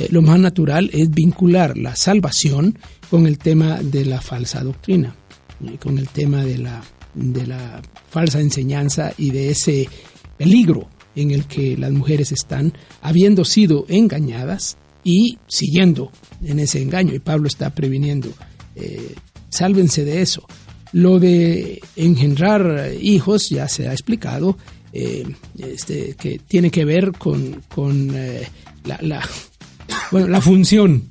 Eh, 0.00 0.08
lo 0.10 0.22
más 0.22 0.40
natural 0.40 0.88
es 0.94 1.10
vincular 1.10 1.76
la 1.76 1.94
salvación 1.94 2.78
con 3.10 3.26
el 3.26 3.36
tema 3.36 3.80
de 3.82 4.06
la 4.06 4.22
falsa 4.22 4.62
doctrina, 4.64 5.14
con 5.78 5.98
el 5.98 6.08
tema 6.08 6.42
de 6.44 6.56
la, 6.56 7.82
falsa 8.08 8.40
enseñanza 8.40 9.12
y 9.18 9.30
de 9.30 9.50
ese 9.50 9.88
peligro 10.38 10.88
en 11.14 11.32
el 11.32 11.44
que 11.44 11.76
las 11.76 11.92
mujeres 11.92 12.32
están 12.32 12.72
habiendo 13.02 13.44
sido 13.44 13.84
engañadas 13.88 14.78
y 15.04 15.38
siguiendo 15.48 16.10
en 16.42 16.60
ese 16.60 16.80
engaño. 16.80 17.14
Y 17.14 17.18
Pablo 17.18 17.46
está 17.46 17.74
previniendo, 17.74 18.32
eh, 18.76 19.14
sálvense 19.50 20.04
de 20.04 20.22
eso. 20.22 20.46
Lo 20.92 21.20
de 21.20 21.82
engendrar 21.94 22.90
hijos 23.00 23.50
ya 23.50 23.68
se 23.68 23.86
ha 23.88 23.92
explicado, 23.92 24.56
eh, 24.92 25.24
este, 25.58 26.14
que 26.14 26.38
tiene 26.38 26.70
que 26.70 26.84
ver 26.84 27.12
con, 27.12 27.62
eh, 28.14 28.48
la, 28.84 29.20
bueno, 30.10 30.28
la 30.28 30.40
función 30.40 31.04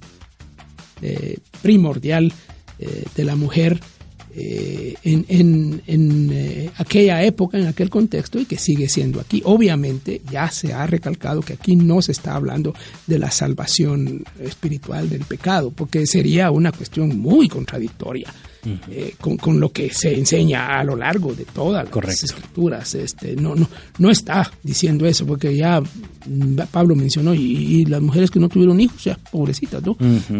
eh, 1.02 1.38
primordial 1.62 2.32
de 3.16 3.26
la 3.26 3.36
mujer 3.36 3.78
en, 4.34 5.26
en, 5.86 6.72
aquella 6.78 7.22
época, 7.24 7.58
en 7.58 7.68
aquel 7.68 7.89
contexto 7.89 8.39
y 8.39 8.45
que 8.45 8.58
sigue 8.58 8.88
siendo 8.88 9.20
aquí. 9.20 9.41
Obviamente 9.43 10.22
ya 10.32 10.50
se 10.50 10.72
ha 10.72 10.88
recalcado 10.88 11.41
que 11.41 11.52
aquí 11.52 11.76
no 11.76 12.02
se 12.02 12.14
está 12.14 12.36
hablando 12.36 12.74
de 13.06 13.20
la 13.20 13.32
salvación 13.32 14.24
espiritual 14.39 15.10
del 15.10 15.26
pecado, 15.26 15.72
porque 15.72 16.08
sería 16.08 16.52
una 16.52 16.72
cuestión 16.72 17.20
muy 17.20 17.50
contradictoria 17.50 18.34
eh, 18.89 19.16
con, 19.20 19.60
lo 19.60 19.72
que 19.72 19.91
se 19.91 20.14
enseña 20.18 20.80
a 20.80 20.84
lo 20.84 20.95
largo 20.95 21.34
de 21.34 21.45
todas 21.45 21.88
las 21.89 22.24
escrituras. 22.24 22.93
Este, 22.95 23.36
no, 23.36 23.55
no, 23.55 23.70
no 23.97 24.10
está 24.10 24.51
diciendo 24.64 25.05
eso, 25.05 25.26
porque 25.26 25.55
ya 25.55 25.82
Pablo 26.72 26.95
mencionó, 26.95 27.34
y, 27.34 27.86
las 27.86 28.01
mujeres 28.01 28.30
que 28.32 28.39
no 28.39 28.49
tuvieron 28.49 28.80
hijos, 28.82 29.03
ya 29.03 29.18
pobrecitas, 29.32 29.84
¿no? 29.84 29.97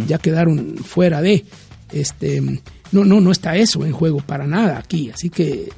Ya 0.08 0.18
quedaron 0.18 0.78
fuera 0.78 1.22
de. 1.22 1.46
Este, 1.92 2.40
no, 2.92 3.04
no, 3.04 3.20
no 3.20 3.32
está 3.32 3.56
eso 3.56 3.86
en 3.86 3.94
juego 3.94 4.20
para 4.20 4.46
nada 4.46 4.78
aquí. 4.78 5.10
Así 5.10 5.30
que 5.30 5.70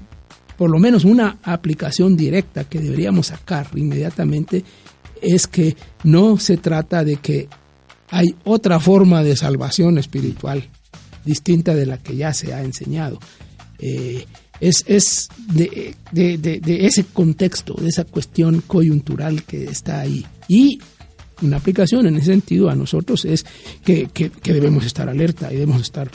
por 0.58 0.70
lo 0.70 0.78
menos 0.78 1.06
una 1.06 1.38
aplicación 1.44 2.16
directa 2.16 2.66
que 2.66 2.80
deberíamos 2.80 3.28
sacar 3.28 3.68
inmediatamente 3.76 4.64
es 5.22 5.48
que 5.48 5.76
no 6.04 6.38
se 6.38 6.58
trata 6.58 7.04
de 7.04 7.18
que 7.18 7.48
hay 8.10 8.36
otra 8.44 8.80
forma 8.80 9.24
de 9.24 9.36
salvación 9.36 9.98
espiritual 9.98 10.70
distinta 11.26 11.76
de 11.76 11.86
la 11.86 11.98
que 11.98 12.16
ya 12.16 12.34
se 12.34 12.54
ha 12.54 12.64
enseñado. 12.64 13.20
Eh, 13.80 14.26
es, 14.60 14.84
es 14.88 15.28
de, 15.48 15.96
ese 16.86 17.04
contexto, 17.06 17.74
de 17.74 17.90
esa 17.90 18.06
cuestión 18.06 18.62
coyuntural 18.62 19.44
que 19.44 19.66
está 19.66 20.02
ahí. 20.02 20.26
Y 20.48 20.80
una 21.42 21.58
aplicación 21.58 22.06
en 22.06 22.18
ese 22.18 22.28
sentido 22.28 22.70
a 22.70 22.76
nosotros 22.76 23.26
es 23.26 23.46
que, 23.84 24.08
debemos 24.44 24.86
estar 24.86 25.10
alerta 25.10 25.52
y 25.52 25.56
debemos 25.56 25.82
estar 25.82 26.10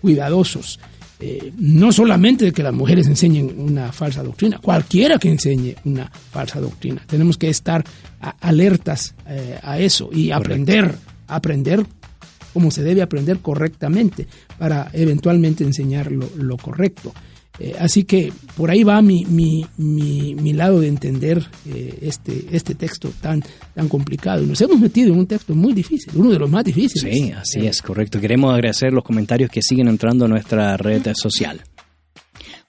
cuidadosos. 0.00 0.80
Eh, 1.20 1.52
no 1.56 1.92
solamente 1.92 2.46
de 2.46 2.52
que 2.52 2.64
las 2.64 2.74
mujeres 2.74 3.06
enseñen 3.06 3.54
una 3.56 3.92
falsa 3.92 4.24
doctrina, 4.24 4.58
cualquiera 4.58 5.20
que 5.20 5.28
enseñe 5.28 5.76
una 5.84 6.10
falsa 6.10 6.58
doctrina. 6.58 7.00
Tenemos 7.06 7.38
que 7.38 7.48
estar 7.48 7.84
alertas 8.40 9.14
eh, 9.28 9.56
a 9.62 9.78
eso 9.78 10.10
y 10.12 10.32
aprender, 10.32 10.96
aprender 11.28 11.86
como 12.52 12.70
se 12.70 12.82
debe 12.82 13.02
aprender 13.02 13.38
correctamente 13.38 14.26
para 14.58 14.90
eventualmente 14.92 15.64
enseñar 15.64 16.10
lo, 16.12 16.56
correcto. 16.56 17.12
Eh, 17.58 17.74
así 17.78 18.04
que 18.04 18.32
por 18.56 18.70
ahí 18.70 18.82
va 18.82 19.02
mi, 19.02 19.26
mi, 19.26 19.66
mi, 19.76 20.52
lado 20.54 20.80
de 20.80 20.88
entender 20.88 21.46
eh, 21.66 21.98
este, 22.00 22.46
este 22.50 22.74
texto 22.74 23.12
tan, 23.20 23.42
tan 23.74 23.88
complicado. 23.88 24.42
Nos 24.42 24.60
hemos 24.62 24.80
metido 24.80 25.12
en 25.12 25.18
un 25.18 25.26
texto 25.26 25.54
muy 25.54 25.74
difícil, 25.74 26.12
uno 26.16 26.30
de 26.30 26.38
los 26.38 26.50
más 26.50 26.64
difíciles. 26.64 27.14
Sí, 27.14 27.30
así 27.32 27.66
es, 27.66 27.82
correcto. 27.82 28.20
Queremos 28.20 28.54
agradecer 28.54 28.92
los 28.92 29.04
comentarios 29.04 29.50
que 29.50 29.60
siguen 29.60 29.88
entrando 29.88 30.24
a 30.24 30.28
nuestra 30.28 30.76
red 30.78 31.06
social. 31.14 31.60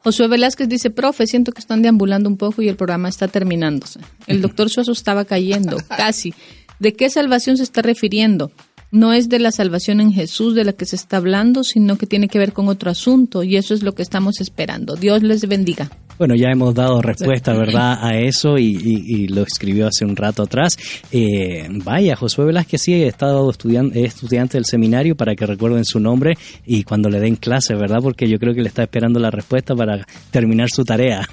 Josué 0.04 0.28
Velázquez 0.28 0.68
dice, 0.68 0.90
profe, 0.90 1.28
siento 1.28 1.54
que 1.54 1.62
están 1.62 1.82
deambulando 1.82 2.28
un 2.28 2.36
poco 2.36 2.62
y 2.62 2.68
el 2.68 2.76
programa 2.76 3.08
está 3.08 3.30
terminándose. 3.30 4.02
El 4.28 4.42
doctor 4.42 4.70
Suazo 4.70 4.92
estaba 4.92 5.24
cayendo, 5.24 5.78
casi. 5.88 6.34
¿De 6.80 6.94
qué 6.94 7.10
salvación 7.10 7.56
se 7.56 7.64
está 7.64 7.82
refiriendo? 7.82 8.52
No 8.94 9.12
es 9.12 9.28
de 9.28 9.40
la 9.40 9.52
salvación 9.52 10.00
en 10.00 10.14
Jesús 10.14 10.54
de 10.54 10.64
la 10.64 10.72
que 10.72 10.86
se 10.86 10.96
está 10.96 11.18
hablando, 11.18 11.64
sino 11.64 11.98
que 11.98 12.06
tiene 12.06 12.28
que 12.28 12.38
ver 12.38 12.54
con 12.54 12.68
otro 12.68 12.92
asunto 12.92 13.42
y 13.42 13.58
eso 13.58 13.74
es 13.74 13.82
lo 13.82 13.96
que 13.96 14.04
estamos 14.04 14.40
esperando. 14.40 14.96
Dios 14.96 15.24
les 15.24 15.48
bendiga. 15.48 15.90
Bueno, 16.18 16.36
ya 16.36 16.50
hemos 16.50 16.76
dado 16.76 17.02
respuesta, 17.02 17.54
¿verdad?, 17.54 17.98
a 18.02 18.18
eso 18.18 18.58
y, 18.58 19.28
lo 19.28 19.44
escribió 19.44 19.88
hace 19.88 20.06
un 20.06 20.16
rato 20.16 20.44
atrás. 20.44 20.78
Eh, 21.12 21.68
vaya, 21.84 22.16
Josué 22.16 22.46
Velázquez 22.46 22.82
sí 22.82 22.94
ha 22.94 23.08
estado 23.08 23.50
estudiante, 23.50 24.04
estudiante 24.04 24.58
del 24.58 24.66
seminario 24.66 25.16
para 25.16 25.36
que 25.36 25.46
recuerden 25.46 25.86
su 25.86 26.00
nombre 26.00 26.38
y 26.66 26.84
cuando 26.84 27.10
le 27.10 27.20
den 27.20 27.36
clase, 27.36 27.74
¿verdad? 27.76 28.00
Porque 28.02 28.28
yo 28.28 28.38
creo 28.38 28.54
que 28.54 28.62
le 28.62 28.68
está 28.68 28.84
esperando 28.84 29.20
la 29.20 29.32
respuesta 29.32 29.76
para 29.76 30.06
terminar 30.30 30.70
su 30.70 30.84
tarea. 30.84 31.28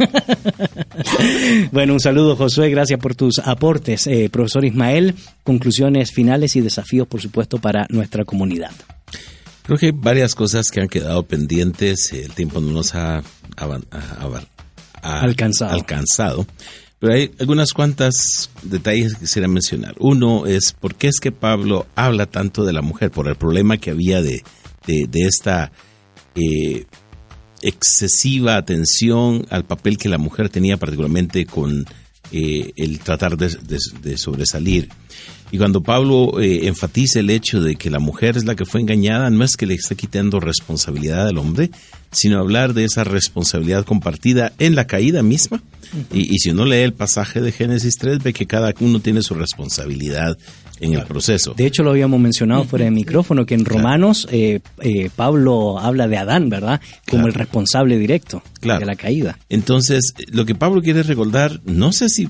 bueno, 1.73 1.93
un 1.93 2.01
saludo, 2.01 2.37
Josué, 2.37 2.71
gracias 2.71 2.99
por 3.01 3.15
tus 3.15 3.39
aportes. 3.39 4.07
Eh, 4.07 4.29
profesor 4.31 4.65
Ismael, 4.65 5.15
conclusiones 5.43 6.11
finales 6.13 6.57
y 6.57 6.61
desafíos, 6.61 7.07
por 7.07 7.21
supuesto, 7.21 7.59
para 7.59 7.87
nuestra 7.91 8.25
comunidad. 8.25 8.73
Creo 9.63 9.79
que 9.79 9.87
hay 9.87 9.93
varias 9.93 10.35
cosas 10.35 10.71
que 10.71 10.81
han 10.81 10.89
quedado 10.89 11.23
pendientes. 11.23 12.13
El 12.13 12.33
tiempo 12.33 12.61
no 12.61 12.73
nos 12.73 12.95
ha 12.95 13.23
alcanzado. 15.03 15.73
alcanzado. 15.73 16.47
Pero 16.99 17.15
hay 17.15 17.31
algunas 17.41 17.73
cuantas 17.73 18.51
detalles 18.63 19.15
que 19.15 19.21
quisiera 19.21 19.49
mencionar. 19.49 19.95
Uno 19.99 20.45
es 20.45 20.75
por 20.79 20.95
qué 20.95 21.09
es 21.09 21.19
que 21.19 21.33
Pablo 21.33 21.87
habla 21.97 22.27
tanto 22.27 22.65
de 22.65 22.75
la 22.75 22.83
mujer, 22.83 23.11
por 23.11 23.27
el 23.27 23.37
problema 23.37 23.79
que 23.79 23.91
había 23.91 24.21
de, 24.21 24.43
de, 24.87 25.09
esta 25.27 25.73
eh, 26.35 26.85
excesiva 27.63 28.57
atención 28.57 29.47
al 29.49 29.65
papel 29.65 29.97
que 29.97 30.11
la 30.11 30.19
mujer 30.19 30.51
tenía, 30.51 30.77
particularmente 30.77 31.47
con 31.47 31.87
eh, 32.33 32.73
el 32.77 33.01
tratar 33.01 33.37
de, 33.37 34.19
sobresalir. 34.19 34.89
Y 35.53 35.59
cuando 35.59 35.83
Pablo 35.83 36.41
eh, 36.41 36.67
enfatiza 36.67 37.21
el 37.21 37.31
hecho 37.31 37.61
de 37.61 37.77
que 37.77 37.91
la 37.91 37.99
mujer 37.99 38.37
es 38.37 38.45
la 38.45 38.55
que 38.55 38.65
fue 38.65 38.81
engañada, 38.81 39.31
no 39.31 39.45
es 39.45 39.57
que 39.57 39.67
le 39.67 39.75
esté 39.75 39.97
quitando 39.97 40.41
responsabilidad 40.41 41.27
al 41.27 41.39
hombre, 41.39 41.71
sino 42.13 42.39
hablar 42.39 42.75
de 42.75 42.85
esa 42.85 43.05
responsabilidad 43.05 43.85
compartida 43.85 44.53
en 44.59 44.75
la 44.75 44.87
caída 44.87 45.23
misma. 45.23 45.63
y, 46.13 46.39
si 46.39 46.51
uno 46.51 46.65
lee 46.65 46.79
el 46.79 46.93
pasaje 46.93 47.41
de 47.41 47.53
Génesis 47.53 47.97
3, 47.99 48.23
ve 48.23 48.33
que 48.33 48.47
cada 48.47 48.73
uno 48.81 49.01
tiene 49.01 49.23
su 49.23 49.35
responsabilidad 49.35 50.39
en 50.81 50.95
el 50.95 51.05
proceso. 51.05 51.55
De 51.55 51.67
hecho, 51.67 51.83
lo 51.83 51.91
habíamos 51.91 52.21
mencionado 52.21 52.65
fuera 52.65 52.87
de 52.87 52.91
micrófono, 52.91 53.45
que 53.45 53.55
en 53.55 53.65
Romanos 53.65 54.27
eh, 54.31 54.61
eh, 54.81 55.11
Pablo 55.15 55.79
habla 55.79 56.09
de 56.09 56.17
Adán, 56.17 56.49
¿verdad? 56.49 56.81
Como 57.09 57.27
el 57.27 57.35
responsable 57.35 57.99
directo 57.99 58.43
de 58.63 58.85
la 58.85 58.97
caída. 58.97 59.39
Entonces, 59.49 60.15
lo 60.31 60.47
que 60.47 60.55
Pablo 60.55 60.81
quiere 60.83 61.03
recordar, 61.03 61.61
no 61.65 61.93
sé 61.93 62.09
si 62.09 62.29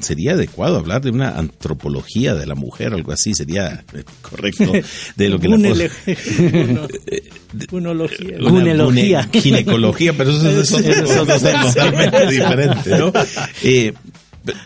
sería 0.00 0.32
adecuado 0.32 0.78
hablar 0.78 1.02
de 1.02 1.10
una 1.10 1.38
antropología 1.38 2.34
de 2.34 2.46
la 2.46 2.54
mujer, 2.54 2.92
algo 2.92 3.12
así, 3.12 3.34
sería 3.34 3.84
eh, 3.94 4.04
correcto 4.22 4.72
de 5.16 5.28
lo 5.28 5.38
que 5.38 5.48
la 5.48 5.56
Unología. 7.72 9.28
Ginecología, 9.32 10.12
pero 10.16 10.30
eso, 10.30 10.48
es 10.50 10.70
totalmente 10.70 12.26
diferente, 12.30 12.98
¿no? 12.98 13.12
Eh, 13.62 13.92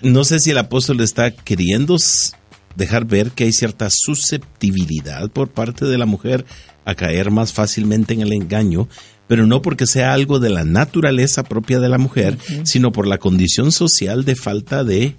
no 0.02 0.24
sé 0.24 0.38
si 0.38 0.50
el 0.50 0.58
apóstol 0.58 1.00
está 1.00 1.30
queriendo 1.30 1.96
dejar 2.76 3.04
ver 3.04 3.30
que 3.30 3.44
hay 3.44 3.52
cierta 3.52 3.88
susceptibilidad 3.90 5.30
por 5.30 5.50
parte 5.50 5.86
de 5.86 5.98
la 5.98 6.06
mujer 6.06 6.44
a 6.84 6.94
caer 6.94 7.30
más 7.30 7.52
fácilmente 7.52 8.14
en 8.14 8.22
el 8.22 8.32
engaño, 8.32 8.88
pero 9.32 9.46
no 9.46 9.62
porque 9.62 9.86
sea 9.86 10.12
algo 10.12 10.40
de 10.40 10.50
la 10.50 10.62
naturaleza 10.62 11.42
propia 11.42 11.80
de 11.80 11.88
la 11.88 11.96
mujer, 11.96 12.36
sino 12.64 12.92
por 12.92 13.06
la 13.06 13.16
condición 13.16 13.72
social 13.72 14.26
de 14.26 14.36
falta 14.36 14.84
de 14.84 15.16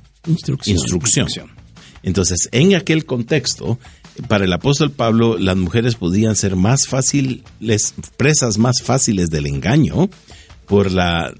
instrucción. 0.67 1.49
Entonces, 2.03 2.47
en 2.51 2.75
aquel 2.75 3.05
contexto, 3.05 3.79
para 4.27 4.45
el 4.45 4.53
apóstol 4.53 4.91
Pablo, 4.91 5.39
las 5.39 5.57
mujeres 5.57 5.95
podían 5.95 6.35
ser 6.35 6.55
más 6.55 6.85
fáciles, 6.85 7.41
presas 8.15 8.59
más 8.59 8.83
fáciles 8.83 9.31
del 9.31 9.47
engaño 9.47 10.11
por 10.67 10.91
la 10.91 11.33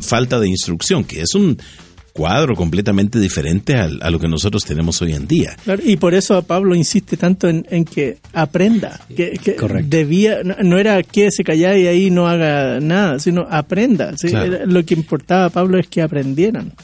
falta 0.00 0.40
de 0.40 0.48
instrucción, 0.48 1.04
que 1.04 1.20
es 1.20 1.34
un 1.34 1.58
cuadro 2.20 2.54
completamente 2.54 3.18
diferente 3.18 3.76
a, 3.76 3.88
lo 3.88 4.18
que 4.18 4.28
nosotros 4.28 4.62
tenemos 4.66 5.00
hoy 5.00 5.14
en 5.14 5.26
día. 5.26 5.56
y 5.82 5.96
por 5.96 6.12
eso 6.12 6.42
Pablo 6.42 6.74
insiste 6.74 7.16
tanto 7.16 7.48
en, 7.48 7.84
que 7.86 8.18
aprenda, 8.34 9.00
que, 9.16 9.40
debía, 9.84 10.42
no, 10.42 10.76
era 10.76 11.02
que 11.02 11.30
se 11.30 11.42
callara 11.42 11.78
y 11.78 11.86
ahí 11.86 12.10
no 12.10 12.28
haga 12.28 12.78
nada, 12.78 13.18
sino 13.20 13.46
aprenda. 13.50 14.12
Lo 14.66 14.84
que 14.84 14.92
importaba 14.92 15.46
a 15.46 15.48
Pablo 15.48 15.78
es 15.78 15.88
que 15.88 16.02
aprendieran. 16.02 16.74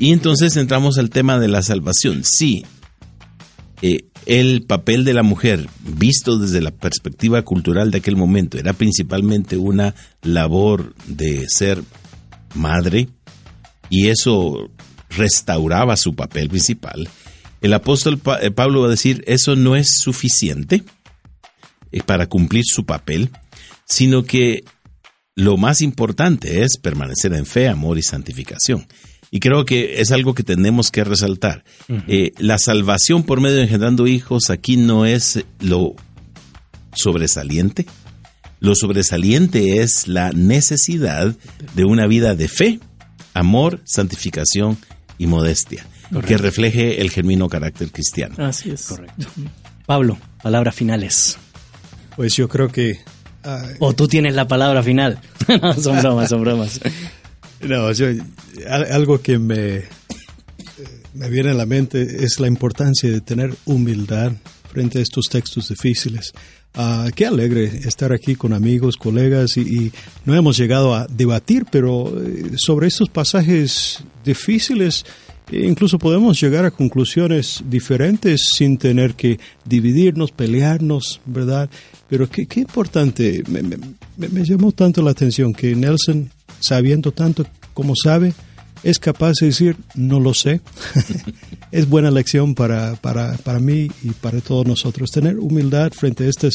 Y 0.00 0.10
entonces 0.10 0.56
entramos 0.56 0.98
al 0.98 1.10
tema 1.10 1.38
de 1.38 1.46
la 1.46 1.62
salvación. 1.62 2.22
Sí, 2.24 2.64
eh, 3.82 4.06
el 4.26 4.62
papel 4.62 5.04
de 5.04 5.14
la 5.14 5.22
mujer, 5.22 5.68
visto 5.96 6.38
desde 6.38 6.60
la 6.60 6.72
perspectiva 6.72 7.42
cultural 7.42 7.92
de 7.92 7.98
aquel 7.98 8.16
momento, 8.16 8.58
era 8.58 8.72
principalmente 8.72 9.56
una 9.56 9.94
labor 10.22 10.92
de 11.06 11.44
ser 11.46 11.84
madre, 12.56 13.06
y 13.92 14.08
eso 14.08 14.70
restauraba 15.10 15.98
su 15.98 16.14
papel 16.14 16.48
principal. 16.48 17.10
El 17.60 17.74
apóstol 17.74 18.18
eh, 18.40 18.50
Pablo 18.50 18.80
va 18.80 18.86
a 18.86 18.90
decir, 18.90 19.22
eso 19.26 19.54
no 19.54 19.76
es 19.76 19.98
suficiente 19.98 20.82
eh, 21.92 22.02
para 22.02 22.26
cumplir 22.26 22.64
su 22.66 22.86
papel, 22.86 23.28
sino 23.84 24.24
que 24.24 24.64
lo 25.34 25.58
más 25.58 25.82
importante 25.82 26.62
es 26.62 26.78
permanecer 26.78 27.34
en 27.34 27.44
fe, 27.44 27.68
amor 27.68 27.98
y 27.98 28.02
santificación. 28.02 28.86
Y 29.30 29.40
creo 29.40 29.66
que 29.66 30.00
es 30.00 30.10
algo 30.10 30.32
que 30.32 30.42
tenemos 30.42 30.90
que 30.90 31.04
resaltar. 31.04 31.62
Eh, 32.08 32.32
la 32.38 32.58
salvación 32.58 33.24
por 33.24 33.42
medio 33.42 33.56
de 33.56 33.64
engendrando 33.64 34.06
hijos 34.06 34.48
aquí 34.48 34.78
no 34.78 35.04
es 35.04 35.44
lo 35.60 35.96
sobresaliente. 36.94 37.84
Lo 38.58 38.74
sobresaliente 38.74 39.82
es 39.82 40.08
la 40.08 40.32
necesidad 40.32 41.36
de 41.74 41.84
una 41.84 42.06
vida 42.06 42.34
de 42.34 42.48
fe, 42.48 42.80
amor, 43.34 43.80
santificación 43.84 44.78
y 45.18 45.26
modestia, 45.26 45.86
que 46.26 46.36
refleje 46.36 47.00
el 47.00 47.10
genuino 47.10 47.48
carácter 47.48 47.90
cristiano. 47.90 48.34
Así 48.38 48.70
es. 48.70 48.86
Correcto. 48.86 49.26
Pablo, 49.86 50.18
palabras 50.42 50.74
finales. 50.74 51.38
Pues 52.16 52.34
yo 52.36 52.48
creo 52.48 52.68
que... 52.68 53.00
o 53.78 53.92
tú 53.94 54.08
tienes 54.08 54.34
la 54.34 54.46
palabra 54.46 54.82
final. 54.82 55.20
son 55.80 56.00
bromas, 56.00 56.28
son 56.28 56.42
bromas. 56.42 56.80
No, 57.60 57.88
algo 58.90 59.22
que 59.22 59.38
me, 59.38 59.84
me 61.14 61.28
viene 61.28 61.50
a 61.50 61.54
la 61.54 61.66
mente 61.66 62.24
es 62.24 62.40
la 62.40 62.48
importancia 62.48 63.10
de 63.10 63.20
tener 63.20 63.54
humildad 63.64 64.32
frente 64.70 64.98
a 64.98 65.02
estos 65.02 65.26
textos 65.26 65.68
difíciles. 65.68 66.32
Ah, 66.74 67.10
qué 67.14 67.26
alegre 67.26 67.64
estar 67.64 68.12
aquí 68.12 68.34
con 68.34 68.54
amigos, 68.54 68.96
colegas 68.96 69.58
y, 69.58 69.92
no 70.24 70.34
hemos 70.34 70.56
llegado 70.56 70.94
a 70.94 71.06
debatir, 71.06 71.66
pero 71.70 72.08
eh, 72.18 72.52
sobre 72.56 72.86
estos 72.86 73.10
pasajes 73.10 74.02
difíciles 74.24 75.04
eh, 75.50 75.66
incluso 75.68 75.98
podemos 75.98 76.40
llegar 76.40 76.64
a 76.64 76.70
conclusiones 76.70 77.62
diferentes 77.68 78.48
sin 78.56 78.78
tener 78.78 79.14
que 79.14 79.38
dividirnos, 79.66 80.32
pelearnos, 80.32 81.20
¿verdad? 81.26 81.68
Pero 82.08 82.30
qué, 82.30 82.46
qué 82.46 82.60
importante, 82.60 83.42
me, 83.48 83.62
me 84.28 84.44
llamó 84.44 84.72
tanto 84.72 85.02
la 85.02 85.10
atención 85.10 85.52
que 85.52 85.74
Nelson, 85.76 86.30
sabiendo 86.60 87.12
tanto 87.12 87.44
como 87.74 87.94
sabe, 87.94 88.32
es 88.82 88.98
capaz 88.98 89.34
de 89.40 89.46
decir, 89.46 89.76
no 89.94 90.20
lo 90.20 90.34
sé. 90.34 90.60
es 91.72 91.88
buena 91.88 92.10
lección 92.10 92.54
para, 92.54 92.96
para, 92.96 93.36
para, 93.38 93.58
mí 93.58 93.90
y 94.02 94.10
para 94.10 94.40
todos 94.40 94.66
nosotros. 94.66 95.10
Tener 95.10 95.38
humildad 95.38 95.92
frente 95.92 96.24
a 96.24 96.28
estos 96.28 96.54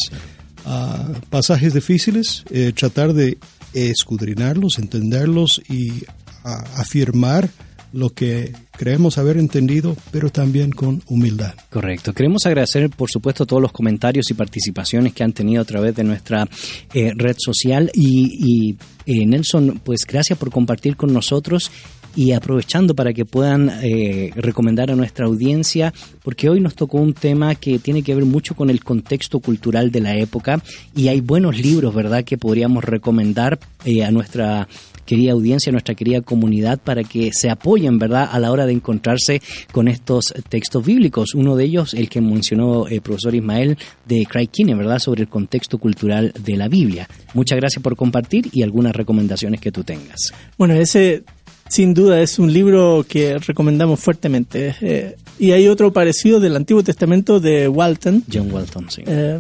ah, 0.66 1.08
pasajes 1.30 1.74
difíciles, 1.74 2.44
eh, 2.52 2.74
tratar 2.76 3.14
de 3.14 3.38
escudrinarlos, 3.74 4.80
entenderlos 4.80 5.62
y 5.70 6.04
ah, 6.44 6.64
afirmar 6.76 7.50
lo 7.94 8.10
que 8.10 8.54
creemos 8.74 9.18
haber 9.18 9.38
entendido, 9.38 9.96
pero 10.12 10.30
también 10.30 10.72
con 10.72 11.02
humildad. 11.08 11.54
Correcto. 11.70 12.14
Queremos 12.14 12.46
agradecer, 12.46 12.90
por 12.90 13.10
supuesto, 13.10 13.46
todos 13.46 13.62
los 13.62 13.72
comentarios 13.72 14.30
y 14.30 14.34
participaciones 14.34 15.14
que 15.14 15.24
han 15.24 15.34
tenido 15.34 15.62
a 15.62 15.66
través 15.66 15.96
de 15.96 16.04
nuestra 16.04 16.48
eh, 16.94 17.14
red 17.16 17.36
social. 17.40 17.90
Y, 17.94 18.76
eh, 19.06 19.26
Nelson, 19.26 19.82
pues 19.84 20.02
gracias 20.08 20.38
por 20.38 20.52
compartir 20.52 20.96
con 20.96 21.14
nosotros 21.14 21.72
y 22.18 22.32
aprovechando 22.32 22.96
para 22.96 23.14
que 23.14 23.26
puedan 23.26 23.72
eh, 23.84 24.32
recomendar 24.36 24.90
a 24.90 24.96
nuestra 24.96 25.28
audiencia, 25.28 25.94
porque 26.24 26.50
hoy 26.50 26.60
nos 26.60 26.74
tocó 26.74 26.98
un 26.98 27.14
tema 27.14 27.54
que 27.54 27.78
tiene 27.78 28.02
que 28.02 28.16
ver 28.16 28.26
mucho 28.26 28.56
con 28.56 28.72
el 28.72 28.84
contexto 28.84 29.40
cultural 29.40 29.92
de 29.92 30.02
la 30.02 30.18
época 30.18 30.62
y 30.96 31.10
hay 31.10 31.22
buenos 31.22 31.60
libros, 31.60 31.94
¿verdad?, 31.94 32.24
que 32.24 32.40
podríamos 32.40 32.84
recomendar 32.84 33.60
a 34.04 34.12
nuestra 34.12 34.68
querida 35.06 35.32
audiencia, 35.32 35.72
nuestra 35.72 35.94
querida 35.94 36.22
comunidad, 36.22 36.80
para 36.80 37.04
que 37.04 37.30
se 37.32 37.52
apoyen, 37.52 38.00
¿verdad?, 38.00 38.28
a 38.32 38.40
la 38.40 38.52
hora 38.52 38.66
de 38.66 38.74
encontrarse 38.74 39.42
con 39.72 39.88
estos 39.88 40.34
textos 40.50 40.84
bíblicos. 40.84 41.36
Uno 41.36 41.56
de 41.56 41.66
ellos, 41.66 41.94
el 41.94 42.10
que 42.10 42.20
mencionó 42.20 42.88
el 42.88 43.02
profesor 43.02 43.36
Ismael 43.36 43.78
de 44.06 44.26
Craig 44.26 44.48
Kinney, 44.48 44.74
¿verdad?, 44.74 44.98
sobre 44.98 45.22
el 45.22 45.30
contexto 45.30 45.78
cultural 45.78 46.34
de 46.44 46.58
la 46.58 46.68
Biblia. 46.68 47.08
Muchas 47.36 47.58
gracias 47.58 47.82
por 47.82 47.96
compartir 47.96 48.50
y 48.52 48.64
algunas 48.64 48.96
recomendaciones 48.96 49.62
que 49.62 49.72
tú 49.72 49.84
tengas. 49.84 50.34
Bueno, 50.58 50.74
ese 50.74 51.24
sin 51.70 51.94
duda 51.94 52.22
es 52.22 52.40
un 52.40 52.52
libro 52.52 53.06
que 53.08 53.38
recomendamos 53.38 54.00
fuertemente. 54.00 54.76
Eh, 54.82 55.16
y 55.40 55.52
hay 55.52 55.68
otro 55.68 55.94
parecido 55.94 56.40
del 56.40 56.56
Antiguo 56.56 56.84
Testamento 56.84 57.40
de 57.40 57.68
Walton. 57.68 58.24
John 58.32 58.52
Walton, 58.52 58.90
sí. 58.90 59.04
Eh, 59.06 59.40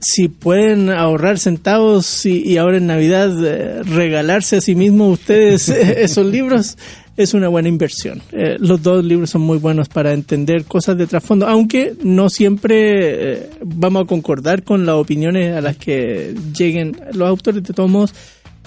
si 0.00 0.28
pueden 0.28 0.90
ahorrar 0.90 1.38
centavos 1.38 2.24
y, 2.24 2.56
ahora 2.56 2.78
en 2.78 2.86
Navidad 2.86 3.32
eh, 3.44 3.82
regalarse 3.82 4.56
a 4.56 4.60
sí 4.60 4.74
mismos 4.74 5.20
ustedes 5.20 5.68
esos 5.68 6.24
libros, 6.26 6.78
es 7.16 7.34
una 7.34 7.48
buena 7.48 7.68
inversión. 7.68 8.22
Eh, 8.32 8.56
los 8.58 8.82
dos 8.82 9.04
libros 9.04 9.30
son 9.30 9.42
muy 9.42 9.58
buenos 9.58 9.88
para 9.88 10.12
entender 10.12 10.64
cosas 10.64 10.96
de 10.96 11.06
trasfondo, 11.06 11.46
aunque 11.46 11.94
no 12.02 12.30
siempre 12.30 13.32
eh, 13.32 13.50
vamos 13.62 14.04
a 14.04 14.06
concordar 14.06 14.62
con 14.62 14.86
las 14.86 14.94
opiniones 14.94 15.54
a 15.54 15.60
las 15.60 15.76
que 15.76 16.34
lleguen 16.56 16.96
los 17.12 17.28
autores. 17.28 17.62
De 17.62 17.74
todos 17.74 17.90
modos, 17.90 18.14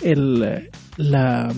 el, 0.03 0.69
la 0.97 1.51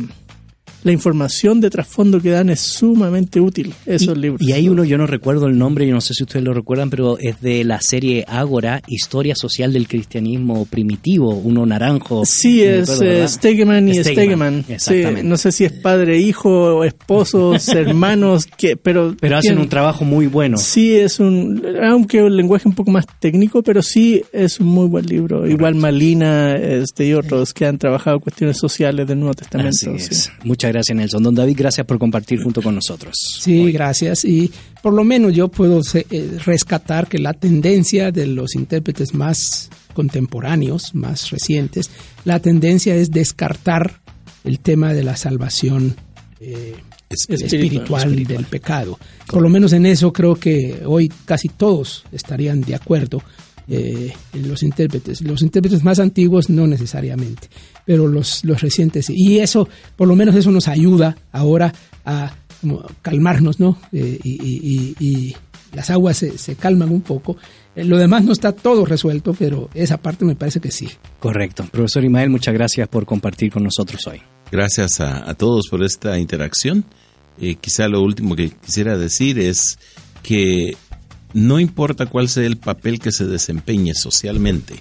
la 0.86 0.92
información 0.92 1.62
de 1.62 1.72
trasfondo 1.72 2.22
que 2.22 2.30
dan 2.30 2.52
es 2.52 2.60
sumamente 2.60 3.42
útil, 3.42 3.74
esos 3.88 4.16
libros. 4.16 4.40
Y 4.40 4.52
hay 4.52 4.70
uno, 4.70 4.84
yo 4.84 5.00
no 5.00 5.08
recuerdo 5.08 5.48
el 5.48 5.58
nombre, 5.58 5.88
yo 5.88 5.96
no 5.96 6.00
sé 6.00 6.14
si 6.14 6.22
ustedes 6.22 6.46
lo 6.46 6.54
recuerdan, 6.54 6.92
pero 6.92 7.18
es 7.18 7.42
de 7.42 7.64
la 7.64 7.82
serie 7.82 8.24
Ágora, 8.28 8.84
Historia 8.88 9.34
Social 9.36 9.74
del 9.74 9.88
Cristianismo 9.88 10.66
Primitivo, 10.66 11.34
uno 11.34 11.66
naranjo. 11.66 12.24
Sí, 12.24 12.62
es 12.62 13.02
eh, 13.02 13.28
Stegeman 13.28 13.90
y 13.90 13.96
Stegeman. 13.96 14.64
Exactamente. 14.70 15.24
no 15.24 15.38
sé 15.38 15.52
si 15.52 15.66
es 15.66 15.72
padre, 15.72 16.20
hijo, 16.20 16.84
esposos, 16.84 17.68
hermanos, 17.70 18.46
que, 18.46 18.78
pero... 18.78 19.16
Pero 19.20 19.38
hacen 19.38 19.58
un 19.58 19.68
trabajo 19.68 20.06
muy 20.06 20.28
bueno. 20.28 20.58
Sí, 20.58 20.96
es 20.96 21.20
un... 21.20 21.64
Aunque 21.82 22.22
un 22.22 22.38
lenguaje 22.38 22.68
un 22.68 22.76
poco 22.76 22.92
más 22.92 23.08
técnico, 23.20 23.64
pero 23.64 23.82
sí 23.82 24.22
es 24.32 24.60
un 24.60 24.68
muy 24.68 24.88
buen 24.88 25.08
libro. 25.08 25.48
Igual 25.48 25.74
Malina 25.74 26.58
este, 26.58 27.08
y 27.08 27.14
otros 27.14 27.56
que 27.56 27.66
han 27.66 27.80
trabajado 27.80 28.20
cuestiones 28.20 28.58
sociales 28.58 29.08
del 29.08 29.20
Nuevo 29.20 29.34
Testamento. 29.34 29.96
Muchas 30.44 30.72
gracias, 30.72 30.75
Nelson. 30.94 31.24
Don 31.24 31.36
David, 31.36 31.56
gracias 31.58 31.86
por 31.86 31.98
compartir 31.98 32.42
junto 32.42 32.62
con 32.62 32.76
nosotros. 32.76 33.16
Sí, 33.40 33.72
gracias. 33.72 34.26
Y 34.26 34.52
por 34.82 34.94
lo 34.94 35.04
menos 35.04 35.34
yo 35.34 35.48
puedo 35.48 35.82
eh, 35.94 36.38
rescatar 36.46 37.08
que 37.08 37.20
la 37.20 37.34
tendencia 37.34 38.12
de 38.12 38.28
los 38.28 38.56
intérpretes 38.56 39.14
más 39.14 39.70
contemporáneos, 39.94 40.94
más 40.94 41.32
recientes, 41.32 41.90
la 42.26 42.40
tendencia 42.40 42.96
es 42.96 43.12
descartar 43.12 44.02
el 44.44 44.60
tema 44.60 44.94
de 44.94 45.04
la 45.04 45.16
salvación 45.16 45.96
eh, 46.40 46.76
espiritual, 47.10 48.20
y 48.20 48.26
del 48.26 48.46
pecado. 48.46 49.00
Por 49.28 49.42
lo 49.42 49.50
menos 49.50 49.74
en 49.74 49.86
eso 49.86 50.12
creo 50.12 50.36
que 50.36 50.82
hoy 50.86 51.12
casi 51.26 51.50
todos 51.50 52.04
estarían 52.12 52.62
de 52.62 52.76
acuerdo 52.76 53.24
eh, 53.68 54.14
los 54.34 54.64
intérpretes. 54.64 55.22
Los 55.22 55.42
intérpretes 55.42 55.84
más 55.84 56.00
antiguos 56.00 56.50
no 56.50 56.68
necesariamente, 56.68 57.48
pero 57.86 58.08
los, 58.08 58.44
los 58.44 58.62
recientes. 58.62 59.10
Y 59.10 59.40
eso, 59.40 59.68
por 59.96 60.08
lo 60.08 60.16
menos 60.16 60.36
eso 60.36 60.52
nos 60.52 60.68
ayuda 60.68 61.18
ahora 61.32 61.74
a 62.06 62.36
calmarnos, 63.02 63.60
¿no? 63.60 63.78
Eh, 63.92 64.20
y, 64.24 65.36
las 65.74 65.90
aguas 65.90 66.16
se, 66.18 66.56
calman 66.56 66.90
un 66.90 67.02
poco. 67.02 67.36
Eh, 67.76 67.84
lo 67.84 67.98
demás 67.98 68.24
no 68.24 68.32
está 68.32 68.54
todo 68.54 68.86
resuelto, 68.86 69.36
pero 69.38 69.70
esa 69.74 69.98
parte 69.98 70.24
me 70.24 70.36
parece 70.36 70.62
que 70.62 70.72
sí. 70.72 70.88
Correcto. 71.20 71.68
Profesor 71.70 72.06
Imael, 72.06 72.30
muchas 72.30 72.54
gracias 72.54 72.88
por 72.88 73.06
compartir 73.06 73.52
con 73.52 73.64
nosotros 73.64 74.08
hoy. 74.08 74.22
Gracias 74.50 75.02
a, 75.02 75.34
todos 75.34 75.68
por 75.70 75.84
esta 75.84 76.18
interacción. 76.18 76.86
Eh, 77.42 77.56
quizá 77.56 77.90
lo 77.90 78.02
último 78.02 78.38
que 78.38 78.52
quisiera 78.52 78.98
decir 78.98 79.38
es 79.38 79.78
que 80.24 80.78
no 81.36 81.60
importa 81.60 82.06
cuál 82.06 82.30
sea 82.30 82.46
el 82.46 82.56
papel 82.56 83.00
que 83.00 83.12
se 83.12 83.26
desempeñe 83.26 83.94
socialmente, 83.94 84.76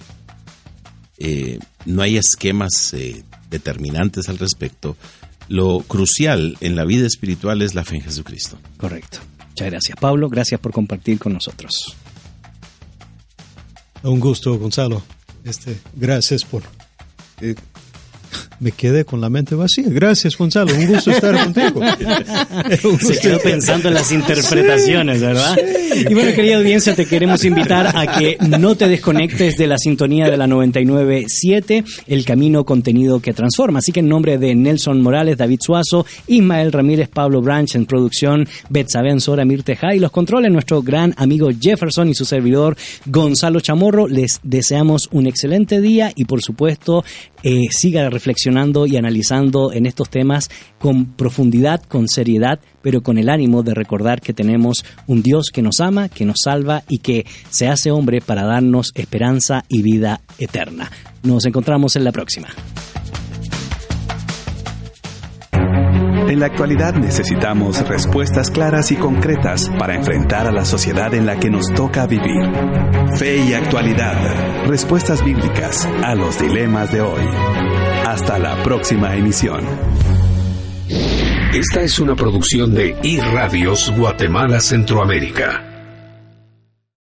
eh, 1.18 1.58
no 1.84 2.00
hay 2.00 2.16
esquemas 2.16 2.94
eh, 2.94 3.24
determinantes 3.50 4.28
al 4.28 4.38
respecto. 4.38 4.96
Lo 5.48 5.80
crucial 5.80 6.56
en 6.60 6.76
la 6.76 6.84
vida 6.84 7.08
espiritual 7.08 7.60
es 7.60 7.74
la 7.74 7.84
fe 7.84 7.96
en 7.96 8.02
Jesucristo. 8.02 8.56
Correcto. 8.76 9.18
Muchas 9.48 9.68
gracias, 9.68 9.98
Pablo. 10.00 10.28
Gracias 10.28 10.60
por 10.60 10.72
compartir 10.72 11.18
con 11.18 11.32
nosotros. 11.32 11.96
Un 14.04 14.20
gusto, 14.20 14.56
Gonzalo. 14.56 15.02
Este, 15.42 15.80
gracias 15.96 16.44
por 16.44 16.62
eh, 17.40 17.56
me 18.60 18.72
quedé 18.72 19.04
con 19.04 19.20
la 19.20 19.28
mente 19.28 19.54
vacía. 19.54 19.84
Gracias, 19.88 20.36
Gonzalo. 20.36 20.74
Un 20.74 20.86
gusto 20.86 21.10
estar 21.10 21.34
contigo. 21.44 21.80
Se 23.00 23.18
quedó 23.18 23.38
pensando 23.40 23.88
en 23.88 23.94
las 23.94 24.10
interpretaciones, 24.10 25.20
¿verdad? 25.20 25.56
Y 25.94 26.14
bueno, 26.14 26.32
querida 26.34 26.56
audiencia, 26.56 26.94
te 26.94 27.06
queremos 27.06 27.44
invitar 27.44 27.96
a 27.96 28.18
que 28.18 28.36
no 28.40 28.74
te 28.74 28.88
desconectes 28.88 29.56
de 29.56 29.66
la 29.66 29.78
sintonía 29.78 30.30
de 30.30 30.36
la 30.36 30.46
99.7, 30.46 31.84
el 32.06 32.24
camino 32.24 32.64
contenido 32.64 33.20
que 33.20 33.32
transforma. 33.32 33.78
Así 33.78 33.92
que 33.92 34.00
en 34.00 34.08
nombre 34.08 34.38
de 34.38 34.54
Nelson 34.54 35.00
Morales, 35.02 35.36
David 35.36 35.60
Suazo, 35.60 36.06
Ismael 36.26 36.72
Ramírez, 36.72 37.08
Pablo 37.08 37.40
Branch 37.40 37.74
en 37.74 37.86
producción, 37.86 38.48
Betsaben 38.70 39.20
Sora, 39.20 39.44
Mirte 39.44 39.78
y 39.94 39.98
los 39.98 40.10
controles, 40.10 40.50
nuestro 40.50 40.82
gran 40.82 41.14
amigo 41.16 41.50
Jefferson 41.58 42.08
y 42.08 42.14
su 42.14 42.24
servidor 42.24 42.76
Gonzalo 43.06 43.60
Chamorro, 43.60 44.08
les 44.08 44.40
deseamos 44.42 45.08
un 45.12 45.26
excelente 45.26 45.80
día 45.80 46.12
y 46.14 46.24
por 46.24 46.42
supuesto 46.42 47.04
eh, 47.42 47.66
siga 47.70 48.08
y 48.86 48.96
analizando 48.96 49.72
en 49.72 49.86
estos 49.86 50.10
temas 50.10 50.50
con 50.78 51.06
profundidad, 51.06 51.82
con 51.82 52.08
seriedad, 52.08 52.60
pero 52.82 53.02
con 53.02 53.16
el 53.16 53.30
ánimo 53.30 53.62
de 53.62 53.74
recordar 53.74 54.20
que 54.20 54.34
tenemos 54.34 54.84
un 55.06 55.22
Dios 55.22 55.50
que 55.52 55.62
nos 55.62 55.80
ama, 55.80 56.08
que 56.08 56.26
nos 56.26 56.40
salva 56.44 56.82
y 56.88 56.98
que 56.98 57.24
se 57.48 57.68
hace 57.68 57.90
hombre 57.90 58.20
para 58.20 58.44
darnos 58.44 58.92
esperanza 58.94 59.64
y 59.68 59.82
vida 59.82 60.20
eterna. 60.38 60.90
Nos 61.22 61.46
encontramos 61.46 61.96
en 61.96 62.04
la 62.04 62.12
próxima. 62.12 62.48
En 66.34 66.40
la 66.40 66.46
actualidad 66.46 66.94
necesitamos 66.94 67.86
respuestas 67.86 68.50
claras 68.50 68.90
y 68.90 68.96
concretas 68.96 69.70
para 69.78 69.94
enfrentar 69.94 70.46
a 70.48 70.52
la 70.52 70.64
sociedad 70.64 71.14
en 71.14 71.26
la 71.26 71.38
que 71.38 71.50
nos 71.50 71.72
toca 71.74 72.06
vivir. 72.06 72.50
Fe 73.16 73.36
y 73.36 73.52
actualidad. 73.52 74.66
Respuestas 74.66 75.22
bíblicas 75.22 75.86
a 76.02 76.14
los 76.14 76.40
dilemas 76.40 76.90
de 76.90 77.02
hoy. 77.02 77.93
Hasta 78.04 78.38
la 78.38 78.62
próxima 78.62 79.16
emisión. 79.16 79.64
Esta 81.54 81.80
es 81.80 81.98
una 81.98 82.14
producción 82.14 82.74
de 82.74 82.96
iRadios 83.02 83.90
Guatemala 83.96 84.60
Centroamérica. 84.60 85.73